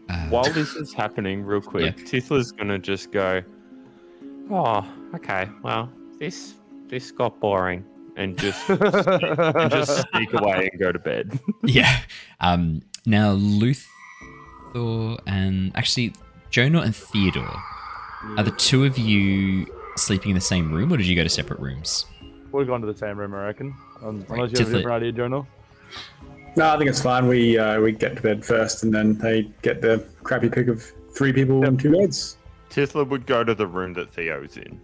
[0.10, 3.44] Uh, While this is happening, real quick, Tithla's gonna just go.
[4.50, 4.84] Oh,
[5.14, 5.48] okay.
[5.62, 6.56] Well, this
[6.88, 7.86] this got boring,
[8.16, 11.40] and just and just sneak away and go to bed.
[11.64, 12.00] yeah.
[12.40, 13.88] Um, now, Luther
[15.28, 16.14] and actually,
[16.56, 17.62] Jonor and Theodore,
[18.38, 21.28] are the two of you sleeping in the same room, or did you go to
[21.28, 22.06] separate rooms?
[22.54, 23.76] We've gone to the same room, I reckon.
[24.02, 25.46] Um, Right, unless you have a different idea, Jonor.
[26.56, 27.28] No, I think it's fine.
[27.28, 30.82] We uh, we get to bed first, and then they get the crappy pick of
[31.12, 32.38] three people in two beds.
[32.70, 34.80] Tithla would go to the room that Theo's in.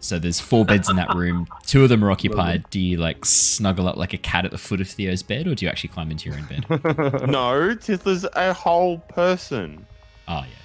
[0.00, 1.46] So there's four beds in that room.
[1.66, 2.68] Two of them are occupied.
[2.68, 5.54] Do you like snuggle up like a cat at the foot of Theo's bed, or
[5.54, 6.66] do you actually climb into your own bed?
[7.26, 9.86] no, Tithla's a whole person.
[10.28, 10.63] Oh yeah, true.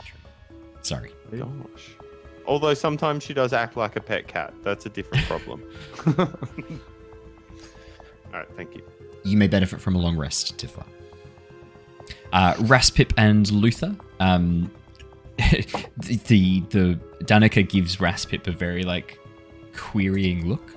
[0.82, 1.11] Sorry.
[1.32, 1.95] Gosh.
[2.45, 4.53] Although sometimes she does act like a pet cat.
[4.63, 5.63] That's a different problem.
[6.17, 6.25] All
[8.34, 8.82] right, thank you.
[9.23, 10.86] You may benefit from a long rest, Tithla.
[12.32, 13.95] Uh, Raspip and Luther.
[14.19, 14.71] Um,
[15.38, 19.19] the, the the Danica gives Raspip a very like
[19.75, 20.75] querying look.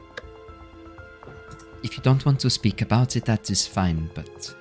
[1.82, 4.10] If you don't want to speak about it, that is fine.
[4.14, 4.54] But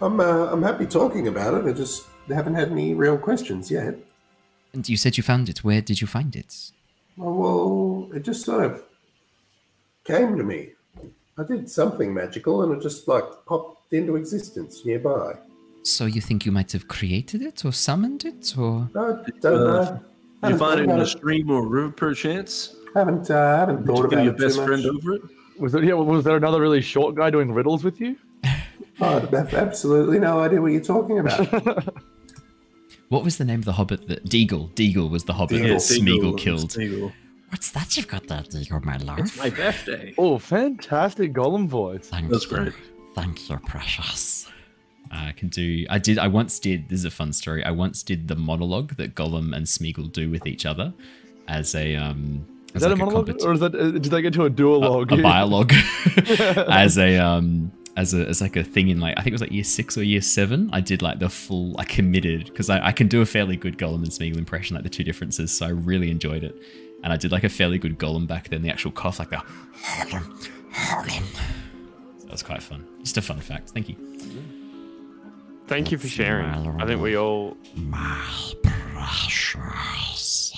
[0.00, 1.68] I'm uh, I'm happy talking about it.
[1.68, 3.94] I just haven't had any real questions yet.
[4.72, 5.64] and you said you found it.
[5.64, 6.54] Where did you find it?
[7.18, 8.82] Oh, well, it just sort of
[10.04, 10.70] came to me.
[11.38, 15.34] I did something magical, and it just like popped into existence nearby.
[15.82, 20.00] So you think you might have created it or summoned it, or I don't Uh,
[20.42, 20.48] know.
[20.50, 22.74] You find it in a stream or river, perchance?
[22.94, 24.66] Haven't uh, haven't Did thought you about get your it too best much.
[24.66, 25.22] friend over it?
[25.58, 28.16] Was there, yeah, was there another really short guy doing riddles with you?
[29.00, 31.94] I have absolutely no idea what you're talking about.
[33.08, 34.72] what was the name of the hobbit that Deagol?
[34.74, 35.68] Deagol was the hobbit Deagol.
[35.68, 36.70] that Smeagol killed.
[36.70, 37.12] Smeagol.
[37.50, 39.20] What's that you've got there, Deagol, my love?
[39.20, 40.14] It's my birthday.
[40.18, 42.08] Oh, fantastic Gollum voice.
[42.08, 42.56] Thank That's you.
[42.56, 42.72] great.
[43.14, 44.48] Thank you, precious.
[45.12, 45.86] I can do.
[45.88, 46.18] I did.
[46.18, 46.88] I once did.
[46.88, 47.64] This is a fun story.
[47.64, 50.92] I once did the monologue that Gollum and Smeagol do with each other
[51.48, 52.44] as a um.
[52.74, 54.44] Is as that like a monologue, compet- or is that uh, did they get to
[54.46, 55.16] a duologue?
[55.16, 55.72] a biologue
[56.68, 59.40] as a um as a as like a thing in like I think it was
[59.40, 60.70] like year six or year seven.
[60.72, 63.78] I did like the full I committed because I, I can do a fairly good
[63.78, 65.50] Gollum and Smeagol impression, like the two differences.
[65.50, 66.54] So I really enjoyed it,
[67.02, 68.62] and I did like a fairly good Gollum back then.
[68.62, 69.42] The actual cough, like the
[69.82, 70.38] Harlem,
[70.70, 71.24] Harlem.
[72.18, 72.86] So that was quite fun.
[73.00, 73.70] Just a fun fact.
[73.70, 73.96] Thank you.
[75.66, 76.46] Thank you for sharing.
[76.80, 77.56] I think we all.
[77.74, 80.52] My precious.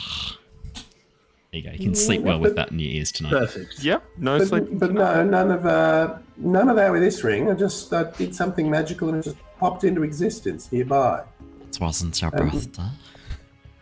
[1.52, 1.72] There you go.
[1.72, 3.30] You can sleep well with that in your ears tonight.
[3.30, 3.82] Perfect.
[3.82, 4.04] Yep.
[4.18, 4.66] No sleep.
[4.72, 7.50] but, but no, none of uh, none of that with this ring.
[7.50, 11.22] I just uh, did something magical, and it just popped into existence nearby.
[11.70, 12.82] It wasn't your Um, birthday.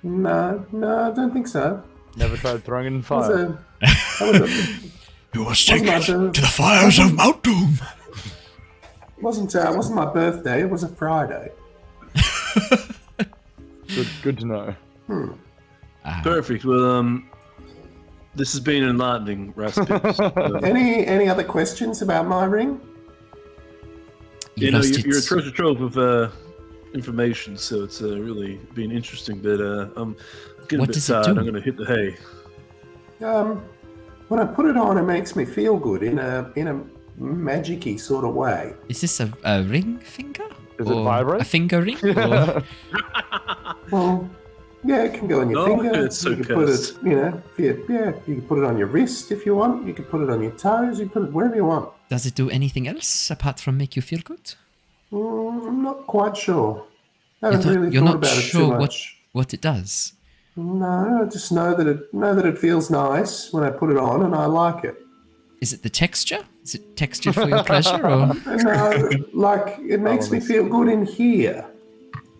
[0.04, 1.82] No, no, I don't think so.
[2.16, 3.58] Never tried throwing it in It was fire.
[3.82, 4.80] a, was a,
[5.34, 7.78] You was taken taken to the fires of Mount Doom.
[9.18, 10.60] It wasn't uh, wasn't my birthday.
[10.62, 11.50] It was a Friday.
[13.88, 14.74] Good, good to know.
[16.04, 16.64] Ah, Perfect.
[16.64, 17.28] Well, um,
[18.37, 20.20] this has been enlightening, Raspip.
[20.37, 22.80] Uh, Any any other questions about my ring?
[24.55, 26.28] you you know, you're, you're a treasure trove of uh,
[26.95, 29.39] information, so it's uh, really been interesting.
[29.39, 30.16] But uh, I'm
[30.68, 31.26] getting What a bit tired.
[31.28, 32.16] I'm going to hit the hay.
[33.24, 33.62] Um,
[34.28, 36.80] when I put it on, it makes me feel good in a in a
[37.20, 38.74] magicy sort of way.
[38.89, 40.45] Is this a, a ring finger?
[40.78, 41.41] Does it Or vibrate?
[41.43, 41.99] A finger ring?
[42.16, 42.62] Or-
[43.91, 44.28] Well,
[44.87, 46.05] Yeah, it can go on your Oh, finger.
[46.07, 48.12] it's so you can put it, you know, yeah, yeah.
[48.26, 49.87] You can put it on your wrist if you want.
[49.87, 50.99] You can put it on your toes.
[51.01, 51.91] You can put it wherever you want.
[52.09, 54.55] Does it do anything else apart from make you feel good?
[55.12, 56.87] Mm, I'm not quite sure.
[57.43, 58.95] I You're haven't not, really you're thought not about it too sure what,
[59.32, 60.12] what it does.
[60.57, 63.99] No, I just know that it know that it feels nice when I put it
[63.99, 64.97] on, and I like it.
[65.61, 66.41] Is it the texture?
[66.64, 68.01] Is it texture for your pleasure?
[68.07, 71.66] Or No, like it makes me feel good in here.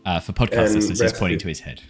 [0.07, 1.83] uh, for podcast And listeners, he's pointing to his head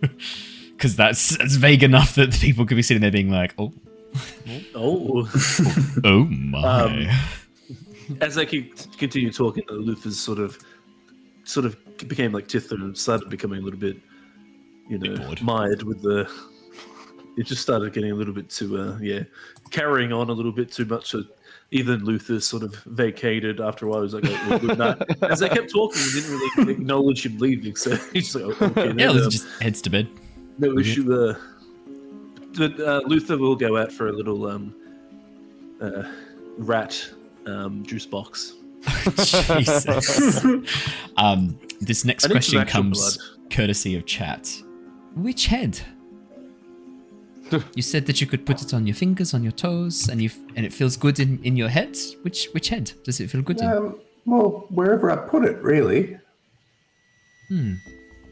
[0.72, 3.72] because that's that's vague enough that the people could be sitting there being like, "Oh,
[4.74, 5.30] Oh.
[6.04, 7.08] oh my." Um,
[8.20, 10.58] As they keep continue talking, Luther's sort of,
[11.44, 11.76] sort of
[12.08, 13.98] became like Tithla and started becoming a little bit,
[14.88, 15.42] you know, bored.
[15.42, 16.30] mired with the.
[17.36, 19.22] It just started getting a little bit too, uh, yeah,
[19.70, 21.10] carrying on a little bit too much.
[21.10, 21.22] So
[21.70, 23.98] even Luther sort of vacated after a while.
[23.98, 25.02] He was like, oh, well, good night.
[25.22, 27.76] As they kept talking, he didn't really acknowledge him leaving.
[27.76, 30.08] So he's like, oh, okay, yeah, then, Luther um, just heads to bed.
[30.58, 31.12] no issue.
[31.12, 31.34] Uh,
[32.56, 34.74] but uh, Luther will go out for a little um,
[35.80, 36.04] uh,
[36.56, 37.08] rat
[37.46, 38.54] um, juice box.
[39.16, 40.44] Jesus.
[41.16, 43.50] um, this next I need some question comes blood.
[43.50, 44.50] courtesy of chat.
[45.14, 45.78] Which head?
[47.74, 50.30] You said that you could put it on your fingers, on your toes, and you
[50.56, 51.96] and it feels good in, in your head.
[52.22, 53.66] Which which head does it feel good in?
[53.66, 56.18] Um, well, wherever I put it, really.
[57.48, 57.74] Hmm.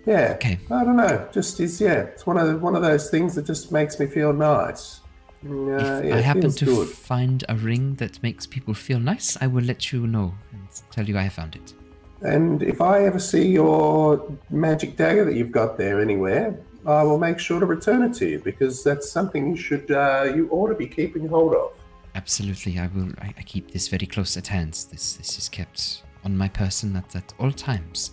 [0.05, 0.33] Yeah.
[0.35, 0.59] Okay.
[0.71, 1.29] I don't know.
[1.33, 2.03] Just is yeah.
[2.03, 5.01] It's one of the, one of those things that just makes me feel nice.
[5.45, 6.89] Uh, yeah, I happen to good.
[6.89, 11.05] find a ring that makes people feel nice, I will let you know and tell
[11.07, 11.75] you I found it.
[12.23, 17.19] And if I ever see your magic dagger that you've got there anywhere, I will
[17.19, 20.69] make sure to return it to you because that's something you should, uh, you ought
[20.69, 21.73] to be keeping hold of.
[22.15, 23.11] Absolutely, I will.
[23.21, 24.73] I, I keep this very close at hand.
[24.91, 28.13] This this is kept on my person at, at all times.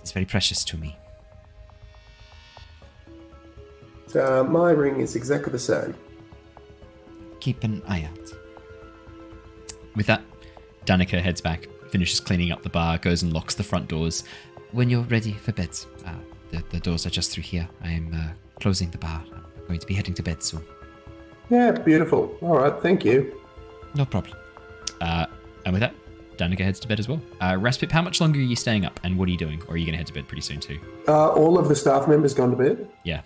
[0.00, 0.96] It's very precious to me.
[4.14, 5.94] Uh, my ring is exactly the same.
[7.40, 8.32] Keep an eye out.
[9.96, 10.22] With that,
[10.86, 14.24] Danika heads back, finishes cleaning up the bar, goes and locks the front doors.
[14.72, 16.14] When you're ready for bed, uh,
[16.54, 17.68] the, the doors are just through here.
[17.82, 19.22] I am uh, closing the bar.
[19.32, 20.64] I'm going to be heading to bed soon.
[21.50, 22.36] Yeah, beautiful.
[22.40, 23.40] All right, thank you.
[23.94, 24.36] No problem.
[25.00, 25.26] Uh,
[25.64, 25.94] and with that,
[26.36, 27.20] Danika heads to bed as well.
[27.40, 29.62] Uh, Raspip, how much longer are you staying up, and what are you doing?
[29.68, 30.80] Or are you going to head to bed pretty soon too?
[31.06, 32.88] Uh, all of the staff members gone to bed.
[33.04, 33.20] Yeah.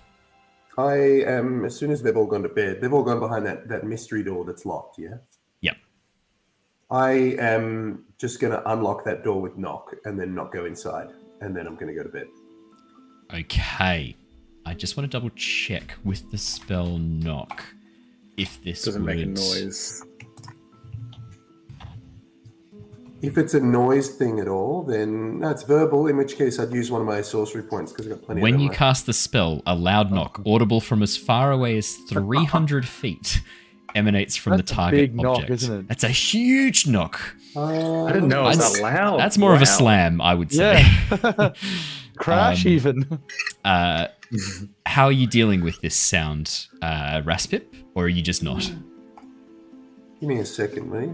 [0.77, 3.69] I am, as soon as they've all gone to bed, they've all gone behind that,
[3.69, 5.17] that mystery door that's locked, yeah?
[5.61, 5.77] Yep.
[6.91, 11.09] I am just going to unlock that door with knock and then not go inside.
[11.41, 12.27] And then I'm going to go to bed.
[13.35, 14.15] Okay.
[14.67, 17.63] I just want to double check with the spell knock
[18.37, 20.05] if this Doesn't make a noise.
[23.21, 26.07] If it's a noise thing at all, then no, it's verbal.
[26.07, 28.43] In which case, I'd use one of my sorcery points because I've got plenty.
[28.43, 28.79] When of you them left.
[28.79, 33.41] cast the spell, a loud knock, audible from as far away as 300 feet,
[33.97, 35.51] emanates from That's the a target big knock, object.
[35.51, 35.89] isn't it?
[35.89, 37.21] That's a huge knock.
[37.57, 39.19] Uh, I didn't know it was That's- that loud.
[39.19, 40.85] That's more of a slam, I would say.
[41.11, 41.53] Yeah.
[42.19, 43.21] Crash Um, even.
[43.65, 44.09] Uh,
[44.87, 47.65] how are you dealing with this sound, uh, Raspip,
[47.95, 48.71] or are you just not?
[50.21, 51.11] Give me a second, mate.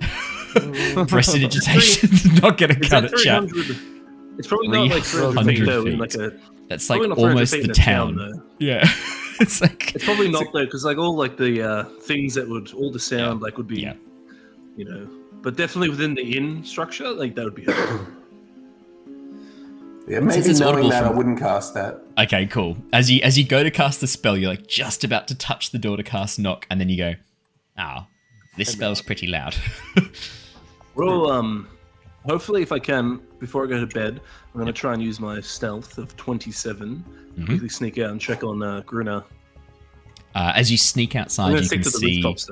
[1.08, 2.10] Prestidigitation,
[2.42, 3.44] not going to cut it, chat.
[4.38, 5.86] It's probably not like 300 feet 300 though.
[5.86, 6.32] In like a,
[6.68, 8.16] That's like probably not 300 almost the town, town.
[8.16, 8.42] though.
[8.58, 8.80] Yeah,
[9.40, 12.72] it's like It's probably not though, because like all like the uh, things that would
[12.74, 13.94] all the sound like would be, yeah.
[14.76, 15.08] you know,
[15.42, 17.66] but definitely within the inn structure, like that would be.
[20.08, 22.00] Yeah, Since maybe it's knowing audible that, I wouldn't cast that.
[22.18, 22.76] Okay, cool.
[22.92, 25.70] As you as you go to cast the spell, you're like just about to touch
[25.70, 27.14] the door to cast knock, and then you go,
[27.78, 28.06] "Oh,
[28.56, 29.54] this spell's pretty loud."
[30.94, 31.68] well, um,
[32.26, 34.20] hopefully, if I can, before I go to bed,
[34.52, 37.04] I'm gonna try and use my stealth of 27,
[37.38, 37.46] Mhm.
[37.46, 39.24] quickly sneak out and check on uh, Gruna.
[40.34, 42.50] Uh, as you sneak outside, you can see rooftops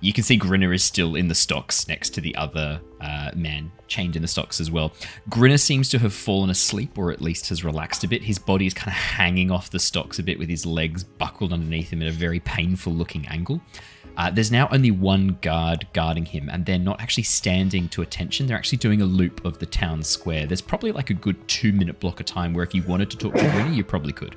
[0.00, 3.70] you can see Grinner is still in the stocks next to the other uh, man
[3.90, 4.92] chained in the stocks as well.
[5.28, 8.22] Grinner seems to have fallen asleep, or at least has relaxed a bit.
[8.22, 11.52] His body is kind of hanging off the stocks a bit, with his legs buckled
[11.52, 13.60] underneath him at a very painful-looking angle.
[14.16, 18.46] Uh, there's now only one guard guarding him, and they're not actually standing to attention.
[18.46, 20.46] They're actually doing a loop of the town square.
[20.46, 23.34] There's probably like a good two-minute block of time where, if you wanted to talk
[23.34, 24.36] to Grinner, you probably could.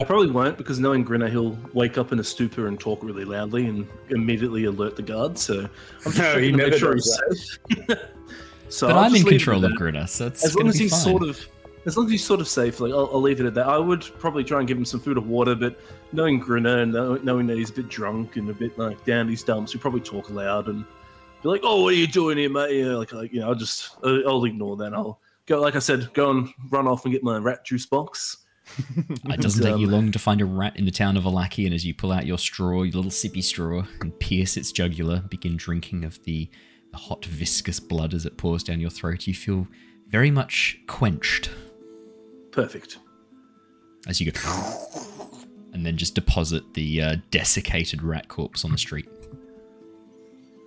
[0.00, 3.24] I probably won't because knowing Grinner, he'll wake up in a stupor and talk really
[3.24, 5.42] loudly and immediately alert the guards.
[5.42, 5.68] So
[6.04, 7.98] I'm just No, he to make never sure does he's safe.
[8.68, 9.78] so but I'll I'm in just leave it control of that.
[9.78, 11.00] Grinner, so it's as long as he's fine.
[11.00, 11.48] sort of
[11.86, 13.78] as long as he's sort of safe like I'll, I'll leave it at that i
[13.78, 15.78] would probably try and give him some food or water but
[16.12, 16.92] knowing Grinner and
[17.24, 20.00] knowing that he's a bit drunk and a bit like down his dumps he'll probably
[20.00, 20.84] talk loud and
[21.42, 23.48] be like oh what are you doing here mate you know, like, like you know
[23.48, 27.04] i'll just I'll, I'll ignore that i'll go like i said go and run off
[27.04, 28.38] and get my rat juice box
[29.28, 31.74] It doesn't take you long to find a rat in the town of Vallaki, and
[31.74, 35.56] as you pull out your straw, your little sippy straw, and pierce its jugular, begin
[35.56, 36.48] drinking of the,
[36.92, 39.66] the hot, viscous blood as it pours down your throat, you feel
[40.08, 41.50] very much quenched
[42.50, 42.98] Perfect.
[44.06, 44.40] as you go,
[45.72, 49.08] and then just deposit the uh, desiccated rat corpse on the street.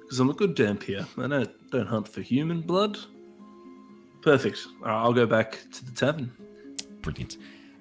[0.02, 1.06] Because I'm a good Dhampir.
[1.18, 2.98] I don't, don't hunt for human blood.
[4.22, 4.66] Perfect.
[4.82, 6.32] All right, I'll go back to the tavern.
[7.02, 7.38] Brilliant.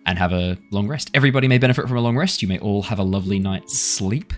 [0.09, 1.11] And have a long rest.
[1.12, 2.40] Everybody may benefit from a long rest.
[2.40, 4.32] You may all have a lovely night's sleep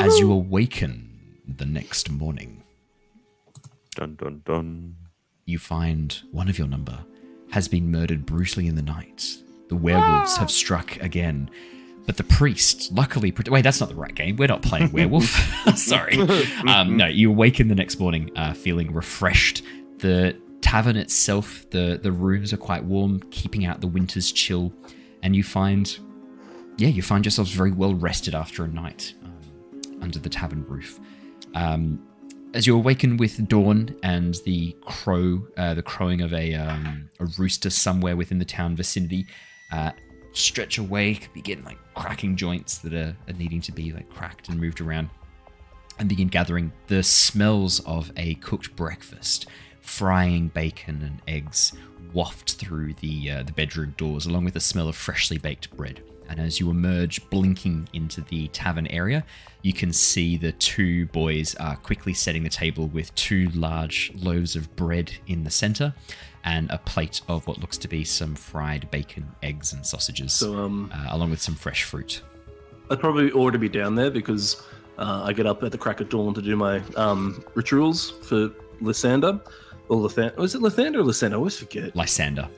[0.00, 1.08] as you awaken
[1.46, 2.64] the next morning.
[3.94, 4.96] Dun dun dun.
[5.44, 6.98] You find one of your number
[7.52, 9.36] has been murdered brutally in the night.
[9.68, 11.48] The werewolves have struck again.
[12.04, 14.34] But the priest, luckily, prote- wait, that's not the right game.
[14.34, 15.26] We're not playing werewolf.
[15.76, 16.18] Sorry.
[16.66, 19.62] Um, no, you awaken the next morning uh, feeling refreshed.
[19.98, 24.72] The tavern itself, the the rooms are quite warm, keeping out the winter's chill,
[25.22, 25.98] and you find,
[26.78, 30.98] yeah, you find yourselves very well rested after a night um, under the tavern roof.
[31.54, 32.04] Um,
[32.54, 37.26] as you awaken with dawn and the crow, uh, the crowing of a um, a
[37.38, 39.26] rooster somewhere within the town vicinity,
[39.70, 39.92] uh,
[40.32, 44.60] stretch awake, begin like cracking joints that are, are needing to be like cracked and
[44.60, 45.08] moved around,
[45.98, 49.46] and begin gathering the smells of a cooked breakfast,
[49.80, 51.72] frying bacon and eggs
[52.12, 56.02] waft through the uh, the bedroom doors, along with the smell of freshly baked bread.
[56.28, 59.24] And as you emerge, blinking into the tavern area,
[59.60, 64.56] you can see the two boys are quickly setting the table with two large loaves
[64.56, 65.92] of bread in the center
[66.44, 70.56] and a plate of what looks to be some fried bacon, eggs, and sausages, So
[70.56, 72.22] um, uh, along with some fresh fruit.
[72.90, 74.62] I'd probably already be down there because
[74.98, 78.50] uh, I get up at the crack of dawn to do my um, rituals for
[78.80, 79.40] Lysander.
[79.92, 80.36] Or Lathander.
[80.38, 81.34] Was it Lathander or Lysander?
[81.34, 81.94] I always forget.
[81.94, 82.48] Lysander.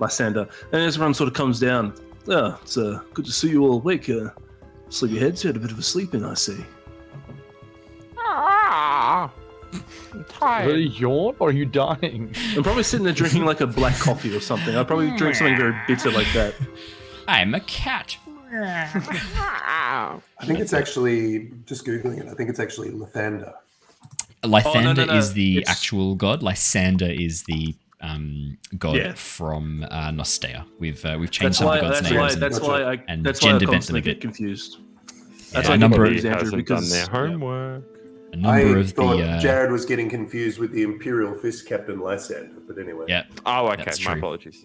[0.00, 0.48] Lysander.
[0.72, 1.94] And as everyone sort of comes down,
[2.26, 4.10] oh, it's uh, good to see you all awake.
[4.10, 4.30] Uh,
[4.88, 6.58] sleepy heads, you had a bit of a sleep in, I see.
[8.18, 9.32] Ah,
[10.12, 10.70] I'm Are tired.
[10.80, 12.34] you yawn or are you dying?
[12.56, 14.74] I'm probably sitting there drinking like a black coffee or something.
[14.74, 16.56] I'd probably drink something very bitter like that.
[17.28, 18.16] I'm a cat.
[18.52, 22.26] I think it's actually just googling it.
[22.26, 23.54] I think it's actually Lathander.
[24.44, 25.18] Lysander no, no.
[25.18, 26.42] is the It's- actual god.
[26.42, 29.12] Lysander is the um, god Yeah.
[29.14, 30.64] from uh, Nostea.
[30.78, 31.78] We've uh, we've changed That's some why.
[31.78, 32.20] of the gods' That's names.
[32.20, 32.32] why.
[32.32, 33.04] and- That's why I.
[33.08, 34.78] and That's why I gender bent them a constantly get confused.
[34.78, 35.14] Yeah,
[35.52, 37.84] That's a why I number of- confused, Andrew, hasn't done their homework.
[38.32, 41.68] a number I of thought the uh, Jared was getting confused with the Imperial Fist
[41.68, 43.04] Captain Lysander, but anyway.
[43.08, 43.84] yeah, Oh, okay.
[43.84, 44.20] That's My true.
[44.20, 44.64] apologies.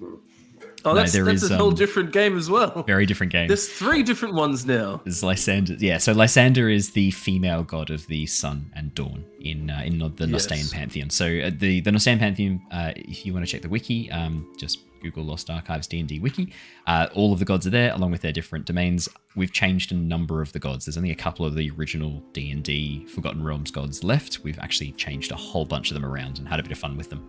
[0.86, 2.84] Oh, that's, that's is, a whole um, different game as well.
[2.84, 3.48] very different game.
[3.48, 5.02] There's three different ones now.
[5.06, 5.76] Is Lysander?
[5.80, 10.00] Yeah, so Lysander is the female god of the sun and dawn in uh, in
[10.00, 10.72] the Yes.
[10.72, 11.10] Pantheon.
[11.10, 14.48] So uh, the the Nostaean pantheon, uh, if you want to check the wiki, um,
[14.58, 16.54] just Google Lost Archives D and D wiki.
[16.86, 19.08] Uh, all of the gods are there, along with their different domains.
[19.36, 20.86] We've changed a number of the gods.
[20.86, 24.40] There's only a couple of the original D and D Forgotten Realms gods left.
[24.44, 26.98] We've actually changed a whole bunch of them around and had a bit of fun
[26.98, 27.26] with them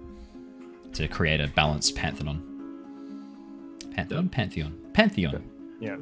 [0.94, 2.57] to create a balanced pantheon.
[3.99, 5.51] Pantheon, pantheon, pantheon.
[5.81, 5.97] Yeah.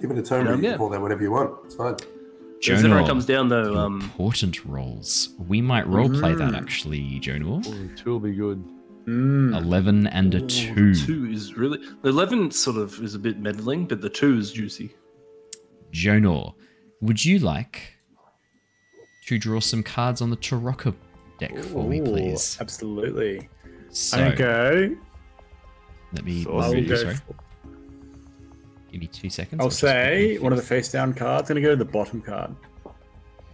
[0.00, 0.76] Give it a tone, Um, you can yeah.
[0.76, 1.54] call that whatever you want.
[1.66, 1.94] It's fine.
[1.94, 5.28] As everyone Jonor, comes down, though, um, important roles.
[5.46, 6.56] We might roleplay that Mm.
[6.60, 7.64] actually, Jonor.
[7.68, 8.62] Ooh, two will be good.
[9.06, 9.56] Mm.
[9.56, 10.94] 11 and a ooh, 2.
[10.94, 14.52] Two is really the eleven sort of is a bit meddling, but the two is
[14.52, 14.90] juicy.
[15.92, 16.54] Jonor,
[17.00, 17.94] would you like
[19.28, 20.94] to draw some cards on the Tarokka
[21.38, 22.58] deck for me, please?
[22.60, 23.48] Absolutely.
[23.90, 24.94] So, okay.
[26.12, 27.14] Let me So I'll move you, sorry.
[27.14, 27.34] for-
[28.90, 29.60] Give me two seconds.
[29.60, 31.48] I'll just say one of the fix- face down cards.
[31.48, 32.54] Gonna go to the bottom card.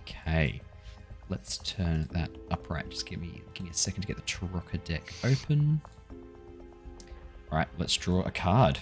[0.03, 0.61] Okay.
[1.29, 2.91] Let's turn that upright.
[2.91, 5.81] Just give me give me a second to get the Tarokka deck open.
[7.51, 8.79] Alright, let's draw a card.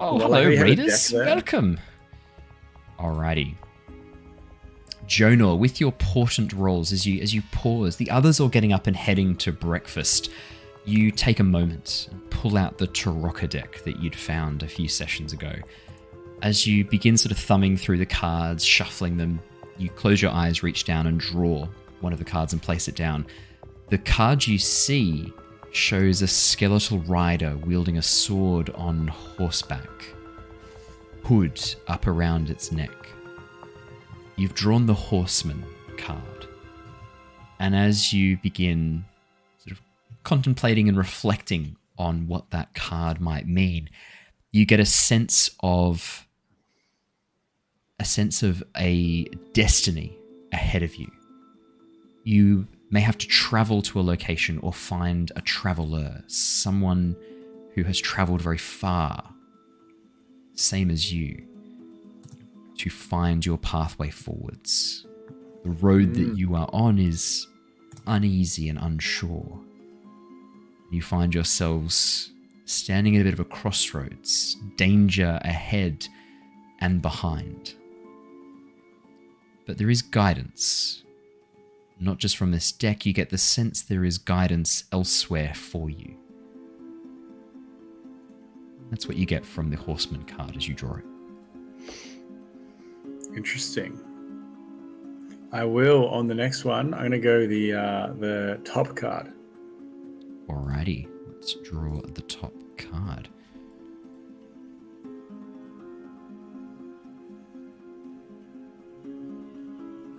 [0.00, 1.12] Oh, oh Well, hello, already have a readers.
[1.12, 1.78] Welcome.
[2.98, 3.54] Alrighty.
[5.06, 8.86] Jonor, with your portent rolls, as you as you pause, the others are getting up
[8.86, 10.30] and heading to breakfast.
[10.84, 14.88] You take a moment and pull out the Tarokka deck that you'd found a few
[14.88, 15.54] sessions ago.
[16.42, 19.40] As you begin sort of thumbing through the cards, shuffling them,
[19.78, 21.68] you close your eyes, reach down, and draw
[22.00, 23.26] one of the cards and place it down.
[23.90, 25.32] The card you see
[25.70, 30.06] shows a skeletal rider wielding a sword on horseback,
[31.24, 32.90] hood up around its neck.
[34.36, 35.64] You've drawn the horseman
[35.96, 36.48] card.
[37.60, 39.04] And as you begin
[40.24, 43.88] contemplating and reflecting on what that card might mean,
[44.50, 46.26] you get a sense of
[47.98, 50.16] a sense of a destiny
[50.52, 51.10] ahead of you.
[52.24, 57.16] You may have to travel to a location or find a traveler, someone
[57.74, 59.32] who has traveled very far,
[60.54, 61.46] same as you,
[62.78, 65.06] to find your pathway forwards.
[65.64, 67.46] The road that you are on is
[68.06, 69.60] uneasy and unsure.
[70.92, 72.32] You find yourselves
[72.66, 76.06] standing at a bit of a crossroads, danger ahead
[76.82, 77.74] and behind.
[79.66, 81.02] But there is guidance.
[81.98, 86.14] Not just from this deck, you get the sense there is guidance elsewhere for you.
[88.90, 91.04] That's what you get from the Horseman card as you draw it.
[93.34, 93.98] Interesting.
[95.52, 96.92] I will on the next one.
[96.92, 99.32] I'm going to go the uh, the top card.
[100.52, 103.28] Alrighty, let's draw the top card.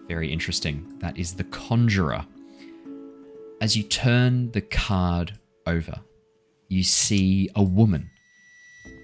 [0.07, 0.97] Very interesting.
[0.99, 2.25] That is the Conjurer.
[3.61, 5.37] As you turn the card
[5.67, 6.01] over,
[6.67, 8.09] you see a woman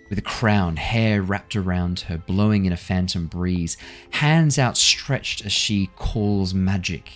[0.09, 3.77] with a crown, hair wrapped around her, blowing in a phantom breeze,
[4.09, 7.11] hands outstretched as she calls magic,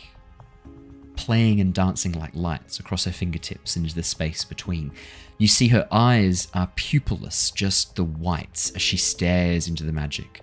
[1.16, 4.92] playing and dancing like lights across her fingertips into the space between.
[5.38, 10.42] You see her eyes are pupilless, just the whites, as she stares into the magic.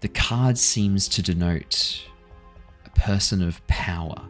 [0.00, 2.04] The card seems to denote
[2.84, 4.20] a person of power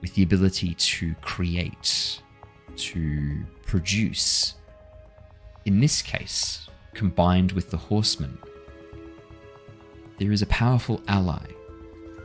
[0.00, 2.20] with the ability to create,
[2.76, 4.54] to produce.
[5.64, 8.38] In this case, combined with the horseman,
[10.18, 11.55] there is a powerful ally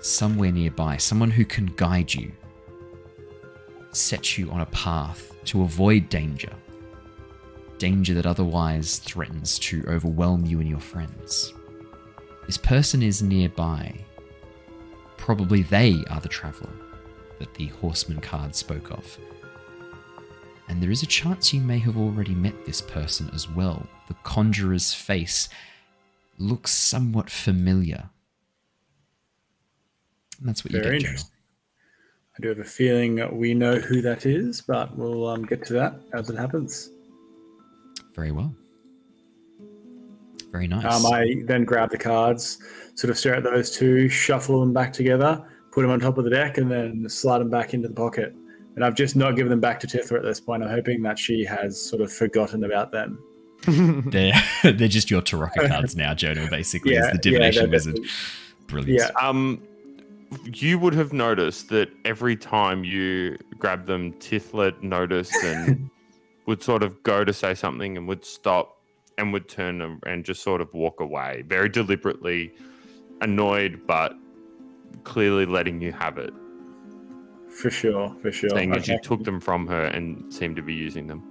[0.01, 2.31] somewhere nearby, someone who can guide you,
[3.91, 6.53] set you on a path to avoid danger,
[7.77, 11.53] danger that otherwise threatens to overwhelm you and your friends.
[12.45, 13.93] This person is nearby.
[15.17, 16.73] Probably they are the traveler
[17.39, 19.17] that the horseman card spoke of.
[20.67, 23.85] And there is a chance you may have already met this person as well.
[24.07, 25.49] The conjurer's face
[26.37, 28.09] looks somewhat familiar.
[30.41, 31.23] And that's what Very you get.
[32.37, 35.73] I do have a feeling we know who that is, but we'll um, get to
[35.73, 36.89] that as it happens.
[38.15, 38.53] Very well.
[40.51, 40.83] Very nice.
[40.83, 42.57] Um, I then grab the cards,
[42.95, 46.23] sort of stare at those two, shuffle them back together, put them on top of
[46.23, 48.33] the deck, and then slide them back into the pocket.
[48.75, 50.63] And I've just not given them back to Tithra at this point.
[50.63, 53.21] I'm hoping that she has sort of forgotten about them.
[53.67, 57.99] they're, they're just your Tarokka cards now, Jonor, basically, Yeah, as the divination yeah, wizard.
[58.67, 58.99] Brilliant.
[58.99, 59.27] Yeah.
[59.27, 59.61] Um,
[60.45, 65.89] you would have noticed that every time you grab them, Tithlet noticed and
[66.45, 68.77] would sort of go to say something and would stop
[69.17, 72.53] and would turn and- and just sort of walk away, very deliberately,
[73.21, 74.13] annoyed, but
[75.03, 76.33] clearly letting you have it,
[77.49, 78.49] For sure, for sure.
[78.51, 81.23] saying as you took them from her and seemed to be using them.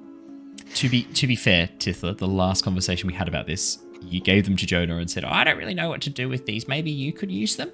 [0.74, 4.44] To be to be fair, Tithla, the last conversation we had about this, you gave
[4.44, 6.68] them to Jonor and said, oh, "I don't really know what to do with these.
[6.68, 7.70] Maybe you could use them."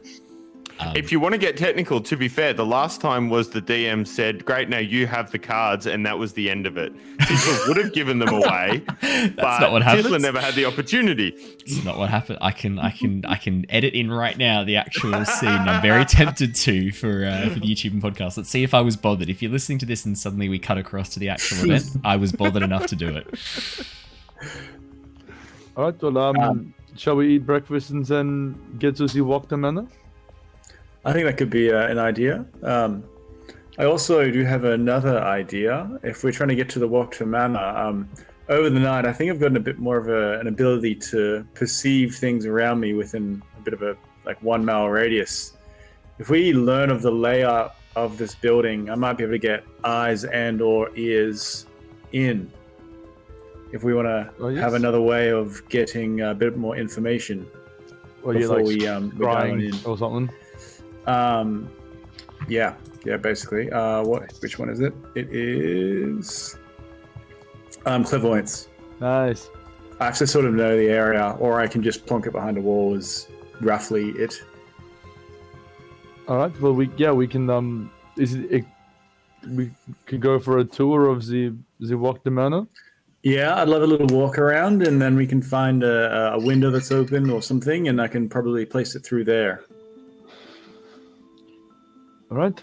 [0.79, 3.63] Um, If you want to get technical, to be fair, the last time was the
[3.63, 6.93] DM said, "Great, now you have the cards," and that was the end of it.
[7.19, 10.23] Tithla would have given them away, That's but not what Tithla happens.
[10.23, 11.29] never had the opportunity.
[11.65, 12.39] It's not what happened.
[12.43, 15.49] I can I can I can edit in right now the actual scene.
[15.49, 18.37] I'm very tempted to for uh, for the YouTube and podcast.
[18.37, 19.31] Let's see if I was bothered.
[19.31, 22.17] If you're listening to this and suddenly we cut across to the actual event, I
[22.17, 23.27] was bothered enough to do it.
[25.77, 29.59] All right, well, um, Um, shall we eat breakfast and then get to see Wachter
[29.59, 29.87] Manor?
[31.07, 32.45] I think that could be uh, an idea.
[32.63, 33.05] Um,
[33.79, 35.89] I also do have another idea.
[36.03, 38.09] If we're trying to get to the Wachter Manor, um,
[38.49, 41.47] over the night, I think I've gotten a bit more of a, an ability to
[41.55, 45.53] perceive things around me within a bit of a like one mile radius.
[46.19, 49.65] If we learn of the layout of this building, I might be able to get
[49.85, 51.67] eyes and or ears
[52.13, 52.51] in.
[53.73, 54.61] If we want to Oh, yes.
[54.63, 57.47] have another way of getting a bit more information
[58.25, 59.73] Or before like we um, in.
[59.85, 60.31] or something?
[61.07, 61.71] Um,
[62.49, 62.75] yeah,
[63.05, 63.71] yeah, basically.
[63.71, 64.33] Uh, what?
[64.41, 64.93] Which one is it?
[65.15, 66.57] It is
[67.87, 68.69] um, clairvoyance.
[69.01, 69.51] Nice.
[70.01, 72.59] I have to sort of know the area, or I can just plonk it behind
[72.59, 72.95] a wall.
[72.95, 73.29] Is
[73.61, 74.43] roughly it.
[76.29, 76.61] All right.
[76.61, 78.65] Well, we yeah we can um is it, it
[79.49, 79.71] we
[80.07, 82.67] could go for a tour of the the Wachter Manor.
[83.23, 86.71] Yeah, I'd love a little walk around, and then we can find a, a window
[86.71, 89.65] that's open or something, and I can probably place it through there.
[92.31, 92.63] All right.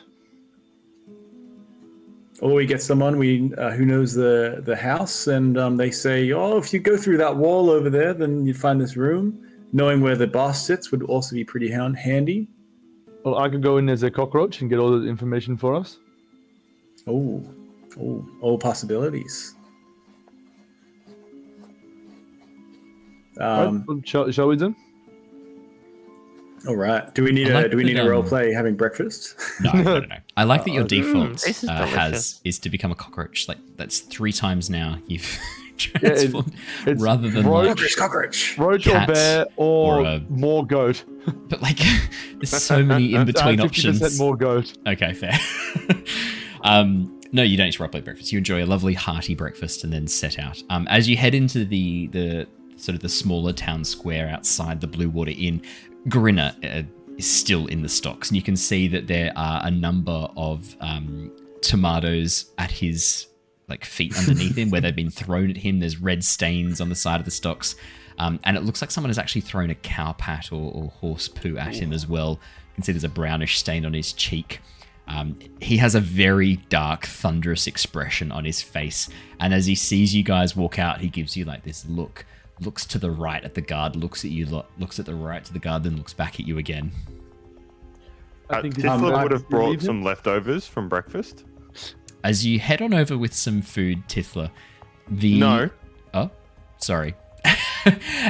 [2.42, 6.32] Or we get someone we uh, who knows the the house, and um, they say,
[6.34, 9.40] "Oh, if you go through that wall over there, then you'd find this room."
[9.76, 12.48] Knowing where the boss sits would also be pretty hand- handy.
[13.24, 15.98] Well, I could go in as a cockroach and get all the information for us.
[17.08, 17.44] Oh,
[18.00, 19.56] oh, all possibilities.
[23.40, 24.76] Um, Right, shall, shall we then?
[26.68, 27.14] All right.
[27.16, 28.76] Do we need I a like do we that, need a role um, play having
[28.76, 29.36] breakfast?
[29.62, 30.16] No, no, no, no.
[30.38, 33.48] I like that your Uh, default this is uh, has is to become a cockroach.
[33.48, 35.24] Like that's three times now you've
[35.78, 36.54] it- transformed,
[36.88, 38.58] it's rather than roach- like, cockroach, cockroach.
[38.58, 41.04] Roach Cat or bear or, or a- more goat.
[41.50, 41.80] but like
[42.38, 44.20] there's so many in between Uh, 50% options.
[44.20, 44.74] more goat.
[44.88, 45.38] Okay, fair.
[46.64, 48.32] um, no, you don't need to roleplay breakfast.
[48.32, 50.62] You enjoy a lovely hearty breakfast and then set out.
[50.70, 54.88] Um, as you head into the the sort of the smaller town square outside the
[54.88, 55.62] Blue Water Inn,
[56.10, 56.84] Grinner uh,
[57.18, 60.76] is still in the stocks, and you can see that there are a number of
[60.82, 61.32] um,
[61.62, 63.28] tomatoes at his
[63.70, 65.80] like feet underneath him, where they've been thrown at him.
[65.80, 67.76] There's red stains on the side of the stocks,
[68.18, 71.28] um, and it looks like someone has actually thrown a cow pat or, or horse
[71.28, 72.32] poo at him as well.
[72.32, 74.60] You can see there's a brownish stain on his cheek.
[75.08, 79.10] Um, he has a very dark, thunderous expression on his face,
[79.40, 82.26] and as he sees you guys walk out, he gives you like this look.
[82.60, 85.44] Looks to the right at the guard, looks at you, lo- looks at the right
[85.44, 86.92] to the guard, then looks back at you again.
[88.50, 89.86] I Uh, think it's Tiffler time would have brought leave him.
[89.86, 91.44] some leftovers from breakfast.
[92.24, 94.52] As you head on over with some food, Tithla,
[95.10, 95.70] the No.
[96.14, 96.30] Oh,
[96.78, 97.16] sorry.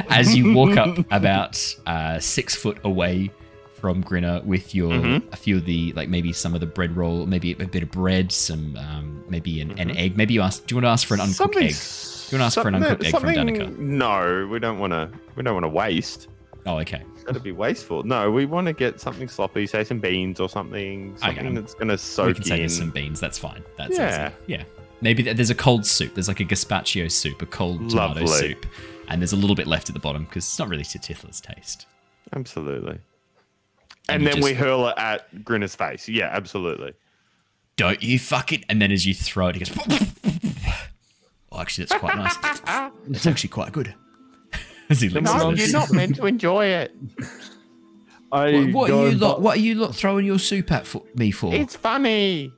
[0.08, 3.30] As you walk up about uh, six foot away
[3.80, 5.32] from Grinner with your Mhm.
[5.32, 7.90] a few of the like maybe some of the bread roll, maybe a bit of
[7.90, 9.96] bread, some um, maybe an, an Mhm.
[9.98, 10.16] egg.
[10.16, 10.66] Maybe you ask.
[10.66, 11.74] Do you want to ask for an uncooked Something egg?
[12.24, 13.78] S- You wanna ask for an uncooked egg from Danika?
[13.78, 15.10] No, we don't want to.
[15.36, 16.28] We don't want to waste.
[16.66, 17.02] Oh, okay.
[17.26, 18.02] That'd be wasteful.
[18.04, 21.54] No, we want to get something sloppy, say some beans or something, something Okay.
[21.54, 22.68] that's gonna we soak can say in.
[22.68, 23.20] some beans.
[23.20, 23.62] That's fine.
[23.76, 24.26] That's Yeah.
[24.28, 24.34] easy.
[24.46, 24.62] yeah.
[25.00, 26.14] Maybe there's a cold soup.
[26.14, 28.26] There's like a gazpacho soup, a cold tomato Lovely.
[28.28, 28.66] soup,
[29.08, 31.40] and there's a little bit left at the bottom because it's not really to Tithla's
[31.42, 31.86] taste.
[32.34, 32.98] Absolutely.
[34.08, 36.08] And And, then just- we hurl it at Grinner's face.
[36.08, 36.92] Yeah, absolutely.
[37.76, 38.64] don't you fuck it.
[38.68, 39.70] And then as you throw it, he goes,
[41.54, 42.36] oh, actually, that's quite nice.
[43.08, 43.94] That's actually quite good.
[44.90, 46.94] as he licks No, you're not meant to enjoy it.
[48.32, 49.40] I What, what are you and lot?
[49.40, 51.54] What are you lot throwing your soup at for me for?
[51.54, 52.52] It's funny.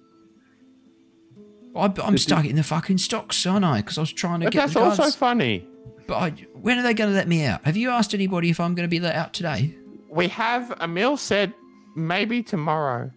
[1.74, 3.82] I, I'm stuck in the fucking stocks, aren't I?
[3.82, 4.98] Because I was trying to But get that's the guards.
[4.98, 5.66] also funny.
[6.06, 7.64] but I, when are they going to let me out?
[7.64, 9.74] Have you asked anybody if I'm going to be let out today?
[10.08, 11.52] We have a meal said
[11.94, 13.10] maybe tomorrow.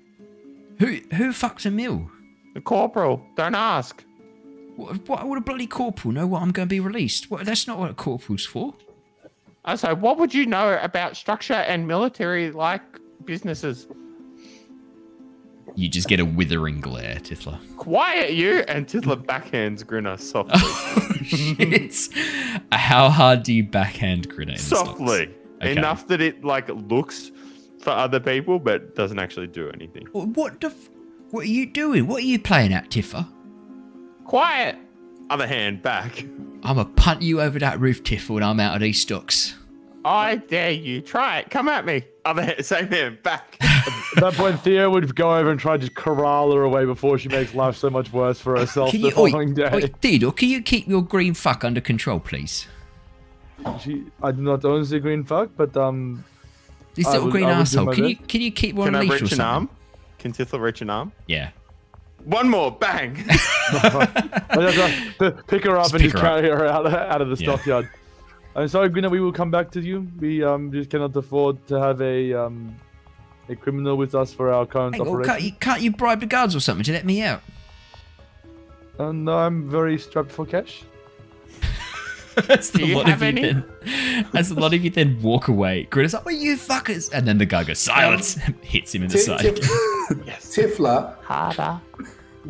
[0.79, 2.09] Who who fucks a mill?
[2.55, 4.03] The corporal, don't ask.
[4.79, 7.29] What, what would a bloody corporal know what I'm going to be released?
[7.29, 8.73] What, that's not what a corporal's for.
[9.65, 12.81] I say, what would you know about structure and military like
[13.25, 13.87] businesses?
[15.75, 17.59] You just get a withering glare, Tiffler.
[17.77, 18.63] Quiet, you!
[18.67, 20.59] And Tiddler backhands Grinner softly.
[20.61, 22.09] Oh, shit.
[22.71, 24.55] How hard do you backhand grenade?
[24.55, 25.35] in softly.
[25.61, 25.73] Okay.
[25.73, 27.31] Enough that it like looks
[27.79, 30.07] for other people, but doesn't actually do anything.
[30.11, 30.67] What the?
[30.67, 30.89] F-
[31.29, 32.07] what are you doing?
[32.07, 33.27] What are you playing at, Tiffer?
[34.29, 34.75] Quiet!
[35.31, 36.21] Other hand, back.
[36.63, 39.55] I'm gonna punt you over that roof, Tiffer, when I'm out of these stocks.
[40.05, 41.01] I dare you.
[41.01, 41.49] Try it.
[41.49, 42.03] Come at me.
[42.25, 43.57] Other hand, same hand, back.
[43.59, 43.85] At
[44.17, 47.55] that point, Theo would go over and try to corral her away before she makes
[47.55, 49.69] life so much worse for herself Can the you, oi, following day.
[49.73, 52.67] oi, Theodore, can you keep your green fuck under control, please?
[53.81, 56.23] She, I do not own the green fuck, but um,
[56.93, 57.85] This I little would- green I would asshole.
[57.85, 59.69] my Can you can you keep one Can I leash or reach an arm?
[60.19, 61.11] Can Tiddler reach an arm?
[61.27, 61.49] Yeah.
[62.25, 63.15] One more, bang.
[63.27, 66.23] I have to p- pick her up Just and just her up.
[66.41, 67.53] carry her out, out of the Yeah.
[67.55, 67.89] stockyard.
[68.55, 70.07] I'm sorry, Gwyneth, we will come back to you.
[70.19, 72.75] We um just cannot afford to have a um
[73.47, 76.25] a criminal with us for our current Hang on, can't you, can't you bribe the
[76.27, 77.41] guards or something to let me out?
[78.99, 80.83] Uh, no, I'm very strapped for cash.
[82.47, 83.53] That's Do the you lot have of you any?
[83.53, 84.27] then.
[84.33, 85.83] As a lot of you then walk away.
[85.89, 89.15] Greta's like, "Well, you fuckers!" And then the guy goes, "Silence!" hits him in the
[89.17, 89.41] Ti- side.
[89.45, 91.79] Tif- Tiffler, Harder.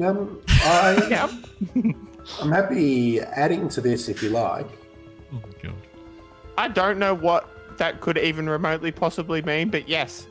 [0.04, 1.32] um, I, Yep.
[2.42, 4.68] I'm happy adding to this if you like.
[5.34, 5.76] Oh my god.
[6.58, 7.48] I don't know what
[7.78, 10.28] that could even remotely possibly mean, but yes.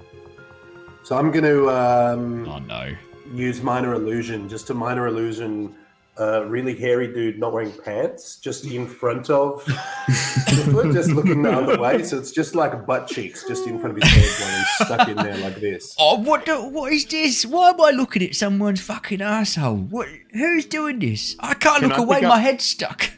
[1.03, 2.95] So I'm going to um, Oh no.
[3.33, 5.75] use minor illusion, just a minor illusion.
[6.21, 9.65] A really hairy dude not wearing pants, just in front of,
[10.93, 12.03] just looking the other way.
[12.03, 15.09] So it's just like butt cheeks, just in front of his head while he's stuck
[15.09, 15.95] in there like this.
[15.99, 16.45] Oh, what?
[16.45, 17.47] The, what is this?
[17.47, 19.77] Why am I looking at someone's fucking asshole?
[19.77, 20.09] What?
[20.33, 21.37] Who's doing this?
[21.39, 22.17] I can't Can look I away.
[22.17, 23.11] pick up- My head's stuck.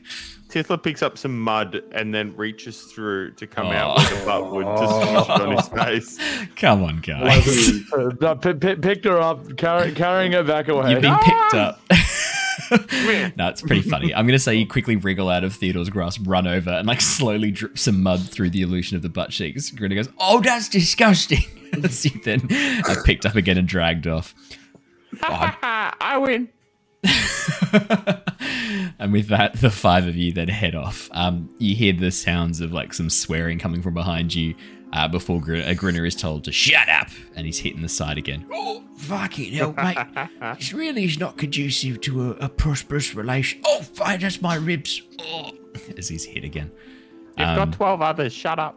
[0.51, 3.71] Tiddler picks up some mud and then reaches through to come Oh.
[3.71, 6.19] out with a butt wood to smash it on his face.
[6.57, 7.71] Come on, guys.
[8.21, 10.91] Uh, p- p- picked her up, carry- carrying her back away.
[10.91, 11.81] You've been picked up.
[13.37, 14.15] no, it's pretty funny.
[14.15, 17.51] I'm gonna say you quickly wriggle out of Theodore's grasp, run over, and like slowly
[17.51, 19.71] drip some mud through the illusion of the butt cheeks.
[19.71, 21.45] Grinner goes, "Oh, that's disgusting."
[21.85, 24.35] As you then I picked up again and dragged off.
[25.23, 26.49] I win.
[28.99, 31.09] and with that, the five of you then head off.
[31.13, 34.55] Um, you hear the sounds of like some swearing coming from behind you
[34.93, 38.19] uh, before Gr- a Grinner is told to shut up, and he's hitting the side
[38.19, 38.47] again.
[38.53, 39.97] Oh, fucking hell, mate.
[40.59, 43.61] It's really is not conducive to a, a prosperous relation.
[43.65, 45.03] Oh, fine, that's my ribs.
[45.21, 45.53] Oh.
[45.97, 46.71] As he's hit again.
[47.39, 48.33] You've Um, got 12 others.
[48.33, 48.77] Shut up.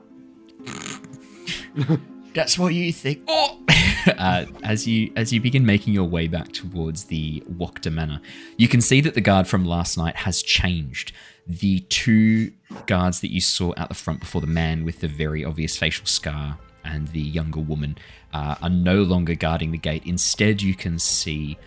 [2.34, 3.22] That's what you think.
[3.28, 3.60] Oh,
[4.18, 8.22] uh, as you as you begin making your way back towards the Wachter Manor,
[8.58, 11.14] you can see that the guard from last night has changed.
[11.48, 12.52] The two
[12.86, 16.06] guards that you saw out the front before the man with the very obvious facial
[16.06, 17.98] scar and the younger woman
[18.34, 20.04] uh, are no longer guarding the gate.
[20.06, 21.58] Instead, you can see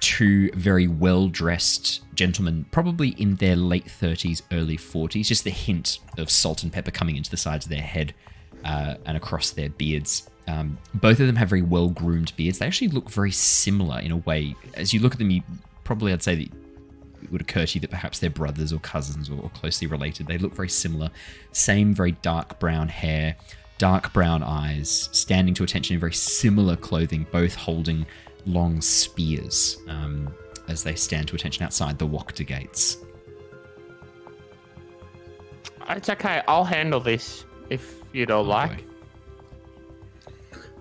[0.00, 5.98] two very well dressed gentlemen, probably in their late 30s, early 40s, just the hint
[6.18, 8.14] of salt and pepper coming into the sides of their head
[8.64, 10.28] uh, and across their beards.
[10.48, 12.58] Um, both of them have very well groomed beards.
[12.58, 14.54] They actually look very similar in a way.
[14.74, 15.42] As you look at them, you
[15.84, 16.52] probably I'd say that
[17.22, 20.26] it would occur to you that perhaps they're brothers or cousins or, or closely related.
[20.26, 21.10] They look very similar.
[21.52, 23.36] Same very dark brown hair,
[23.78, 28.06] dark brown eyes, standing to attention in very similar clothing, both holding
[28.46, 30.32] long spears um,
[30.68, 32.98] as they stand to attention outside the Wachter gates.
[35.88, 36.42] It's okay.
[36.48, 38.84] I'll handle this if you'd all like.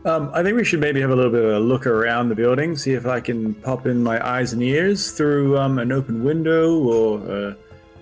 [0.05, 2.35] Um, I think we should maybe have a little bit of a look around the
[2.35, 6.23] building, see if I can pop in my eyes and ears through um, an open
[6.23, 7.53] window or uh,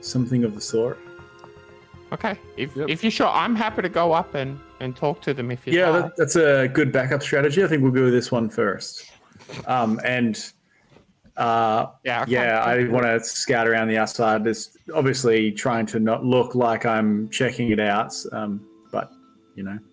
[0.01, 0.99] something of the sort.
[2.11, 2.37] Okay.
[2.57, 5.65] If, if you're sure, I'm happy to go up and, and talk to them if
[5.65, 7.63] you Yeah, that, that's a good backup strategy.
[7.63, 9.09] I think we'll go with this one first.
[9.65, 10.37] Um, and
[11.37, 14.45] uh, yeah, yeah, I want to scout around the outside.
[14.45, 19.09] It's obviously trying to not look like I'm checking it out, um, but
[19.55, 19.92] you know, yep.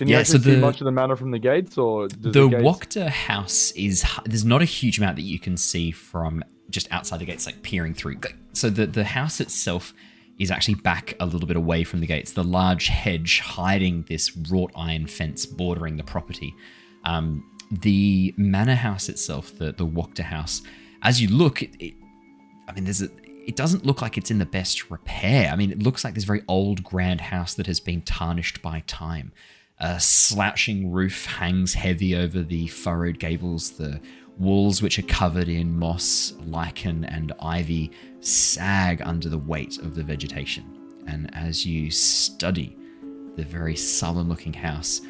[0.00, 2.08] Can you Yeah, actually so see the- much of the manor from the gates, or
[2.08, 2.62] does the the gates...
[2.62, 7.18] Wachter house is there's not a huge amount that you can see from just outside
[7.20, 8.16] the gates, like peering through.
[8.54, 9.92] So the the house itself
[10.38, 12.32] is actually back a little bit away from the gates.
[12.32, 16.54] The large hedge hiding this wrought iron fence bordering the property.
[17.04, 20.62] Um, the manor house itself, the the Wachter house,
[21.02, 21.94] as you look, it, it,
[22.66, 23.10] I mean, there's a.
[23.46, 25.50] It doesn't look like it's in the best repair.
[25.52, 28.82] I mean, it looks like this very old grand house that has been tarnished by
[28.86, 29.32] time.
[29.80, 33.70] A slouching roof hangs heavy over the furrowed gables.
[33.70, 34.00] The
[34.38, 37.90] walls, which are covered in moss, lichen, and ivy,
[38.20, 40.64] sag under the weight of the vegetation.
[41.06, 42.76] And as you study
[43.36, 45.00] the very sullen looking house,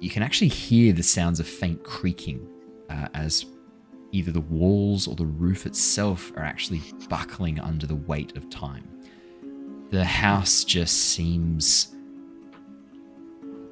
[0.00, 2.46] you can actually hear the sounds of faint creaking
[2.90, 3.46] uh, as
[4.12, 8.84] either the walls or the roof itself are actually buckling under the weight of time.
[9.90, 11.94] The house just seems.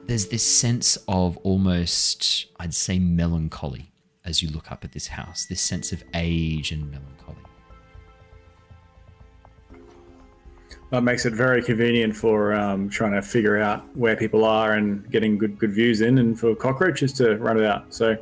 [0.08, 3.92] There's this sense of almost, I'd say, melancholy
[4.24, 5.44] as you look up at this house.
[5.44, 7.36] This sense of age and melancholy.
[10.90, 15.08] That makes it very convenient for um, trying to figure out where people are and
[15.10, 17.92] getting good good views in, and for cockroaches to run it out.
[17.92, 18.16] So,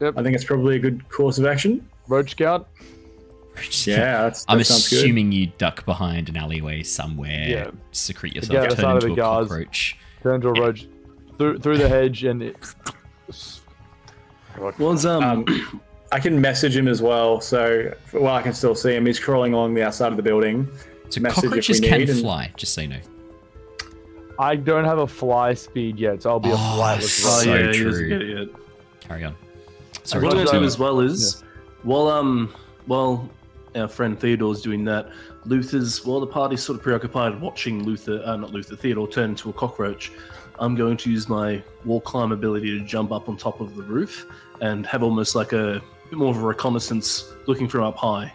[0.00, 1.88] I think it's probably a good course of action.
[2.06, 2.68] Roach scout.
[3.82, 5.00] Yeah, that's, that I'm sounds good.
[5.00, 7.70] assuming you duck behind an alleyway somewhere, Yeah.
[7.90, 9.48] secrete yourself, out turn into a guards.
[9.48, 9.96] cockroach.
[10.22, 10.86] Turn to a roach
[11.38, 12.56] through through the hedge, and it,
[14.78, 15.80] Was um, Um,
[16.12, 19.04] I can message him as well, so well I can still see him.
[19.06, 20.66] He's crawling along the outside of the building.
[21.10, 23.00] So Message if we cockroaches can need, and- fly, just so you know.
[24.40, 27.08] I don't have a fly speed yet, so I'll be a Oh, flightless
[27.42, 27.76] so roach.
[27.76, 28.08] yeah, true.
[28.08, 28.48] get it yet.
[29.00, 29.34] Carry on.
[29.94, 31.42] So Sorry, what I'm to going to do as well is,
[31.82, 32.54] while um,
[32.86, 33.28] while
[33.74, 35.10] our friend Theodore's doing that,
[35.44, 39.50] Luther's while the party's sort of preoccupied watching Luther, uh, not Luther, Theodore turn into
[39.50, 40.12] a cockroach.
[40.60, 43.82] I'm going to use my wall climb ability to jump up on top of the
[43.82, 44.26] roof
[44.60, 45.80] and have almost like a
[46.10, 48.32] bit more of a reconnaissance, looking from up high.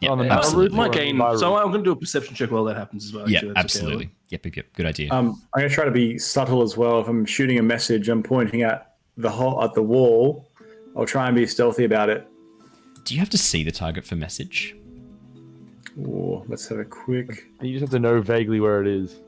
[0.00, 0.68] Yeah, On the mountain absolutely.
[0.68, 0.76] roof?
[0.76, 1.56] might gain, so.
[1.56, 3.30] I'm going to do a perception check while that happens as well.
[3.30, 3.84] Yeah, actually, that's okay.
[3.84, 4.10] absolutely.
[4.30, 4.72] Yep, yep, yep.
[4.74, 5.12] Good idea.
[5.12, 7.00] Um, I'm going to try to be subtle as well.
[7.00, 10.48] If I'm shooting a message, I'm pointing at the hole at the wall.
[10.96, 12.26] I'll try and be stealthy about it.
[13.04, 14.76] Do you have to see the target for message?
[16.04, 19.20] Oh, let's have a quick You just have to know vaguely where it is.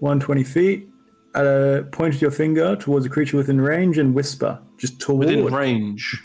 [0.00, 0.88] 120 feet.
[1.34, 5.26] Uh, point your finger towards a creature within range and whisper, just toward.
[5.26, 6.22] Within range.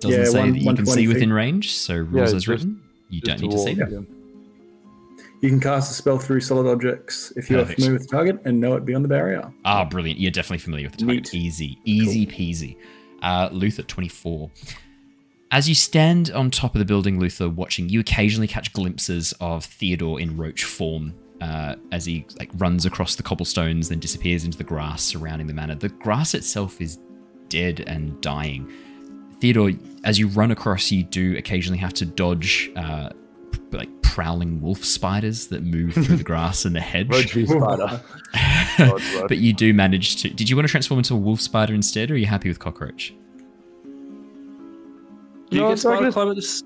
[0.00, 1.08] Doesn't Yeah, say one- that you can see feet.
[1.08, 2.80] within range, so rules Yeah, as just- written.
[3.10, 4.06] You don't need to see toward, them.
[4.08, 4.14] yeah.
[5.42, 7.72] You can cast a spell through solid objects if you Perfect.
[7.78, 9.52] are familiar with the target and know it beyond the barrier.
[9.66, 10.18] Ah, brilliant.
[10.18, 11.24] You're definitely familiar with the target.
[11.32, 11.34] Neat.
[11.34, 11.78] Easy.
[11.84, 12.76] Easy peasy.
[13.22, 14.50] Uh, Luther, 24.
[15.50, 19.64] As you stand on top of the building, Luther, watching, you occasionally catch glimpses of
[19.64, 24.56] Theodore in roach form uh, as he like runs across the cobblestones, then disappears into
[24.58, 25.74] the grass surrounding the manor.
[25.74, 26.98] The grass itself is
[27.48, 28.70] dead and dying.
[29.40, 29.70] Theodore,
[30.04, 33.10] as you run across, you do occasionally have to dodge uh,
[33.52, 37.30] p- like prowling wolf spiders that move through the grass and the hedge.
[37.30, 38.00] Spider.
[39.28, 40.30] but you do manage to.
[40.30, 42.58] Did you want to transform into a wolf spider instead, or are you happy with
[42.58, 43.14] cockroach?
[45.50, 46.62] Do you No, get it's like spider a- climb at this?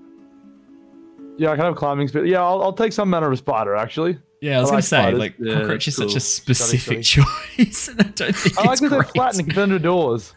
[1.39, 2.27] Yeah, I can have climbing speed.
[2.27, 4.19] Yeah, I'll, I'll take some manner of a spider actually.
[4.41, 7.03] Yeah, I was I gonna like say like Yeah, cockroach is that's such a specific
[7.03, 10.33] choice, and I don't think I like that they're flat and under doors.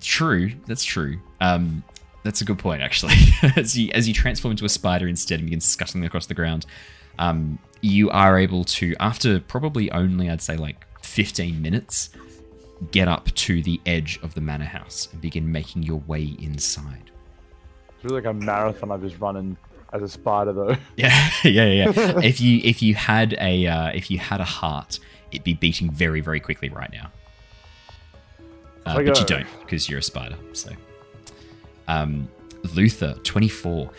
[0.00, 1.18] True, that's true.
[1.40, 1.82] Um,
[2.22, 3.14] that's a good point actually.
[3.56, 6.66] as you as you transform into a spider instead and begin scuttling across the ground,
[7.18, 12.10] um, you are able to, after probably only I'd say like 15 minutes,
[12.90, 17.10] get up to the edge of the manor house and begin making your way inside.
[17.94, 19.56] It's really like a marathon I've just run in
[19.96, 20.76] as a spider though.
[20.96, 22.20] Yeah, yeah, yeah.
[22.22, 24.98] if you if you had a uh, if you had a heart,
[25.30, 27.10] it'd be beating very very quickly right now.
[28.84, 30.36] Uh, but you don't because you're a spider.
[30.52, 30.70] So,
[31.88, 32.28] um,
[32.74, 33.90] Luther, twenty four.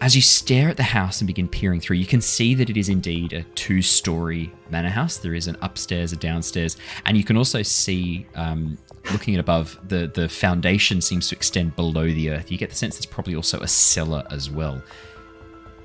[0.00, 2.76] As you stare at the house and begin peering through, you can see that it
[2.76, 5.16] is indeed a two story manor house.
[5.16, 8.78] There is an upstairs, a downstairs, and you can also see, um,
[9.12, 12.50] looking at above, the, the foundation seems to extend below the earth.
[12.50, 14.82] You get the sense there's probably also a cellar as well.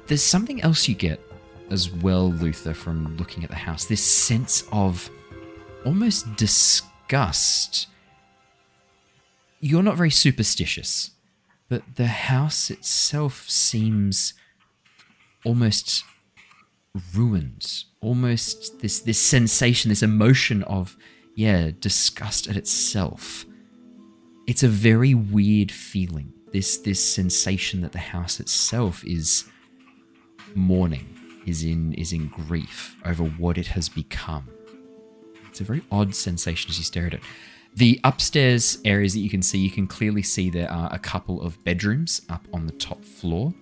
[0.08, 1.20] There's something else you get
[1.70, 5.10] as well, Luther, from looking at the house this sense of
[5.86, 7.88] almost disgust.
[9.60, 11.12] You're not very superstitious
[11.74, 14.36] but the house itself seems
[15.44, 16.04] almost
[17.16, 20.96] ruined almost this this sensation this emotion of
[21.36, 23.46] yeah disgust at itself.
[24.48, 29.46] It's a very weird feeling this this sensation that the house itself is
[30.56, 31.08] mourning
[31.46, 34.48] is in is in grief over what it has become.
[35.50, 37.22] It's a very odd sensation as you stare at it.
[37.76, 41.42] The upstairs areas that you can see, you can clearly see there are a couple
[41.42, 43.54] of bedrooms up on the top floor.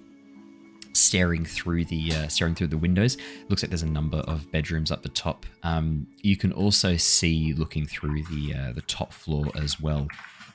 [0.94, 3.18] Staring through the uh, staring through the windows,
[3.50, 5.46] looks like there's a number of bedrooms up the top.
[5.64, 10.08] Um, you can also see, looking through the uh, the top floor as well,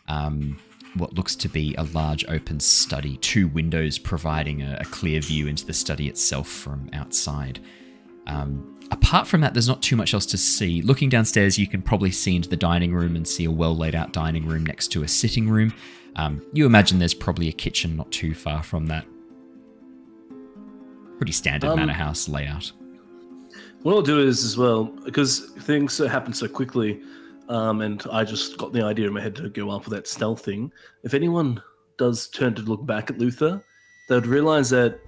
[0.08, 0.58] um,
[0.94, 3.16] what looks to be a large open study.
[3.18, 7.60] Two windows providing a, a clear view into the study itself from outside.
[8.26, 10.82] Um, apart from that, there's not too much else to see.
[10.82, 13.94] Looking downstairs, you can probably see into the dining room and see a well laid
[13.94, 15.72] out dining room next to a sitting room.
[16.16, 19.06] Um, you imagine there's probably a kitchen not too far from that.
[21.18, 22.70] Pretty standard Um, manor house layout.
[23.82, 27.00] What I'll do is as well because things happen so quickly,
[27.48, 30.06] um, and I just got the idea in my head to go up with that
[30.06, 30.72] stealth thing.
[31.04, 31.62] If anyone
[31.96, 33.62] does turn to look back at Luther,
[34.08, 34.98] they would realize that.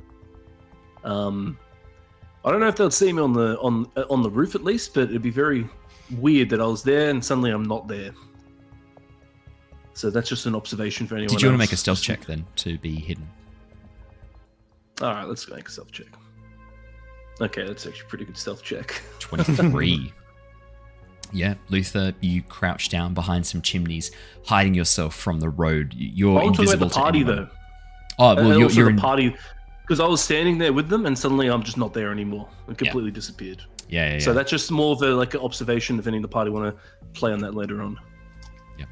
[1.04, 1.58] Um,
[2.44, 4.64] I don't know if they'll see me on the on uh, on the roof at
[4.64, 5.68] least, but it'd be very
[6.18, 8.12] weird that I was there and suddenly I'm not there.
[9.92, 11.34] So that's just an observation for anyone.
[11.34, 13.28] Did you want to make a stealth check then to be hidden?
[15.00, 16.06] All right, let's make a self check.
[17.40, 19.00] Okay, that's actually a pretty good self check.
[19.20, 20.12] 23.
[21.32, 24.10] yeah, Luther, you crouch down behind some chimneys,
[24.44, 25.94] hiding yourself from the road.
[25.96, 27.48] You're I want to invisible about the party to though.
[28.18, 28.96] Oh, And well, you're, you're the in.
[28.96, 29.36] party
[29.82, 32.48] because I was standing there with them, and suddenly I'm just not there anymore.
[32.68, 33.62] It completely disappeared.
[33.88, 34.18] Yeah, yeah, yeah.
[34.18, 35.98] So that's just more of a like an observation.
[35.98, 37.98] If any of the party want to play on that later on.
[38.78, 38.84] Yeah.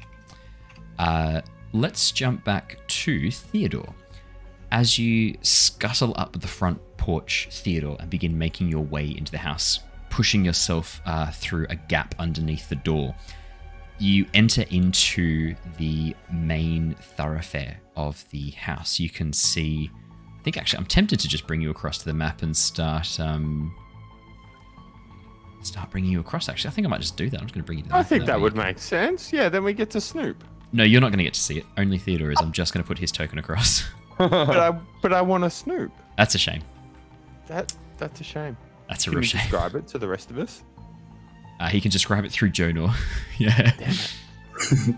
[0.97, 1.41] Uh,
[1.73, 3.93] let's jump back to Theodore.
[4.71, 9.37] As you scuttle up the front porch, Theodore, and begin making your way into the
[9.37, 9.79] house,
[10.09, 13.15] pushing yourself uh, through a gap underneath the door,
[13.99, 18.99] you enter into the main thoroughfare of the house.
[18.99, 19.89] You can see.
[20.39, 23.19] I think actually, I'm tempted to just bring you across to the map and start.
[23.19, 23.73] Um,
[25.63, 26.47] start bringing you across.
[26.49, 27.39] Actually, I think I might just do that.
[27.39, 29.33] I'm just going to bring you to the I think and that would make sense.
[29.33, 30.43] Yeah, then we get to snoop.
[30.73, 31.65] no, you're not going to get to see it.
[31.77, 32.37] Only Theodore is.
[32.39, 33.83] I'm just going to put his token across.
[34.17, 34.71] but I
[35.01, 35.91] but I want to snoop.
[36.17, 36.61] That's a shame.
[37.47, 38.57] That that's a shame.
[38.89, 39.41] That's a Can real you shame.
[39.41, 40.63] describe it to the rest of us?
[41.59, 42.93] Uh, he can describe it through Jonor.
[43.37, 43.71] yeah.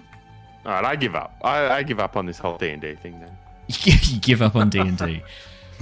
[0.65, 1.35] All right, I give up.
[1.43, 3.37] I, I give up on this whole D and D thing then.
[3.67, 5.21] you give up on D and D.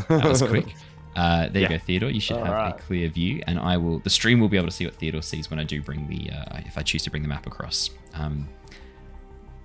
[0.08, 0.76] That was quick.
[1.16, 1.72] Uh, there Yeah.
[1.72, 2.10] you go, Theodore.
[2.12, 4.00] You should have a clear view, and I will.
[4.00, 6.30] The stream will be able to see what Theodore sees when I do bring the.
[6.32, 7.90] Uh, if I choose to bring the map across.
[8.14, 8.48] Um,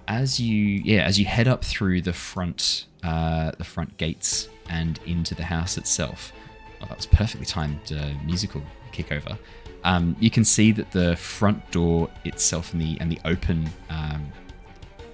[0.08, 4.98] as you, yeah, as you head up through the front, uh, the front gates and
[5.06, 6.32] into the house itself.
[6.80, 8.62] Well, that was perfectly timed uh, musical
[8.92, 9.38] kickover.
[9.84, 14.32] Um, you can see that the front door itself and the and the open um,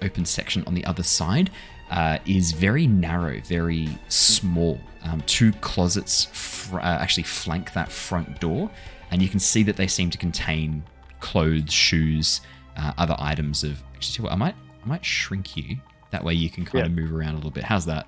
[0.01, 1.49] open section on the other side
[1.89, 4.79] uh, is very narrow, very small.
[5.03, 8.69] Um, two closets fr- uh, actually flank that front door,
[9.11, 10.83] and you can see that they seem to contain
[11.19, 12.41] clothes, shoes,
[12.77, 13.81] uh, other items of.
[13.95, 15.77] Actually, I might I might shrink you
[16.11, 17.63] That way you can kind of move around a little bit.
[17.63, 18.07] How's that?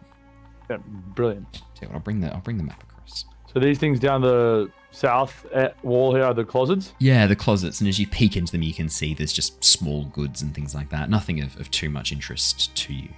[0.70, 0.78] Yeah,
[1.16, 1.62] brilliant.
[1.76, 3.26] Tell I'll bring the I'll bring the map across.
[3.54, 6.94] So these things down the south eh, wall here are the closets.
[7.00, 10.06] Yeah, the closets, and as you peek into them, you can see there's just small
[10.06, 11.10] goods and things like that.
[11.10, 13.10] Nothing of, of too much interest to you.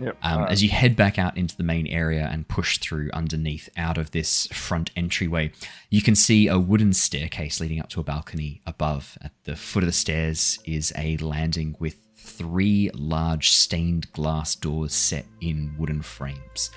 [0.00, 0.16] Yep.
[0.22, 0.52] Um, alright.
[0.52, 4.10] As you head back out into the main area and push through underneath out of
[4.10, 5.52] this front entryway,
[5.90, 9.16] you can see a wooden staircase leading up to a balcony above.
[9.22, 14.94] At the foot of the stairs is a landing with three large stained glass doors
[14.94, 16.70] set in wooden frames.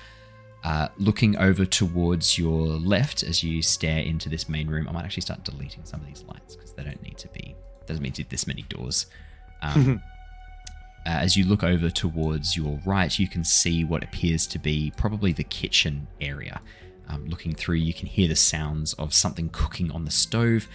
[0.64, 5.04] Uh, looking over towards your left as you stare into this main room, I might
[5.04, 7.54] actually start deleting some of these lights because they don't need to be.
[7.86, 9.06] Doesn't mean to this many doors.
[9.62, 10.02] Um,
[11.06, 14.92] uh, as you look over towards your right, you can see what appears to be
[14.96, 16.60] probably the kitchen area.
[17.08, 20.68] Um, looking through, you can hear the sounds of something cooking on the stove,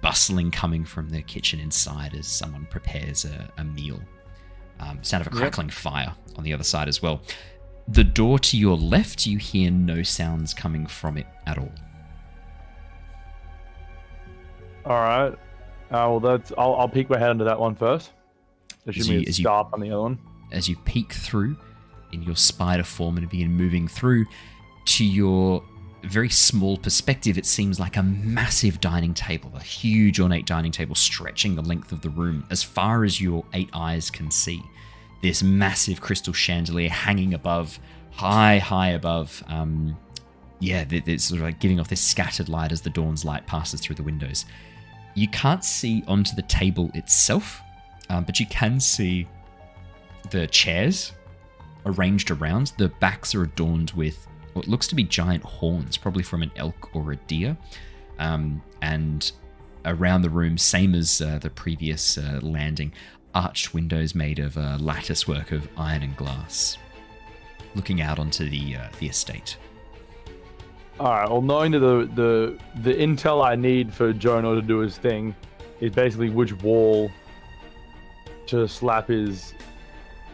[0.00, 4.00] bustling coming from the kitchen inside as someone prepares a, a meal.
[4.80, 5.40] Um, sound of a Yep.
[5.40, 7.20] crackling fire on the other side as well.
[7.86, 11.72] The door to your left, you hear no sounds coming from it at all.
[14.84, 15.32] All right.
[15.90, 16.52] Uh, well, that's.
[16.58, 18.12] I'll, I'll peek my head into that one first.
[18.84, 20.18] There should As be a you- sharp on the other one.
[20.52, 21.56] as you peek through
[22.12, 24.26] in your spider form and begin moving through
[24.86, 25.62] to your
[26.06, 30.94] very small perspective, it seems like a massive dining table, a huge ornate dining table
[30.94, 34.62] stretching the length of the room as far as your eight eyes can see.
[35.22, 37.78] This massive crystal chandelier hanging above,
[38.10, 39.42] high, high above.
[39.48, 39.96] Um,
[40.60, 43.80] yeah, it's sort of like giving off this scattered light as the dawn's light passes
[43.80, 44.44] through the windows.
[45.14, 47.60] You can't see onto the table itself,
[48.10, 49.26] um, but you can see
[50.30, 51.12] the chairs
[51.86, 52.72] arranged around.
[52.78, 56.94] The backs are adorned with what looks to be giant horns, probably from an elk
[56.94, 57.56] or a deer.
[58.18, 59.30] Um, and
[59.84, 62.92] around the room, same as uh, the previous uh, landing,
[63.34, 66.78] arched windows made of uh, lattice work of iron and glass,
[67.74, 69.56] looking out onto the uh, the estate.
[71.00, 71.28] All right.
[71.28, 75.34] Well, knowing that the the the intel I need for Jonor to do his thing
[75.80, 77.10] is basically which wall
[78.46, 79.54] to slap his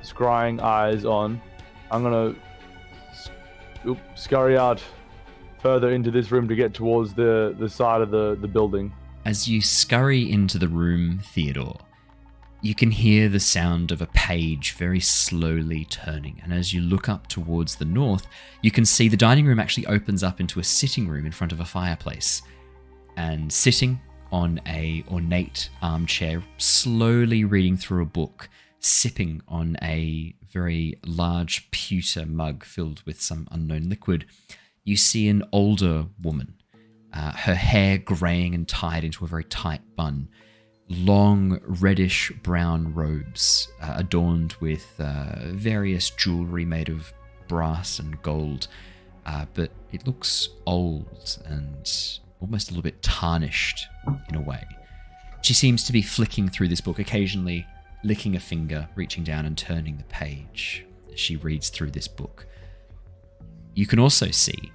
[0.02, 1.40] scrying eyes on,
[1.90, 2.34] I'm gonna
[3.86, 4.82] oop, scurry out
[5.60, 8.92] further into this room to get towards the the side of the the building.
[9.24, 11.80] As you scurry into the room, Theodore,
[12.62, 16.40] you can hear the sound of a page very slowly turning.
[16.42, 18.26] And as you look up towards the north,
[18.62, 21.52] you can see the dining room actually opens up into a sitting room in front
[21.52, 22.42] of a fireplace.
[23.16, 24.00] And sitting
[24.32, 28.48] on a ornate armchair, slowly reading through a book,
[28.78, 34.26] sipping on a very large pewter mug filled with some unknown liquid,
[34.84, 36.54] you see an older woman
[37.12, 40.28] uh, her hair graying and tied into a very tight bun,
[40.88, 47.12] long reddish brown robes uh, adorned with uh, various jewelry made of
[47.48, 48.68] brass and gold,
[49.26, 53.86] uh, but it looks old and almost a little bit tarnished
[54.28, 54.64] in a way.
[55.42, 57.66] She seems to be flicking through this book, occasionally
[58.02, 62.46] licking a finger, reaching down and turning the page as she reads through this book.
[63.74, 64.72] You can also see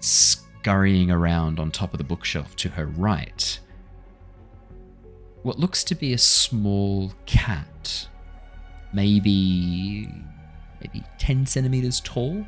[0.00, 3.58] scurrying around on top of the bookshelf to her right
[5.42, 8.08] what looks to be a small cat
[8.92, 10.08] maybe
[10.80, 12.44] maybe 10 centimeters tall.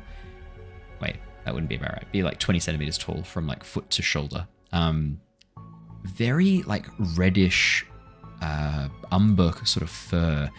[1.01, 2.11] Wait that wouldn't be about right.
[2.11, 4.47] Be like 20 centimeters tall from like foot to shoulder.
[4.71, 5.19] Um
[6.03, 6.85] very like
[7.15, 7.85] reddish
[8.43, 10.49] uh umber sort of fur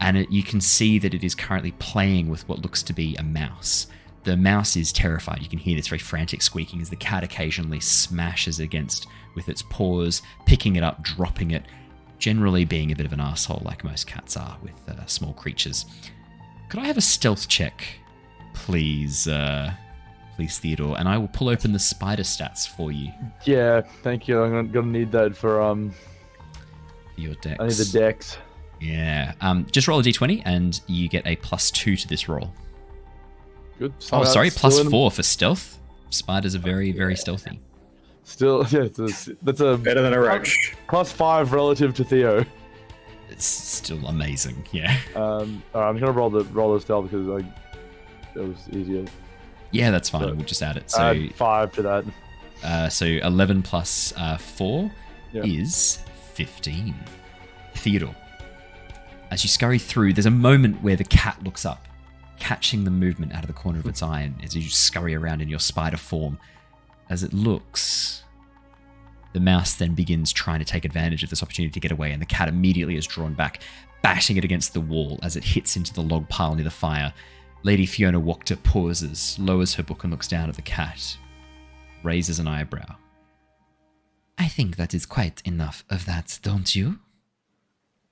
[0.00, 3.16] and it, you can see that it is currently playing with what looks to be
[3.16, 3.86] a mouse
[4.26, 5.40] the mouse is terrified.
[5.40, 9.62] You can hear this very frantic squeaking as the cat occasionally smashes against with its
[9.62, 11.62] paws, picking it up, dropping it,
[12.18, 15.86] generally being a bit of an asshole like most cats are with uh, small creatures.
[16.68, 17.84] Could I have a stealth check,
[18.52, 19.72] please, uh,
[20.34, 20.98] please, Theodore?
[20.98, 23.12] And I will pull open the spider stats for you.
[23.44, 24.42] Yeah, thank you.
[24.42, 25.92] I'm gonna, gonna need that for um.
[27.16, 27.56] For your dex.
[27.58, 28.38] I need the dex.
[28.80, 29.32] Yeah.
[29.40, 32.52] Um, just roll a d20 and you get a plus two to this roll.
[33.78, 33.92] Good.
[34.12, 35.78] Oh, sorry, it's plus four for stealth.
[36.10, 37.60] Spiders are very, very stealthy.
[38.24, 40.74] Still, yeah, it's a, that's a better than a roach.
[40.88, 42.44] Plus five relative to Theo.
[43.28, 44.64] It's still amazing.
[44.72, 44.96] Yeah.
[45.14, 47.44] Um, all right, I'm gonna roll the roll the stealth because like
[48.34, 49.04] it was easier.
[49.72, 50.22] Yeah, that's fine.
[50.36, 50.90] we'll just add it.
[50.90, 52.04] So Add five to that.
[52.62, 54.90] Uh, so 11 plus uh, 4
[55.32, 55.42] Yeah.
[55.44, 55.98] is
[56.36, 56.94] 15.
[57.76, 58.14] Theodore.
[59.30, 61.88] As you scurry through, there's a moment where the cat looks up,
[62.38, 65.40] catching the movement out of the corner of its eye, and as you scurry around
[65.40, 66.38] in your spider form,
[67.08, 68.22] as it looks,
[69.32, 72.20] the mouse then begins trying to take advantage of this opportunity to get away, and
[72.20, 73.62] the cat immediately is drawn back.
[74.02, 77.12] bashing it against the wall as it hits into the log pile near the fire.
[77.62, 81.16] Lady Fiona Wachter pauses, lowers her book, and looks down at the cat,
[82.04, 82.94] raises an eyebrow.
[84.38, 86.98] I think that is quite enough of that, don't you?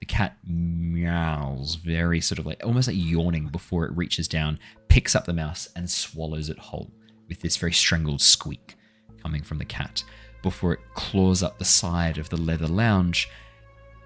[0.00, 5.14] The cat meows, very sort of like almost like yawning before it reaches down, picks
[5.14, 6.90] up the mouse, and swallows it whole
[7.28, 8.74] with this very strangled squeak
[9.22, 10.04] coming from the cat
[10.42, 13.28] before it claws up the side of the leather lounge,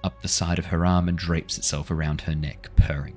[0.05, 3.17] up the side of her arm, and drapes itself around her neck, purring.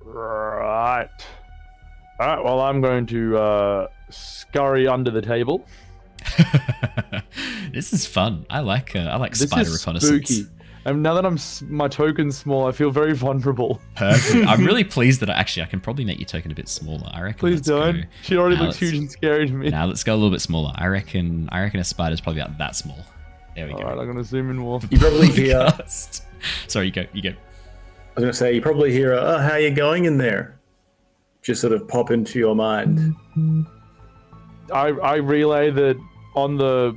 [0.00, 1.08] Right.
[2.20, 2.44] All right.
[2.44, 5.66] Well, I'm going to uh, scurry under the table.
[7.72, 8.46] this is fun.
[8.50, 10.28] I like uh, I like This spider is reconnaissance.
[10.28, 10.50] spooky.
[10.86, 11.38] And now that I'm
[11.74, 13.80] my token's small, I feel very vulnerable.
[13.96, 14.46] Perfect.
[14.46, 17.08] I'm really pleased that I, actually I can probably make your token a bit smaller.
[17.12, 17.38] I reckon.
[17.38, 18.02] Please don't.
[18.02, 18.06] Go.
[18.22, 19.70] She already Now looks huge and scary to me.
[19.70, 20.72] Now let's go a little bit smaller.
[20.76, 21.48] I reckon.
[21.50, 22.98] I reckon a spider's probably about that small.
[23.56, 23.84] There we All go.
[23.86, 24.80] right, I'm gonna zoom in more.
[24.90, 25.58] You probably hear.
[25.58, 26.20] I Podcast.
[26.68, 27.06] Sorry, you go.
[27.12, 27.30] You go.
[27.30, 29.12] I was going to say you probably hear.
[29.14, 30.58] Oh, how you going in there?
[31.42, 33.14] Just sort of pop into your mind.
[34.72, 35.96] I I relay that
[36.34, 36.96] on the.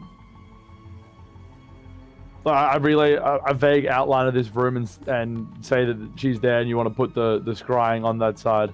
[2.45, 6.39] I I relay a, a vague outline of this room and and say that she's
[6.39, 8.71] there, and you want to put the the scrying on that side.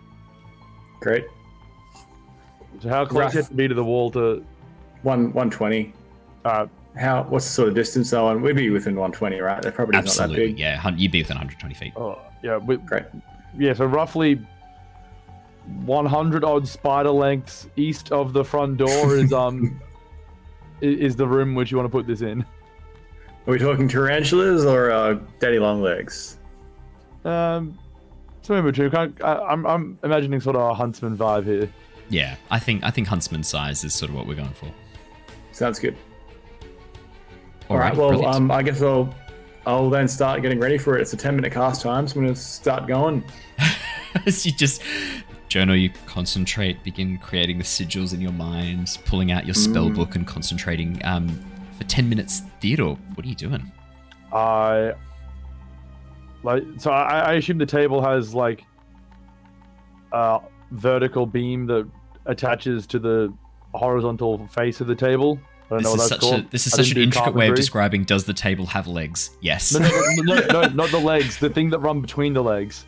[0.99, 1.25] Great.
[2.81, 3.33] So how close Rough.
[3.33, 4.45] you have to be to the wall to?
[5.01, 5.93] One one twenty.
[6.45, 6.67] Uh,
[6.97, 7.23] How?
[7.23, 8.29] What's the sort of distance though?
[8.29, 9.61] And we'd be within one twenty, right?
[9.61, 10.47] That property's not that Absolutely.
[10.47, 10.59] big.
[10.59, 10.89] Yeah.
[10.95, 11.93] You'd be within 120 feet.
[11.95, 13.03] oh yeah, we, Great.
[13.57, 13.73] yeah.
[13.73, 14.39] So roughly.
[15.85, 19.92] 100 odd spider lengths east of the front door is um i-
[20.83, 22.41] is the room which you want to put this in.
[22.41, 26.37] Are we talking tarantulas or uh, daddy long legs?
[27.25, 27.77] Um,
[28.41, 28.89] somewhere between.
[28.91, 31.69] Kind of- I, I'm I'm imagining sort of a huntsman vibe here.
[32.09, 32.35] Yeah.
[32.51, 34.71] I think I think huntsman size is sort of what we're going for.
[35.51, 35.95] Sounds good.
[37.69, 37.95] All right.
[37.95, 38.35] Well, brilliant.
[38.35, 39.13] um, I guess I'll
[39.65, 41.01] I'll then start getting ready for it.
[41.01, 43.23] It's a ten minute cast time, so I'm going to start going.
[44.25, 44.81] As you just
[45.53, 49.95] journal, you concentrate, begin creating the sigils in your mind, pulling out your spell Mm.
[49.95, 50.99] book and concentrating.
[51.05, 51.27] Um,
[51.77, 53.71] for 10 minutes, Theodore, what are you doing?
[54.33, 54.93] I
[56.41, 58.65] like so I, I assume the table has like
[60.11, 60.39] a
[60.71, 61.87] vertical beam that
[62.25, 63.31] attaches to the
[63.75, 65.39] horizontal face of the table.
[65.67, 66.45] I don't This know is what that's such called.
[66.45, 68.03] a this is I such an intricate way of describing.
[68.05, 69.29] Does the table have legs?
[69.41, 69.71] Yes.
[69.73, 71.37] No, no, no, no, no, not the legs.
[71.37, 72.85] The thing that run between the legs.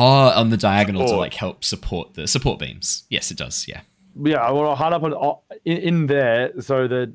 [0.00, 3.02] Oh, on the diagonal to like help support the support beams.
[3.10, 3.66] Yes, it does.
[3.66, 3.80] Yeah.
[4.22, 7.12] Yeah, I want to hide up on, uh, in, in there so that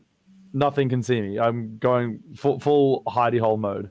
[0.51, 1.39] nothing can see me.
[1.39, 3.89] I'm going full, full hidey hole mode.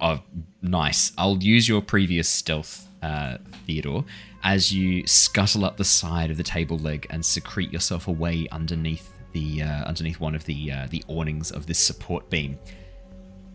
[0.00, 0.20] Oh,
[0.62, 1.10] nice.
[1.18, 4.04] I'll use your previous stealth, uh, Theodore,
[4.44, 9.12] as you scuttle up the side of the table leg and secrete yourself away underneath
[9.32, 12.58] the uh, underneath one of the uh, the awnings of this support beam.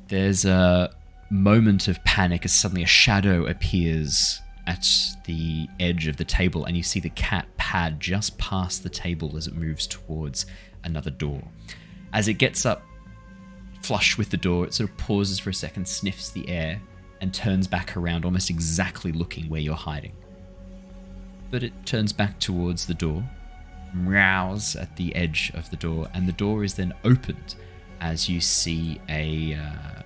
[0.10, 0.94] There's a
[1.30, 4.88] moment of panic as suddenly a shadow appears at
[5.26, 9.38] the edge of the table, and you see the cat pad just past the table
[9.38, 10.46] as it moves towards
[10.84, 11.42] another door.
[12.14, 12.84] As it gets up
[13.82, 16.82] flush with the door, it sort of pauses for a second, sniffs the air,
[17.22, 20.14] and turns back around, almost exactly looking where you're hiding.
[21.52, 23.24] But it turns back towards the door,
[23.94, 27.56] meows at the edge of the door, and the door is then opened
[28.02, 30.05] as you see a, uh,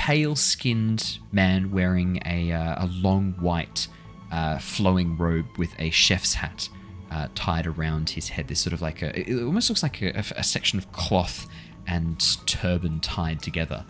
[0.00, 3.86] a pale-skinned man wearing a, uh, a long white
[4.32, 6.68] uh, flowing robe with a chef's hat
[7.10, 8.48] uh, tied around his head.
[8.48, 11.46] This sort of like a, it almost looks like a, a section of cloth
[11.86, 13.84] and turban tied together.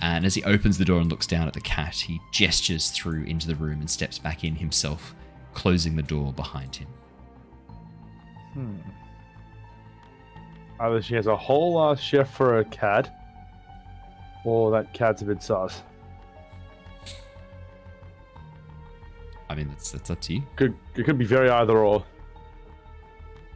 [0.00, 3.24] And as he opens the door and looks down at the cat, he gestures through
[3.24, 5.14] into the room and steps back in himself,
[5.54, 6.88] closing the door behind him.
[8.54, 8.76] Hmm.
[10.80, 13.23] Either she has a whole ass chef for a cat,
[14.44, 15.82] or that cat's a bit sus.
[19.48, 20.42] I mean, that's that's up to you.
[20.56, 22.04] Could it could be very either or.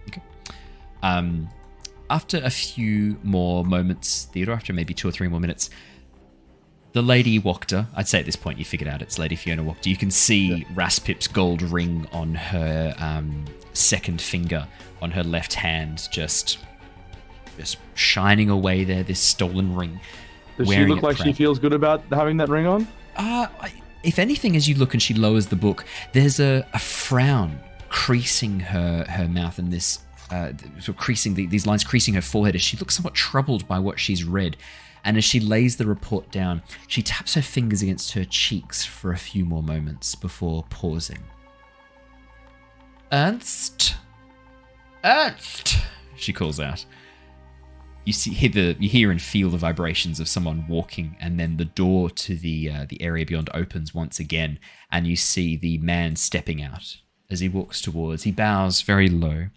[0.09, 0.23] Okay.
[1.03, 1.49] Um,
[2.11, 5.71] after a few more moments, Theodore, after maybe two or three more minutes,
[6.93, 9.87] the Lady Wachter, I'd say at this point you figured out it's Lady Fiona Wachter.
[9.87, 14.67] You can see Raspip's gold ring on her um, second finger
[15.03, 16.59] on her left hand, just
[17.59, 19.03] just shining away there.
[19.03, 20.01] This stolen ring.
[20.59, 22.87] Does she look like she feels good about having that ring on?
[23.17, 23.47] uh,
[24.03, 27.59] if anything, as you look and she lowers the book, there's a, a frown
[27.89, 32.21] creasing her her mouth and this uh, sort of creasing the, these lines creasing her
[32.21, 34.57] forehead as she looks somewhat troubled by what she's read.
[35.05, 39.13] And as she lays the report down, she taps her fingers against her cheeks for
[39.13, 41.23] a few more moments before pausing.
[43.11, 43.95] Ernst?
[45.05, 45.79] Ernst!
[46.17, 46.85] She calls out.
[48.09, 51.59] You see hear the you hear and feel the vibrations of someone walking, and then
[51.59, 54.59] the door to the uh, the area beyond opens once again,
[54.91, 56.97] and you see the man stepping out
[57.31, 58.23] as he walks towards.
[58.23, 59.49] He bows very low.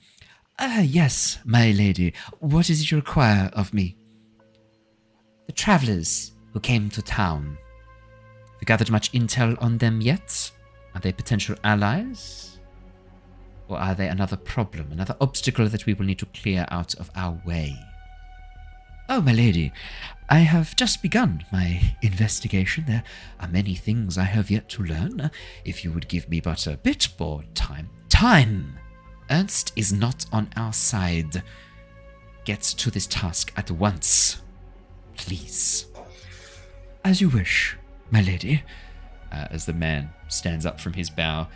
[0.60, 2.14] Ah, yes, my lady.
[2.40, 3.96] What is it you require of me?
[5.48, 7.58] The travelers who came to town.
[8.60, 10.52] Have gathered much intel on them yet?
[10.94, 12.60] Are they potential allies?
[13.70, 17.10] Or are they another problem, another obstacle that we will need to clear out of
[17.16, 17.78] our way?
[19.10, 19.74] Oh, my lady,
[20.30, 22.86] I have just begun my investigation.
[22.88, 23.04] There
[23.40, 25.30] are many things I have yet to learn.
[25.66, 27.90] If you would give me but a bit more time.
[28.08, 28.78] Time!
[29.30, 31.44] Ernst is not on our side.
[32.46, 34.42] Get to this task at once.
[35.18, 35.88] Please.
[37.04, 37.78] As you wish,
[38.10, 38.64] my lady.
[39.32, 41.48] Uh, as the man stands up from his bow,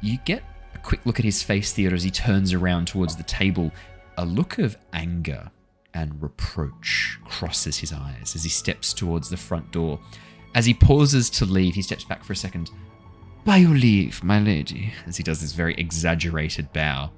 [0.00, 0.42] you get
[0.74, 3.72] a quick look at his face, Theodore, as he turns around towards the table.
[4.18, 5.50] A look of anger
[5.94, 10.00] and reproach crosses his eyes as he steps towards the front door.
[10.54, 12.70] As he pauses to leave, he steps back for a second.
[13.44, 14.92] By your leave, my lady.
[15.06, 17.10] As he does this very exaggerated bow,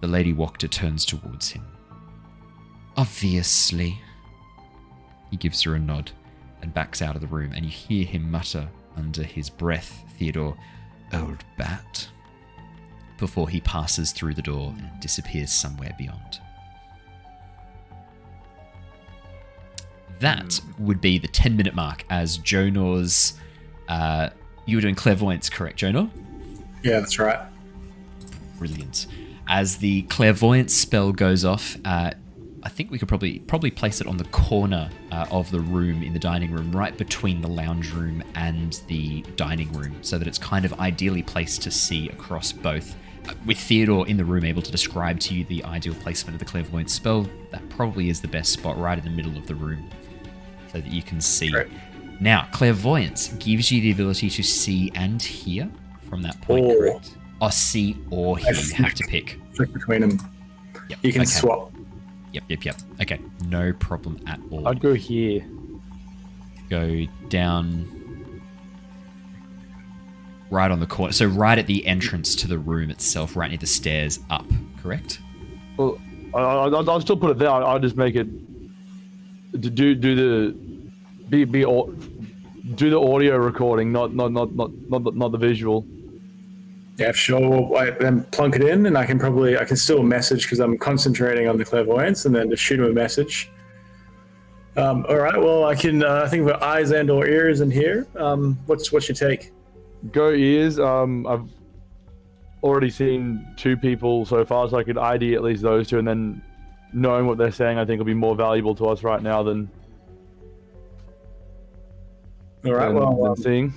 [0.00, 1.64] the Lady Wachter turns towards him.
[2.96, 3.98] Obviously.
[5.30, 6.12] He gives her a nod
[6.62, 10.56] and backs out of the room, and you hear him mutter under his breath, Theodore,
[11.12, 12.08] old bat,
[13.18, 16.40] before he passes through the door and disappears somewhere beyond.
[20.20, 23.34] That would be the 10 minute mark as Jonor's.
[23.88, 24.30] Uh,
[24.64, 26.10] you were doing clairvoyance, correct, Jonor?
[26.82, 27.40] Yeah, that's right.
[28.58, 29.06] Brilliant.
[29.48, 32.10] As the clairvoyance spell goes off, uh,
[32.66, 36.02] I think we could probably probably place it on the corner uh, of the room
[36.02, 40.26] in the dining room, right between the lounge room and the dining room, so that
[40.26, 42.96] it's kind of ideally placed to see across both.
[43.28, 46.40] Uh, with Theodore in the room able to describe to you the ideal placement of
[46.40, 49.54] the clairvoyance spell, that probably is the best spot right in the middle of the
[49.54, 49.88] room,
[50.76, 51.50] so that you can see.
[51.50, 51.68] Great.
[52.20, 55.70] Now, clairvoyance gives you the ability to see and hear
[56.08, 57.16] from that point, Or- correct?
[57.40, 58.54] Or see or hear.
[58.54, 59.38] You have to pick.
[59.54, 60.18] Flick between them.
[60.88, 60.98] Yep.
[61.02, 61.30] You can okay.
[61.30, 61.72] swap.
[62.32, 62.76] Yep, yep, yep.
[63.00, 64.66] Okay, no problem at all.
[64.68, 65.44] I'd go here.
[66.70, 68.40] go down
[70.50, 71.12] right on the corner.
[71.12, 74.46] So right at the entrance to the room itself, right near the stairs up,
[74.82, 75.20] correct?
[75.76, 75.98] Well,
[76.34, 77.50] I, I, I'll I'll still put it there.
[77.50, 78.26] I'll, I'll just make it
[79.60, 80.65] do do the
[81.28, 81.92] be be au-
[82.74, 85.86] do the audio recording, not not not not not the, not the visual.
[86.98, 87.76] Yeah, sure.
[87.76, 90.78] I, then plunk it in, and I can probably I can still message because I'm
[90.78, 93.50] concentrating on the clairvoyance, and then just shoot him a message.
[94.76, 95.38] Um, all right.
[95.38, 96.02] Well, I can.
[96.02, 98.06] Uh, I think for eyes and or ears in here.
[98.16, 99.52] Um, what's what's your take?
[100.12, 100.78] Go ears.
[100.78, 101.48] Um, I've
[102.62, 106.06] already seen two people so far, so I could ID at least those two, and
[106.06, 106.42] then
[106.92, 109.70] knowing what they're saying, I think will be more valuable to us right now than,
[112.64, 112.86] All right.
[112.86, 113.72] than, Well, um, seeing.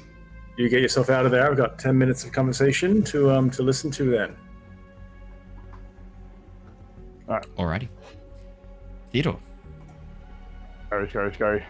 [0.57, 1.49] you get yourself out of there.
[1.49, 4.09] I've got ten minutes of conversation to um to listen to.
[4.09, 4.35] Then.
[7.27, 7.87] Alrighty.
[9.11, 9.39] Theodore.
[10.87, 11.65] Scurry, scurry, scurry.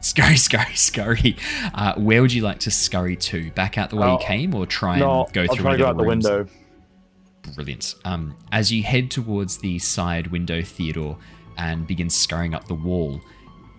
[0.00, 1.36] Scurry, scurry, scurry.
[1.74, 3.50] Uh, where would you like to scurry to?
[3.52, 5.78] Back out the way Oh, you came or try and go I'll through try any
[5.78, 6.46] to go of out the window.
[7.54, 7.94] Brilliant.
[8.04, 11.18] Um, as you head towards the side window, Theodore,
[11.58, 13.20] and begin scurrying up the wall,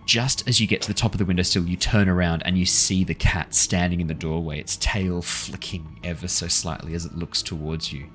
[0.06, 2.66] just as you get to the top of the windowsill, you turn around and you
[2.66, 7.16] see the cat standing in the doorway, its tail flicking ever so slightly as it
[7.16, 8.06] looks towards you.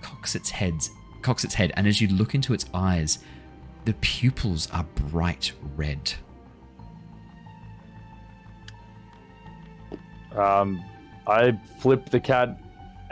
[0.00, 0.74] Cocks its head,
[1.22, 3.18] cocks its head, and as you look into its eyes,
[3.84, 6.12] the pupils are bright red.
[10.34, 10.84] Um,
[11.28, 12.60] I flip the cat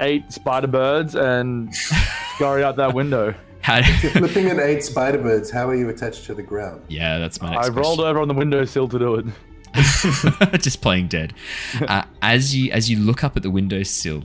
[0.01, 3.35] eight spider birds and scurry out that window.
[3.62, 3.78] How?
[3.78, 6.82] If you're flipping at eight spider birds, how are you attached to the ground?
[6.89, 8.05] yeah, that's my next I rolled question.
[8.05, 9.26] over on the windowsill to do it.
[10.60, 11.32] just playing dead.
[11.80, 14.24] Uh, as you as you look up at the windowsill,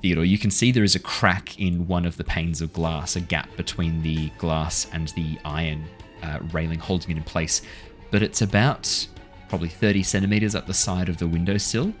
[0.00, 3.16] Theodore, you can see there is a crack in one of the panes of glass,
[3.16, 5.84] a gap between the glass and the iron
[6.22, 7.62] uh, railing holding it in place.
[8.10, 9.06] But it's about
[9.48, 11.92] probably 30 centimeters up the side of the windowsill.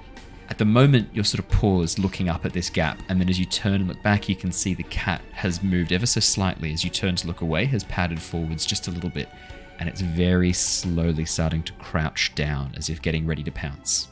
[0.50, 3.38] At the moment, you're sort of paused looking up at this gap, and then as
[3.38, 6.72] you turn and look back, you can see the cat has moved ever so slightly.
[6.72, 9.28] As you turn to look away, has padded forwards just a little bit,
[9.78, 14.08] and it's very slowly starting to crouch down as if getting ready to pounce.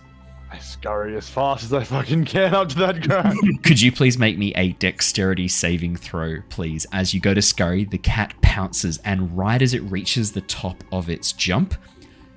[0.53, 3.39] I scurry as fast as I fucking can up to that ground.
[3.63, 6.87] Could you please make me a dexterity saving throw, please?
[6.93, 10.85] As you go to scurry, the cat pounces, and right as it reaches the top
[10.93, 11.75] of its jump,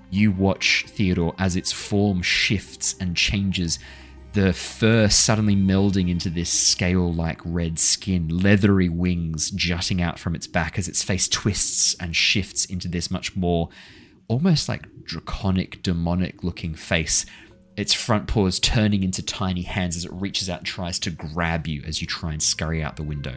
[0.09, 3.79] you watch Theodore as its form shifts and changes.
[4.33, 10.35] the fur suddenly melding into this scale like red skin, leathery wings jutting out from
[10.35, 13.69] its back as its face twists and shifts into this much more
[14.27, 17.25] almost like draconic, demonic looking face.
[17.75, 21.65] Its front paws turning into tiny hands as it reaches out and tries to grab
[21.65, 23.33] you as you try and scurry out the window.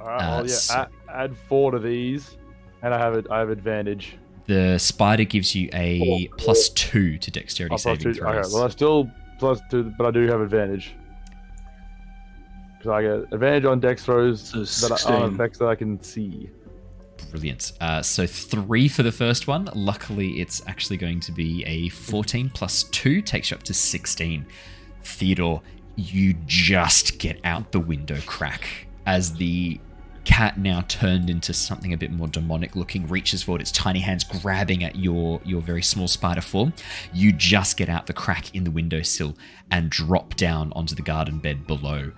[0.00, 2.36] All right, Uh, well, yeah, so- add, add four to these,
[2.82, 3.26] and I have it.
[3.30, 4.16] I have advantage.
[4.48, 8.52] The spider gives you a plus two to dexterity Oh, saving two- Okay, throws.
[8.54, 10.94] well, I still plus two, but I do have advantage.
[12.78, 14.58] Because I get advantage on dex throws So
[14.88, 15.14] that I, 16.
[15.14, 16.48] on effects that I can see.
[17.30, 17.72] Brilliant.
[17.80, 19.68] Uh, so three for the first one.
[19.74, 24.46] Luckily, it's actually going to be a 14 plus two, takes you up to 16.
[25.02, 25.60] Theodore,
[25.96, 29.78] you just get out the window crack as the
[30.28, 34.24] cat now turned into something a bit more demonic looking reaches forward its tiny hands
[34.24, 36.70] grabbing at your your very small spider form
[37.14, 39.34] you just get out the crack in the windowsill
[39.70, 42.12] and drop down onto the garden bed below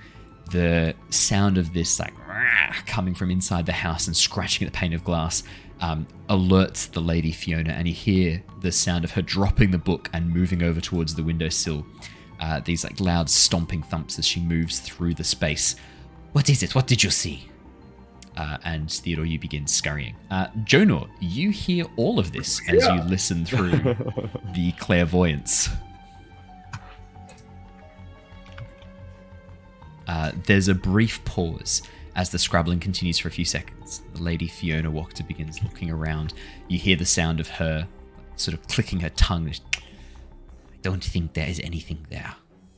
[0.50, 2.12] the sound of this like
[2.86, 5.44] coming from inside the house and scratching at the pane of glass
[5.80, 10.10] um, alerts the lady Fiona, and you hear the sound of her dropping the book
[10.12, 11.86] and moving over towards the windowsill.
[12.38, 15.76] Uh, these like loud stomping thumps as she moves through the space.
[16.32, 16.74] What is it?
[16.74, 17.49] What did you see?
[18.40, 20.16] Uh, and Theodore, you begin scurrying.
[20.30, 23.70] Uh, Jonor, you hear all of this as you listen through
[24.54, 25.68] the clairvoyance.
[30.08, 31.82] Uh, there's a brief pause
[32.16, 34.00] as the scrabbling continues for a few seconds.
[34.14, 36.32] The lady Fiona Wachter begins looking around.
[36.66, 37.86] You hear the sound of her
[38.36, 39.50] sort of clicking her tongue.
[39.50, 42.32] I don't think there is anything there.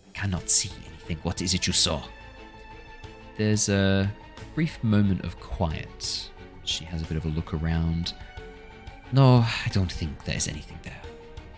[0.09, 1.18] I cannot see anything.
[1.22, 2.02] What is it you saw?
[3.36, 4.12] There's a
[4.55, 6.31] brief moment of quiet.
[6.65, 8.15] She has a bit of a look around.
[9.12, 11.01] No, I don't think there is anything there.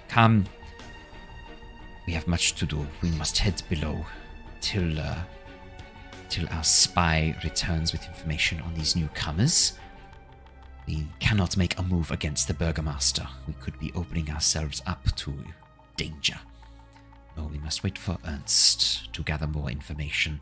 [0.09, 0.45] Come.
[2.07, 2.87] We have much to do.
[3.03, 4.05] We must head below
[4.61, 5.19] till uh,
[6.29, 9.75] till our spy returns with information on these newcomers.
[10.87, 13.27] We cannot make a move against the Burgomaster.
[13.47, 15.33] We could be opening ourselves up to
[15.97, 16.39] danger.
[17.37, 20.41] No, we must wait for Ernst to gather more information.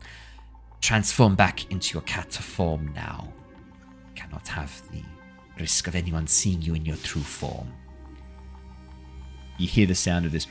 [0.83, 3.31] Transform back into your cat form now.
[4.15, 5.01] Cannot have the
[5.57, 7.71] risk of anyone seeing you in your true form.
[9.57, 10.45] You hear the sound of this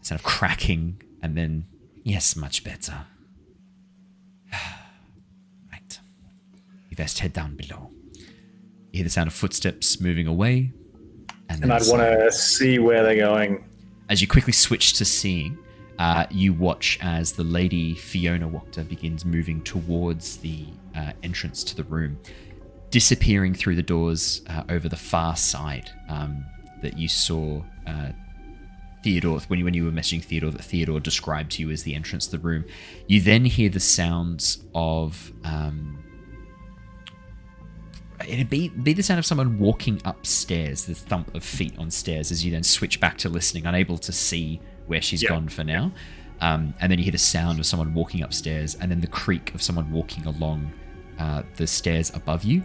[0.00, 1.66] sound of cracking, and then
[2.02, 2.94] Yes, much better.
[5.70, 6.00] right.
[6.88, 7.90] We best head down below.
[8.14, 8.24] you
[8.92, 10.72] hear the sound of footsteps moving away.
[11.50, 13.68] And, And then I'd want to see where they're going.
[14.08, 15.58] As you quickly switch to seeing,
[15.98, 21.76] uh, you watch as the lady Fiona Wachter begins moving towards the uh, entrance to
[21.76, 22.18] the room,
[22.90, 26.44] disappearing through the doors uh, over the far side um,
[26.82, 28.10] that you saw uh,
[29.02, 31.94] Theodore, when you, when you were messaging Theodore, that Theodore described to you as the
[31.94, 32.64] entrance to the room.
[33.06, 35.32] You then hear the sounds of.
[35.44, 36.02] Um,
[38.26, 42.32] it'd be, be the sound of someone walking upstairs, the thump of feet on stairs
[42.32, 45.30] as you then switch back to listening, unable to see where she's Yeah.
[45.30, 45.92] gone for now.
[46.40, 49.54] Um, and then you hear the sound of someone walking upstairs, and then the creak
[49.54, 50.70] of someone walking along
[51.18, 52.62] uh, the stairs above you.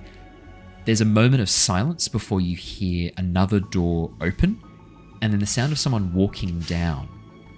[0.83, 4.61] There's a moment of silence before you hear another door open,
[5.21, 7.07] and then the sound of someone walking down.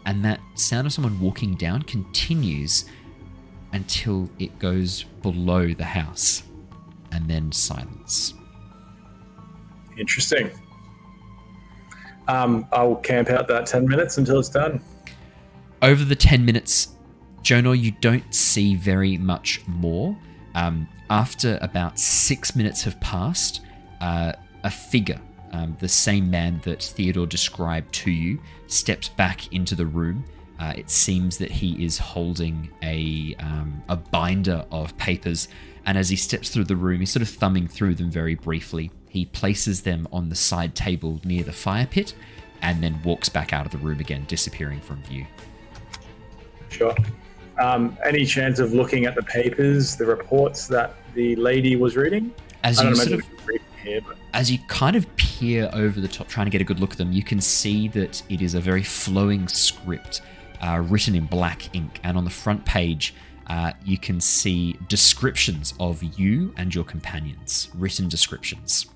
[0.06, 2.86] And that sound of someone walking down continues
[3.72, 6.44] until it goes below the house,
[7.12, 8.34] and then silence.
[9.98, 10.52] Interesting.
[12.28, 14.82] Um, I'll camp out that 10 minutes until it's done.
[15.82, 16.96] over the 10 minutes,
[17.42, 20.18] Jonor, you don't see very much more.
[20.56, 23.62] Um, after about six minutes have passed,
[24.00, 24.34] uh,
[24.64, 25.20] a figure,
[25.52, 30.24] um, the same man that Theodore described to you, steps back into the room.
[30.60, 35.50] Uh, it seems that he is holding a, um, a binder of papers,
[35.86, 38.90] and as he steps through the room, he's sort of thumbing through them very briefly.
[39.14, 42.16] He places them on the side table near the fire pit
[42.64, 45.28] and then walks back out of the room again, disappearing from view.
[46.70, 46.96] Sure.
[47.62, 52.34] Um, any chance of looking at the papers, the reports that the lady was reading?
[52.64, 55.70] As you sort of we can read from here, but as you kind of peer
[55.74, 58.24] over the top, trying to get a good look at them, you can see that
[58.30, 60.24] it is a very flowing script
[60.60, 62.00] uh, written in black ink.
[62.04, 63.14] And on the front page,
[63.46, 68.88] uh, you can see descriptions of you and your companions, written descriptions.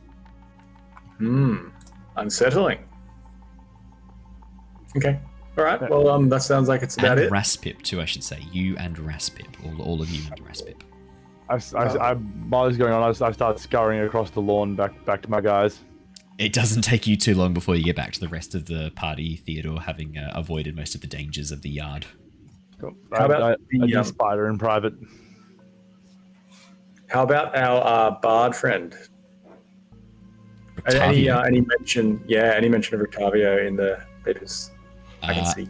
[1.17, 1.69] Hmm,
[2.15, 2.79] unsettling.
[4.95, 5.19] Okay.
[5.57, 5.89] All right.
[5.89, 7.31] Well, um, that sounds like it's about and it.
[7.31, 8.45] Raspip, too, I should say.
[8.51, 9.47] You and Raspip.
[9.65, 10.81] All, all of you and Raspip.
[11.49, 14.75] I, I, I, while this is going on, I, I start scurrying across the lawn
[14.75, 15.79] back back to my guys.
[16.37, 18.91] It doesn't take you too long before you get back to the rest of the
[18.95, 22.05] party, Theodore, having uh, avoided most of the dangers of the yard.
[22.79, 22.95] Cool.
[23.11, 24.93] How about I, I, the, I um, spider in private.
[27.07, 28.95] How about our uh, bard friend?
[30.89, 32.23] Any uh, any mention?
[32.27, 34.71] Yeah, any mention of Octavio in the papers?
[35.21, 35.69] I can Uh, see.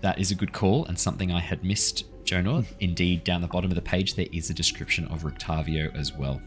[0.00, 2.64] That is a good call and something I had missed, Jonor.
[2.80, 6.40] Indeed, down the bottom of the page, there is a description of Rictavio as well.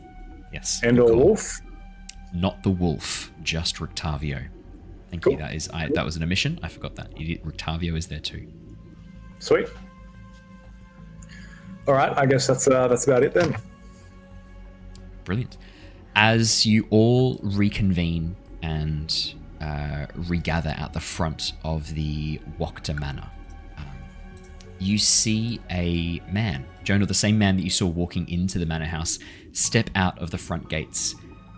[0.51, 0.81] Yes.
[0.83, 1.59] And a wolf.
[2.33, 4.47] Not the wolf, just Rictavio.
[5.11, 5.37] Thank you.
[5.37, 6.59] That is I, that was an omission.
[6.63, 7.11] I forgot that.
[7.15, 8.47] It- Rictavio is there too.
[9.37, 9.67] Sweet.
[11.87, 13.55] All right, I guess that's uh, that's about it then.
[15.25, 15.57] Brilliant.
[16.15, 23.30] As you all reconvene and uh, regather at the front of the Wachter Manor,
[23.77, 23.85] um,
[24.80, 28.85] you see a man, Jonor, the same man that you saw walking into the manor
[28.85, 29.18] house,
[29.53, 31.15] step out of the front gates,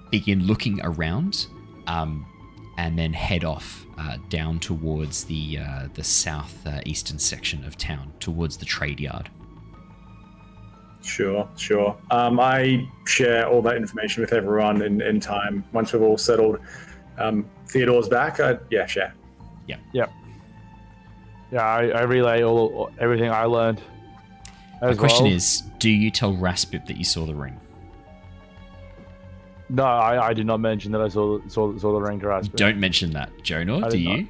[0.10, 1.48] begin looking around,
[1.88, 2.26] um,
[2.78, 7.78] and then head off uh, down towards the uh, the south uh, eastern section of
[7.78, 9.30] town, towards the trade yard.
[11.06, 11.96] Sure, sure.
[12.10, 15.64] Um, I share all that information with everyone in, in time.
[15.72, 16.60] Once we've all settled,
[17.20, 18.40] um, Theodore's back.
[18.40, 19.14] I, yeah, share.
[19.68, 19.78] Yeah.
[19.94, 20.12] Yep.
[21.52, 23.82] Yeah, I, I relay all, all everything I learned.
[24.82, 25.34] The question well.
[25.34, 27.60] is, do you tell Raspip that you saw the ring?
[29.70, 32.58] no, I, I did not mention that I saw saw, saw the ranger aspect.
[32.58, 33.90] Don't mention that, Jonor.
[33.90, 34.28] Do you?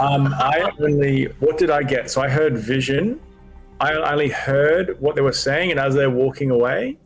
[0.00, 1.24] Um, I only.
[1.40, 2.10] What did I get?
[2.10, 3.20] So I heard vision.
[3.80, 6.96] I only heard what they were saying, and as they're walking away,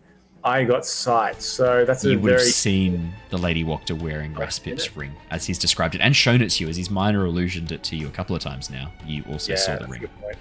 [0.45, 1.43] I got sight.
[1.43, 5.47] So that's a You would very have seen the lady Wachter wearing Raspip's ring as
[5.47, 8.07] he's described it and shown it to you as he's minor illusioned it to you
[8.07, 8.93] a couple of times now.
[9.05, 9.59] You also yeah.
[9.59, 10.01] saw the that's a ring.
[10.03, 10.37] good point.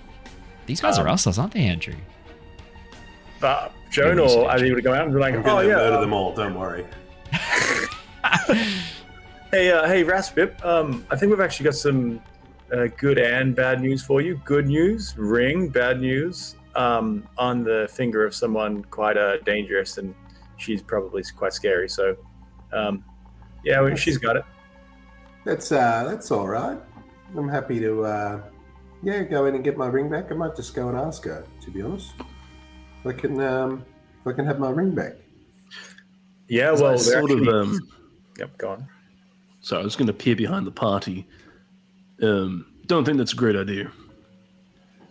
[0.65, 1.95] These guys are Um, us, aren't they, Andrew?
[3.39, 5.75] But Jonor are they able to go out and be like, I'm oh gonna yeah,
[5.75, 6.33] murder um, them all.
[6.33, 6.85] Don't worry.
[9.49, 10.63] Hey, uh, hey, Raspip.
[10.65, 12.21] Um, I think we've actually got some
[12.71, 14.39] uh, good and bad news for you.
[14.45, 15.69] Good news, ring.
[15.69, 20.13] Bad news, um, on the finger of someone quite uh, dangerous, and
[20.57, 21.89] she's probably quite scary.
[21.89, 22.15] So,
[22.73, 23.03] um,
[23.63, 24.43] yeah, well, she's got it.
[25.45, 26.77] That's uh, that's all right.
[27.35, 28.41] I'm happy to uh,
[29.03, 30.31] yeah go in and get my ring back.
[30.31, 31.45] I might just go and ask her.
[31.61, 32.13] To be honest,
[32.99, 33.85] if I can um,
[34.21, 35.13] if I can have my ring back.
[36.49, 37.77] Yeah, well, they're sort of, um,
[38.37, 38.87] Yep, go on.
[39.61, 41.27] So I was going to peer behind the party.
[42.21, 43.91] Um, don't think that's a great idea.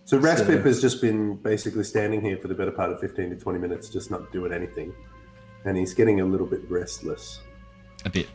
[0.05, 3.37] So So- has just been basically standing here for the better part of 15 to
[3.37, 4.93] 20 minutes, just not doing anything.
[5.65, 7.41] And he's getting a little bit restless.
[8.05, 8.29] A bit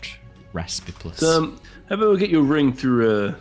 [0.53, 1.23] Raspipless.
[1.23, 3.35] Um, how about we get your ring through a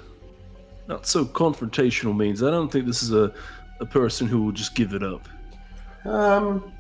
[0.89, 2.43] not so confrontational means?
[2.43, 3.32] I don't think this is a,
[3.81, 5.28] a person who will just give it up.
[6.05, 6.73] Um,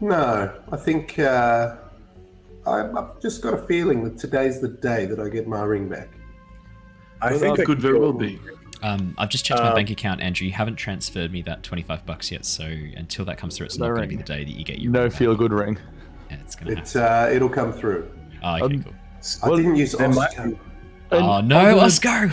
[0.00, 1.76] no, I think uh,
[2.66, 5.88] I, I've just got a feeling that today's the day that I get my ring
[5.88, 6.08] back.
[7.24, 8.38] I Well, think that I could very well be.
[8.82, 10.46] Um, I've just checked my Um, bank account, Andrew.
[10.46, 13.86] You haven't transferred me that 25 bucks yet, so until that comes through, it's No
[13.88, 15.18] not going to be the day that you get your No ring back.
[15.18, 15.78] feel good ring.
[16.30, 18.10] Yeah, it's going to It, uh, it'll come through.
[18.42, 18.92] Oh, okay, um, cool.
[19.42, 20.48] I Well, didn't use there might Oscar.
[20.48, 20.58] be-
[21.12, 22.30] Oh, no, alternate let's go!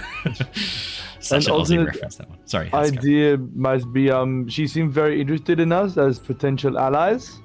[1.19, 2.39] Such an an Aussie reference, that one.
[2.45, 2.97] Sorry, let's go.
[2.97, 7.39] Idea must be um she seemed very interested in us as potential allies.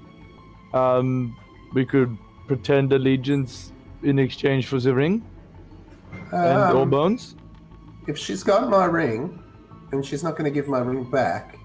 [0.72, 1.36] Um,
[1.74, 2.16] we could
[2.46, 5.22] pretend allegiance in exchange for the ring
[6.32, 7.34] and or Um, bones.
[8.06, 9.38] if she's got my ring
[9.92, 11.58] and she's not going to give my ring back,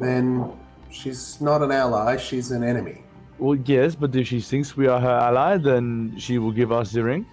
[0.00, 0.52] then
[0.90, 3.02] she's not an ally, she's an enemy.
[3.38, 6.92] Well, yes, but if she thinks we are her ally, then she will give us
[6.92, 7.26] the ring,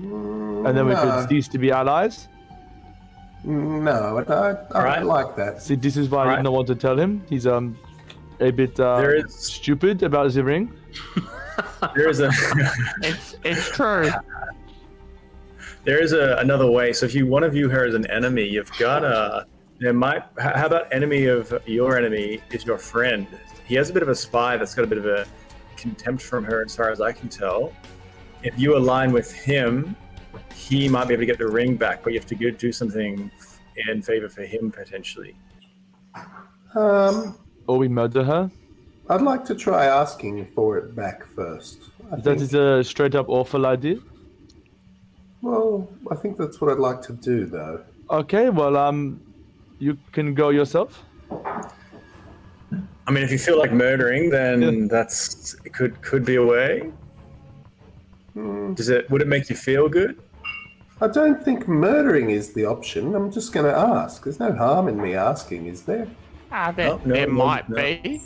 [0.00, 1.00] Mm, and then we no.
[1.02, 2.28] could cease to be allies.
[3.44, 4.98] No, I, I, I Alright.
[5.00, 5.62] don't like that.
[5.62, 6.38] See, this is why I Alright.
[6.38, 7.22] did not want to tell him.
[7.28, 7.76] He's um
[8.40, 10.72] a bit uh, There is- stupid about the ring.
[11.94, 12.30] There is a
[13.02, 14.08] It's it's true.
[15.84, 16.92] there is a another way.
[16.92, 19.46] So if you want to view her as an enemy, you've got a.
[19.78, 20.22] There might.
[20.38, 23.26] How about enemy of your enemy is your friend?
[23.66, 25.26] He has a bit of a spy that's got a bit of a
[25.76, 27.72] contempt from her, as far as I can tell.
[28.44, 29.96] If you align with him,
[30.54, 32.70] he might be able to get the ring back, but you have to go do
[32.70, 33.30] something
[33.88, 35.34] in favor for him potentially.
[36.74, 38.50] Um, Or we murder her.
[39.08, 41.90] I'd like to try asking for it back first.
[42.12, 43.96] I That think, is a straight up awful idea.
[45.42, 47.82] Well, I think that's what I'd like to do, though.
[48.10, 49.20] Okay, well um,
[49.78, 51.02] you can go yourself.
[53.06, 56.90] I mean, if you feel like murdering, then that's it could could be a way.
[58.34, 59.10] Hmm, Does it?
[59.10, 60.18] Would it make you feel good?
[61.00, 63.14] I don't think murdering is the option.
[63.16, 64.22] I'm just going to ask.
[64.22, 66.06] There's no harm in me asking, is there?
[66.52, 67.74] Ah, there, Oh, no, there no, might no.
[67.76, 68.22] be.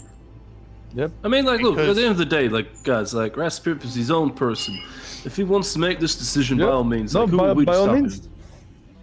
[0.94, 1.10] Yep.
[1.24, 3.94] I mean, like, look, at the end of the day, like, guys, like, Raspip is
[3.94, 4.78] his own person.
[5.26, 7.54] If he wants to make this decision, by all means, No, like, who by- are
[7.54, 8.20] we to by all means.
[8.26, 8.32] him?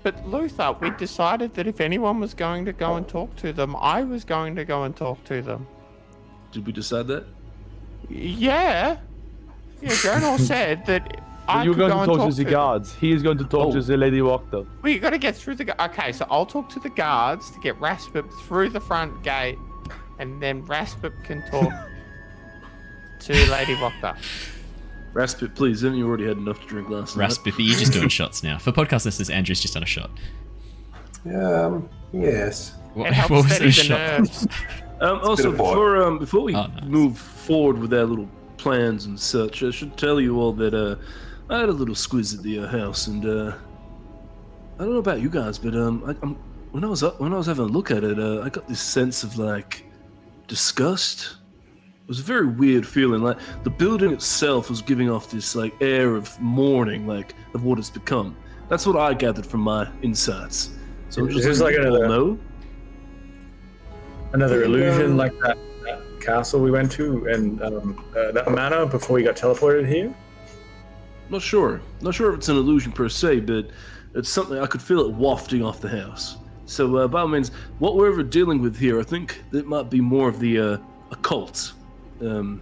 [0.04, 3.76] But Luther, we decided that if anyone was going to go and talk to them,
[3.80, 5.68] I was going to go and talk to them.
[6.52, 7.26] Did we decide that?
[8.10, 8.98] Yeah.
[9.82, 12.44] Yeah, Jonor said that I You're could going go to and talk, talk to the
[12.44, 12.52] them.
[12.54, 12.94] guards.
[12.96, 13.72] He is going to talk Oh.
[13.74, 14.66] to the lady Wachter.
[14.82, 15.66] We got to get through the.
[15.66, 19.58] gu- Okay, so I'll talk to the guards to get Raspip through the front gate,
[20.20, 21.70] and then Raspip can talk
[23.20, 24.16] to Lady Wachter.
[25.14, 27.30] Raspip, please, haven't you already had enough to drink last night?
[27.30, 28.58] Raspip, you're just doing shots now.
[28.58, 30.10] For podcast listeners, Andrew's just done a shot.
[31.26, 32.74] Um, yes.
[32.94, 34.48] What, It helps what was steady the the shot?
[35.02, 35.68] Um, also, bit of both.
[35.74, 36.84] before um, before we Oh, nice.
[36.86, 40.96] move forward with our little plans and such, I should tell you all that uh,
[41.50, 43.54] I had a little squiz at the uh, house, and uh,
[44.80, 46.36] I don't know about you guys, but um, I, I'm,
[46.72, 48.66] when I was up, when I was having a look at it, uh, I got
[48.70, 49.84] this sense of like
[50.48, 51.36] disgust.
[52.04, 53.22] It was a very weird feeling.
[53.24, 57.80] Like the building itself was giving off this like air of mourning, like of what
[57.80, 58.36] it's become.
[58.68, 60.72] That's what I gathered from my insights.
[61.08, 62.38] So I'm Is just this like you all a-
[64.34, 68.86] Another illusion Um, like that, that castle we went to and um, uh, that manor
[68.86, 70.14] before we got teleported here.
[71.30, 71.80] Not sure.
[72.02, 73.70] Not sure if it's an illusion per se, but
[74.14, 76.38] it's something I could feel it wafting off the house.
[76.66, 79.90] So, uh, by all means, what we're ever dealing with here, I think it might
[79.90, 80.78] be more of the uh,
[81.12, 81.74] occult.
[82.22, 82.62] Um,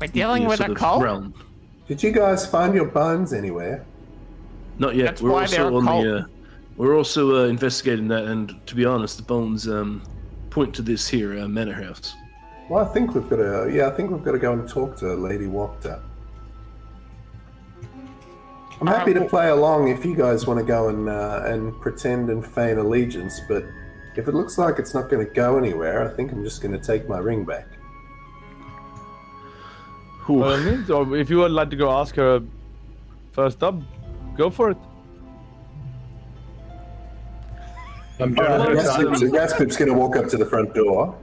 [0.00, 1.02] We're dealing with a cult.
[1.02, 1.34] realm.
[1.88, 3.84] Did you guys find your bones anywhere?
[4.78, 5.06] Not yet.
[5.06, 6.04] That's we're why also they're on occult.
[6.04, 6.16] the.
[6.16, 6.26] Uh,
[6.76, 10.02] we're also uh, investigating that, and to be honest, the bones um,
[10.50, 12.14] point to this here uh, manor house.
[12.68, 13.70] Well, I think we've got to.
[13.72, 16.00] Yeah, I think we've got to go and talk to Lady Wachter.
[18.80, 22.30] I'm happy to play along if you guys want to go and uh, and pretend
[22.30, 23.64] and feign allegiance, but
[24.16, 26.72] if it looks like it's not going to go anywhere, I think I'm just going
[26.72, 27.66] to take my ring back.
[30.26, 30.40] Whew.
[30.40, 32.40] By all means, or if you would like to go ask her
[33.32, 33.74] first up,
[34.36, 34.76] go for it.
[38.20, 41.16] I'm gonna let's, start- um, Raspip's going to walk up to the front door.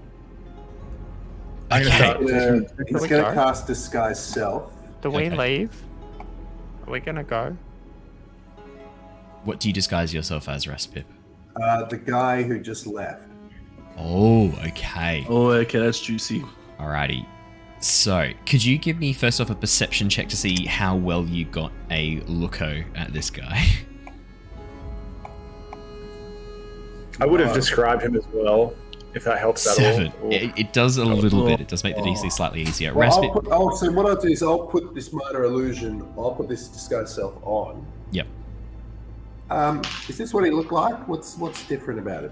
[1.72, 4.72] I'm gonna start- Uh, he's going to cast disguise self.
[5.02, 5.36] Do we Okay.
[5.38, 5.82] leave?
[6.86, 7.56] Are we gonna go?
[9.46, 11.06] What do you disguise yourself as, Raspip?
[11.56, 13.24] Uh, the guy who just left.
[13.98, 15.26] Oh, okay.
[15.30, 16.44] Oh, okay, that's juicy.
[16.80, 17.26] Alrighty.
[17.82, 21.46] So, could you give me first off a perception check to see how well you
[21.46, 23.64] got a looko at this guy?
[27.22, 28.74] I would have described him as well,
[29.14, 30.12] if that helps at Seven.
[30.22, 30.32] all.
[30.32, 31.60] It, it does a little bit.
[31.60, 32.94] It does make the DC slightly easier.
[32.94, 33.34] Well, I'll Raspip.
[33.34, 36.06] put, oh, so what I'll do is I'll put this minor illusion.
[36.18, 37.86] I'll put this disguise self on.
[38.12, 38.28] Yep.
[39.50, 41.08] Um, is this what he looked like?
[41.08, 42.32] What's what's different about it?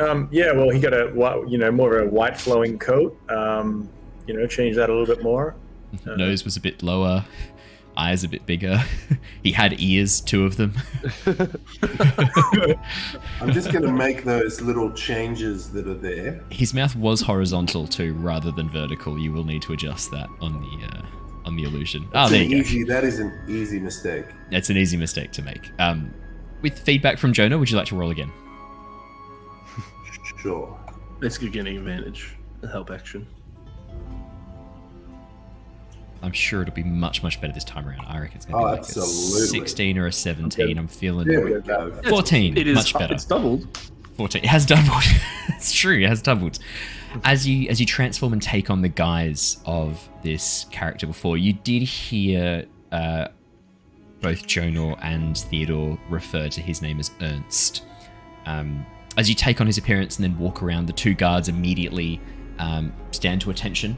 [0.00, 1.12] Um, yeah, well, he got a
[1.48, 3.16] you know more of a white flowing coat.
[3.30, 3.88] Um,
[4.26, 5.54] you know, change that a little bit more.
[6.06, 7.24] Nose was a bit lower.
[7.96, 8.82] Eyes a bit bigger.
[9.42, 10.74] he had ears, two of them.
[13.40, 16.42] I'm just going to make those little changes that are there.
[16.50, 19.18] His mouth was horizontal too, rather than vertical.
[19.18, 21.02] You will need to adjust that on the uh,
[21.44, 22.06] on the illusion.
[22.14, 22.68] Ah, That's there an you go.
[22.68, 24.26] easy, That is an easy mistake.
[24.50, 25.70] That's an easy mistake to make.
[25.78, 26.14] Um,
[26.62, 28.32] with feedback from Jonor, would you like to roll again?
[30.40, 30.78] Sure.
[31.20, 32.36] Basically, getting advantage.
[32.62, 33.26] A help action.
[36.22, 38.04] I'm sure it'll be much, much better this time around.
[38.06, 39.42] I reckon it's going to Oh, be like absolutely.
[39.42, 40.76] a 16 or a 17.
[40.78, 41.92] I'm feeling There we go.
[42.08, 42.56] 14.
[42.58, 43.14] It is much better.
[43.14, 43.66] It's doubled.
[44.18, 44.44] 14.
[44.44, 45.02] It has doubled.
[45.48, 45.98] it's true.
[46.00, 46.58] It has doubled.
[47.24, 51.54] As you as you transform and take on the guise of this character before, you
[51.54, 53.28] did hear uh,
[54.20, 57.84] both Jonor and Theodore refer to his name as Ernst.
[58.46, 58.84] Um,
[59.16, 62.20] as you take on his appearance and then walk around, the two guards immediately
[62.58, 63.96] um, stand to attention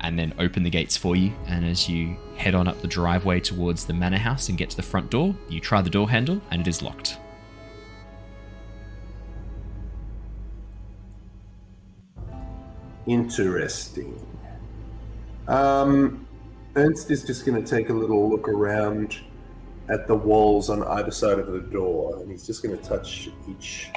[0.00, 1.32] and then open the gates for you.
[1.46, 4.76] And as you head on up the driveway towards the manor house and get to
[4.76, 7.18] the front door, you try the door handle and it is locked.
[13.06, 14.20] Interesting.
[15.48, 16.26] Um,
[16.74, 19.18] Ernst is just going to take a little look around
[19.88, 23.30] at the walls on either side of the door, and he's just going to touch
[23.48, 23.90] each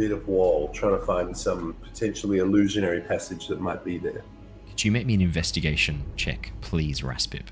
[0.00, 4.24] bit of wall, trying to find some potentially illusionary passage that might be there.
[4.70, 7.48] Could you make me an investigation check, please, Raspip?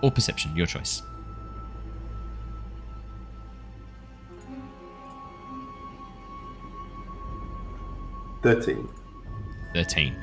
[0.00, 1.02] Or perception, your choice.
[8.44, 8.88] Thirteen.
[9.74, 10.16] 13.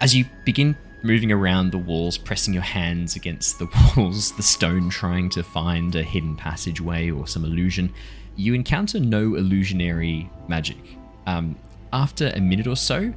[0.00, 4.90] As you begin moving around the walls, pressing your hands against the walls, the stone
[4.90, 7.94] trying to find a hidden passageway or some illusion,
[8.36, 10.78] you encounter no illusionary magic.
[11.26, 11.56] Um,
[11.92, 13.12] after a minute or so,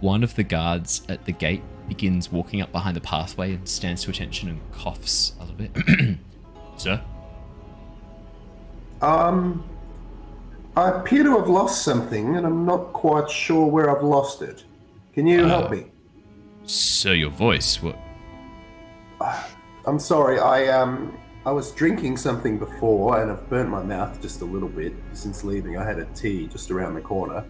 [0.00, 4.02] one of the guards at the gate begins walking up behind the pathway and stands
[4.04, 6.18] to attention and coughs a little bit.
[6.76, 7.00] Sir?
[9.00, 9.64] Um,
[10.76, 14.64] I appear to have lost something, and I'm not quite sure where I've lost it.
[15.12, 15.86] Can you help me?
[16.64, 17.80] Sir, your voice.
[17.80, 17.96] What?
[19.86, 20.38] I'm sorry.
[20.40, 24.68] I um, I was drinking something before, and I've burnt my mouth just a little
[24.68, 25.76] bit since leaving.
[25.76, 27.44] I had a tea just around the corner.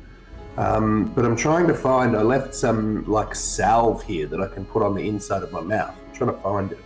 [0.56, 2.16] Um, but I'm trying to find.
[2.16, 5.60] I left some like salve here that I can put on the inside of my
[5.60, 5.94] mouth.
[6.06, 6.78] I'm trying to find it.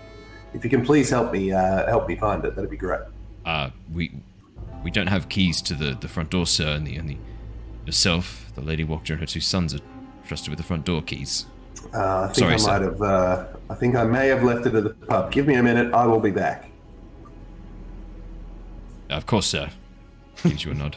[0.55, 2.55] If you can please help me, uh, help me find it.
[2.55, 3.01] That'd be great.
[3.44, 4.12] Uh, we
[4.82, 7.16] we don't have keys to the, the front door, sir, and the, and the
[7.85, 9.80] yourself, the lady walked and her two sons are
[10.26, 11.47] trusted with the front door keys.
[11.94, 12.72] Uh, I think Sorry, I sir.
[12.72, 13.02] might have.
[13.02, 15.30] Uh, I think I may have left it at the pub.
[15.32, 15.93] Give me a minute.
[15.93, 16.70] I will be back.
[19.10, 19.68] Of course, sir.
[20.43, 20.97] Gives you a nod.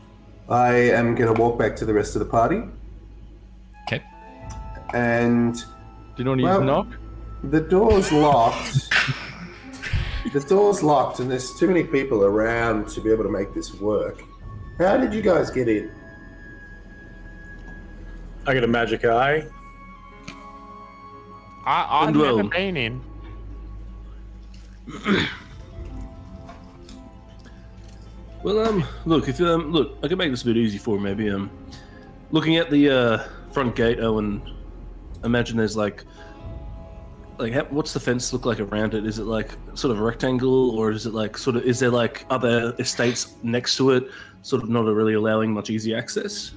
[0.48, 2.62] I am going to walk back to the rest of the party.
[3.86, 4.02] Okay.
[4.94, 5.62] And Do
[6.18, 6.86] you know when you Well- knock?
[7.44, 8.88] the door's locked.
[10.32, 13.74] the door's locked, and there's too many people around to be able to make this
[13.74, 14.22] work.
[14.78, 15.90] How did you guys get in?
[18.46, 19.44] I got a magic eye.
[21.66, 23.02] I, I've And never been in.
[28.42, 31.28] Well, um, look, if um, look, I can make this a bit easy for maybe.
[31.30, 31.50] Um,
[32.30, 34.42] looking at the uh, front gate, Owen,
[35.24, 36.04] imagine there's like,
[37.38, 39.04] like, how, what's the fence look like around it?
[39.06, 41.64] Is it like sort of a rectangle, or is it like sort of?
[41.64, 44.08] Is there like other estates next to it,
[44.42, 46.52] sort of not really allowing much easy access?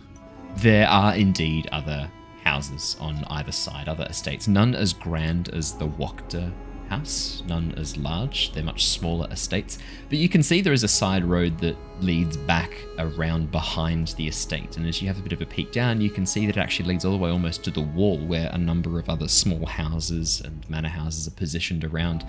[0.58, 2.12] There are indeed other
[2.44, 4.48] houses on either side, other estates.
[4.48, 6.52] None as grand as the Wachter
[6.92, 8.52] house, none as large.
[8.52, 9.80] They're much smaller estates.
[10.10, 14.28] But you can see there is a side road that leads back around behind the
[14.28, 14.76] estate.
[14.76, 16.60] And as you have a bit of a peek down, you can see that it
[16.60, 19.66] actually leads all the way almost to the wall where a number of other small
[19.66, 22.26] houses and manor houses are positioned around.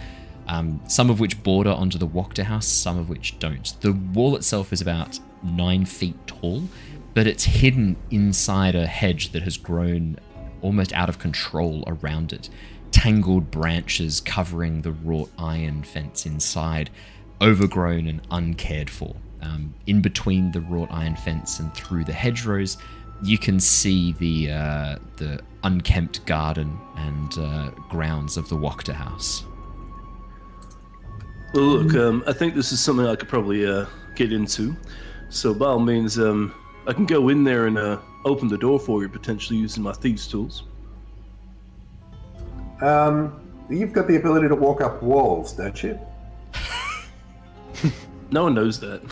[0.47, 3.75] Um, some of which border onto the Wachter house, some of which don't.
[3.81, 6.63] The wall itself is about nine feet tall,
[7.15, 10.19] but it's hidden inside a hedge that has grown
[10.61, 12.49] almost out of control around it.
[12.93, 16.91] Tangled branches covering the wrought iron fence inside,
[17.41, 19.17] overgrown and uncared for.
[19.43, 22.79] Um, in between the wrought iron fence and through the hedgerows,
[23.25, 29.45] you can see the uh, the unkempt garden and uh, grounds of the Wachter house.
[31.55, 34.75] Well, look, um, I think this is something I could probably uh, get into.
[35.29, 36.55] So, by all means, um,
[36.87, 39.93] I can go in there and uh, open the door for you, potentially using my
[39.93, 40.65] thieves' tools.
[42.83, 43.41] Um,
[43.71, 45.99] you've got the ability to walk up walls, don't you?
[48.33, 49.03] No one knows that.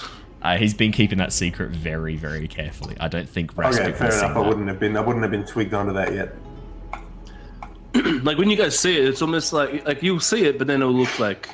[0.42, 2.96] Uh, he's been keeping that secret very, very carefully.
[2.98, 4.36] I don't think Raspip okay, fair has seen enough.
[4.38, 4.96] I wouldn't have been.
[4.96, 6.34] I wouldn't have been twigged onto that yet.
[8.24, 10.80] like when you guys see it, it's almost like like you'll see it, but then
[10.80, 11.50] it'll look like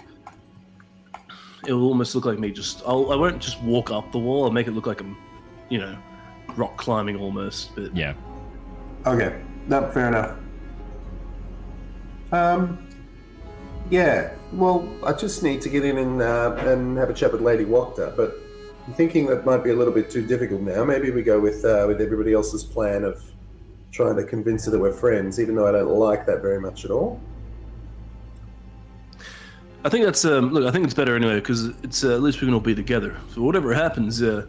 [1.66, 2.52] it'll almost look like me.
[2.52, 4.44] Just I'll, I won't just walk up the wall.
[4.44, 5.16] I'll make it look like I'm,
[5.68, 5.98] you know,
[6.54, 7.74] rock climbing almost.
[7.74, 8.14] But Yeah.
[9.04, 10.36] Okay, no, fair enough.
[12.32, 12.86] Um,
[13.90, 14.32] yeah.
[14.52, 17.64] Well, I just need to get in and uh, and have a chat with Lady
[17.64, 18.36] Wachter, but
[18.86, 20.84] I'm thinking that might be a little bit too difficult now.
[20.84, 23.22] Maybe we go with uh, with everybody else's plan of
[23.90, 26.84] trying to convince her that we're friends, even though I don't like that very much
[26.84, 27.20] at all.
[29.84, 30.64] I think that's um, look.
[30.64, 33.16] I think it's better anyway because it's uh, at least we can all be together.
[33.34, 34.46] So whatever happens, uh,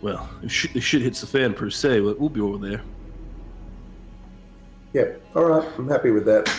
[0.00, 2.82] well, if shit, if shit hits the fan per se, we'll, we'll be over there.
[4.92, 5.12] Yeah.
[5.34, 5.68] All right.
[5.78, 6.52] I'm happy with that.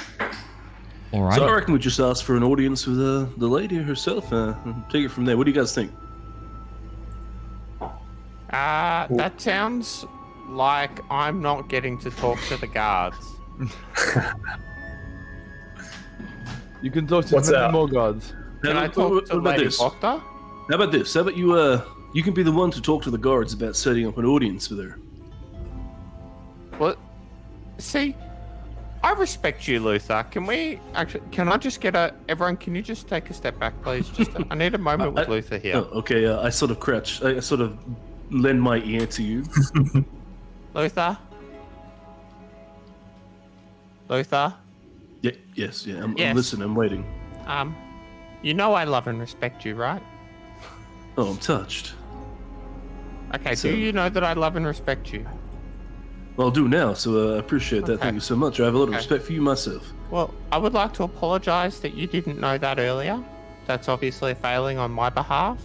[1.13, 1.35] All right.
[1.35, 4.55] So I reckon we just ask for an audience with uh, the lady herself uh,
[4.65, 5.37] and take it from there.
[5.37, 5.91] What do you guys think?
[7.81, 10.05] Uh, that sounds
[10.49, 13.17] like I'm not getting to talk to the guards.
[16.81, 17.71] You can talk to What's many that?
[17.71, 18.33] more gods.
[18.63, 19.79] Can Now, I what- talk what to about Lady this?
[19.79, 20.19] Wachter?
[20.69, 21.13] How about this?
[21.13, 21.53] How about you?
[21.53, 21.81] Uh,
[22.13, 24.69] you can be the one to talk to the guards about setting up an audience
[24.69, 24.97] with her.
[26.77, 26.97] What?
[27.77, 28.15] See,
[29.03, 30.25] I respect you, Luther.
[30.31, 31.23] Can we actually?
[31.31, 32.13] Can I just get a?
[32.29, 34.07] Everyone, can you just take a step back, please?
[34.09, 35.75] Just, I need a moment with I- Luther here.
[35.77, 37.21] Oh, okay, uh, I sort of crouch.
[37.21, 37.77] I sort of
[38.31, 39.43] lend my ear to you.
[40.73, 41.17] Luther.
[44.09, 44.53] Luther.
[45.21, 46.03] yeah, yes, yeah.
[46.03, 46.29] I'm, Yes.
[46.29, 46.63] I'm listening.
[46.63, 47.05] I'm waiting.
[47.45, 47.75] Um,
[48.41, 50.01] you know I love and respect you, right?
[51.17, 51.93] Oh, I'm touched.
[53.35, 53.55] Okay.
[53.55, 55.25] So- do you know that I love and respect you?
[56.35, 56.93] Well, I'll do now.
[56.93, 57.93] So uh, I appreciate that.
[57.93, 58.01] Okay.
[58.03, 58.59] Thank you so much.
[58.59, 59.91] I have a lot of respect for you myself.
[60.09, 63.23] Well, I would like to apologize that you didn't know that earlier.
[63.67, 65.59] That's obviously a failing on my behalf.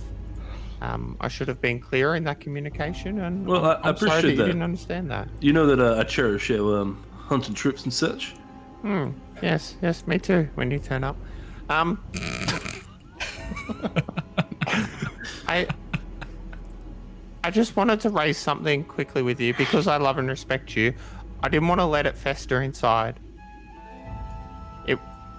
[0.80, 4.22] Um, I should have been clearer in that communication, and Well, I- I'm, I appreciate
[4.22, 5.28] that you didn't understand that.
[5.40, 8.34] You know that uh, I cherish our um, hunting trips and such.
[8.82, 9.10] Hmm.
[9.42, 10.48] Yes, yes, me too.
[10.54, 11.16] When you turn up,
[11.68, 12.00] um,
[15.48, 15.66] I,
[17.48, 20.92] I just wanted to raise something quickly with you because I love and respect you.
[21.42, 23.18] I didn't want to let it fester inside.
[24.86, 24.98] It,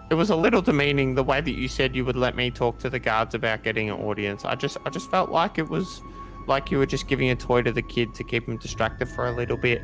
[0.10, 2.80] it was a little demeaning the way that you said you would let me talk
[2.80, 4.44] to the guards about getting an audience.
[4.44, 6.02] I just, I just felt like it was,
[6.48, 9.27] like you were just giving a toy to the kid to keep him distracted for
[9.27, 9.84] a little bit.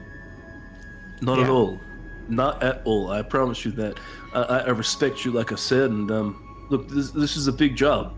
[1.21, 1.79] Not at all.
[2.27, 3.11] Not at all.
[3.11, 3.99] I promise you that.
[4.33, 7.53] I, I I respect you, like I said, and um, look, this, this is a
[7.53, 8.17] big job.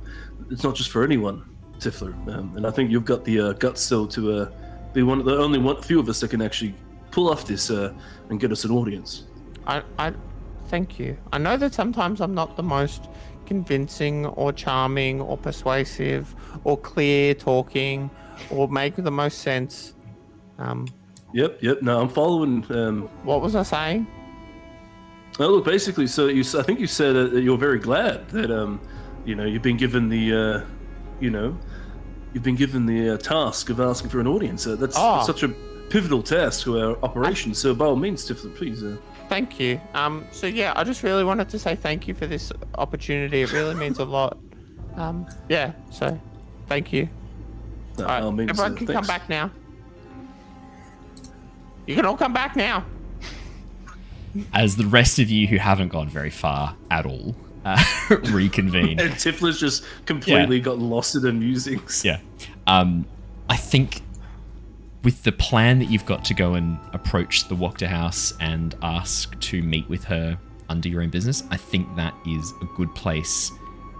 [0.49, 3.81] It's not just for anyone, Tithla, um, and I think you've got the uh, guts
[3.81, 4.51] still to uh,
[4.93, 6.75] be one of the only one few of us that can actually
[7.11, 7.93] pull off this uh,
[8.29, 9.25] and get us an audience.
[9.65, 10.13] I, I
[10.67, 11.17] thank you.
[11.31, 13.09] I know that sometimes I'm not the most
[13.45, 18.09] convincing or charming or persuasive or clear talking
[18.49, 19.93] or make the most sense.
[20.57, 20.87] Um,
[21.33, 21.81] Yep, yep.
[21.81, 22.65] No, I'm following.
[22.69, 24.07] Um, what was I saying?
[25.39, 28.81] Oh, look, basically, so you, I think you said that you're very glad that, um,
[29.25, 30.61] you know, you've been given the, uh,
[31.19, 31.57] you know,
[32.33, 34.67] you've been given the uh, task of asking for an audience.
[34.67, 35.23] Uh, that's Ah.
[35.23, 35.49] such a
[35.89, 37.53] pivotal task to our operation.
[37.53, 38.83] So, by all means, Tithla, please.
[38.83, 38.97] Uh,
[39.29, 39.79] Thank you.
[39.93, 43.41] Um, so yeah, I just really wanted to say thank you for this opportunity.
[43.41, 44.37] It really means a lot.
[44.95, 45.73] Um, yeah.
[45.91, 46.17] So,
[46.67, 47.09] thank you.
[47.97, 48.99] no, All right, means, everyone uh, can thanks.
[48.99, 49.51] come back now.
[51.85, 52.85] You can all come back now.
[54.53, 57.35] As the rest of you who haven't gone very far at all
[57.65, 57.81] uh,
[58.31, 58.99] reconvene.
[58.99, 62.03] And Tithla's just completely got lost in the musings.
[62.03, 62.19] Yeah.
[62.65, 63.05] Um,
[63.49, 64.01] I think
[65.03, 69.39] with the plan that you've got to go and approach the Wachter House and ask
[69.39, 70.37] to meet with her
[70.69, 73.51] under your own business, I think that is a good place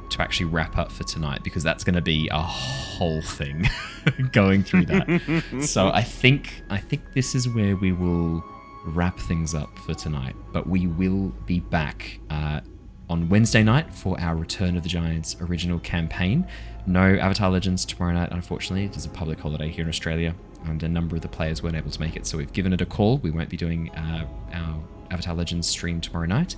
[0.10, 3.70] to actually wrap up for tonight because that's going to be a whole thing
[4.32, 5.44] going through that.
[5.62, 8.44] so I think I think this is where we will
[8.86, 10.36] wrap things up for tonight.
[10.54, 12.62] But we will be back uh,
[13.10, 16.48] on Wednesday night for our Return of the Giants original campaign.
[16.86, 18.86] No Avatar Legends tomorrow night, unfortunately.
[18.86, 20.36] It is a public holiday here in Australia,
[20.66, 22.82] and a number of the players weren't able to make it, so we've given it
[22.82, 23.18] a call.
[23.20, 26.56] We won't be doing uh, our Avatar Legends stream tomorrow night.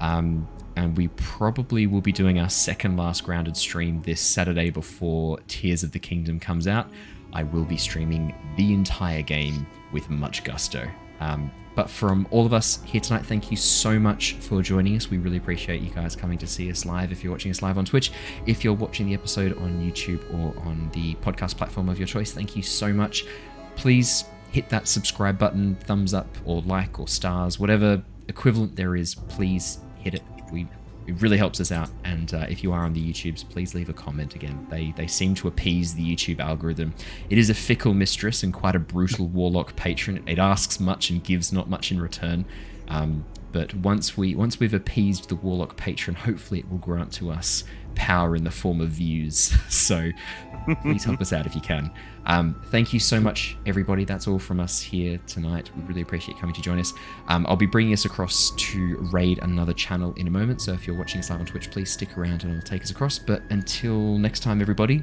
[0.00, 5.40] Um, and we probably will be doing our second last grounded stream this Saturday before
[5.48, 6.88] Tears of the Kingdom comes out.
[7.32, 10.88] I will be streaming the entire game with much gusto.
[11.20, 15.10] Um, but from all of us here tonight, thank you so much for joining us.
[15.10, 17.12] We really appreciate you guys coming to see us live.
[17.12, 18.10] If you're watching us live on Twitch,
[18.46, 22.32] if you're watching the episode on YouTube or on the podcast platform of your choice,
[22.32, 23.26] thank you so much.
[23.76, 29.14] Please hit that subscribe button, thumbs up, or like, or stars, whatever equivalent there is.
[29.14, 30.22] Please hit it.
[30.50, 30.66] We
[31.08, 31.88] it really helps us out.
[32.04, 34.66] And uh, if you are on the YouTubes, please leave a comment again.
[34.70, 36.94] They they seem to appease the YouTube algorithm.
[37.30, 40.22] It is a fickle mistress and quite a brutal warlock patron.
[40.26, 42.44] It asks much and gives not much in return.
[42.88, 47.30] Um, but once we once we've appeased the warlock patron, hopefully it will grant to
[47.30, 47.64] us
[47.94, 49.54] power in the form of views.
[49.70, 50.10] so
[50.82, 51.90] please help us out if you can.
[52.28, 54.04] Um, thank you so much, everybody.
[54.04, 55.70] That's all from us here tonight.
[55.76, 56.92] We really appreciate you coming to join us.
[57.26, 60.60] Um, I'll be bringing us across to raid another channel in a moment.
[60.60, 62.90] So if you're watching us live on Twitch, please stick around and it'll take us
[62.90, 63.18] across.
[63.18, 65.02] But until next time, everybody,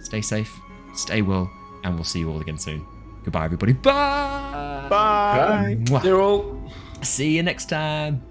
[0.00, 0.54] stay safe,
[0.94, 1.50] stay well,
[1.82, 2.86] and we'll see you all again soon.
[3.24, 3.72] Goodbye, everybody.
[3.72, 4.86] Bye.
[4.88, 5.76] Bye.
[5.80, 6.02] Mwah.
[6.02, 6.70] They're all.
[7.02, 8.22] See you next time.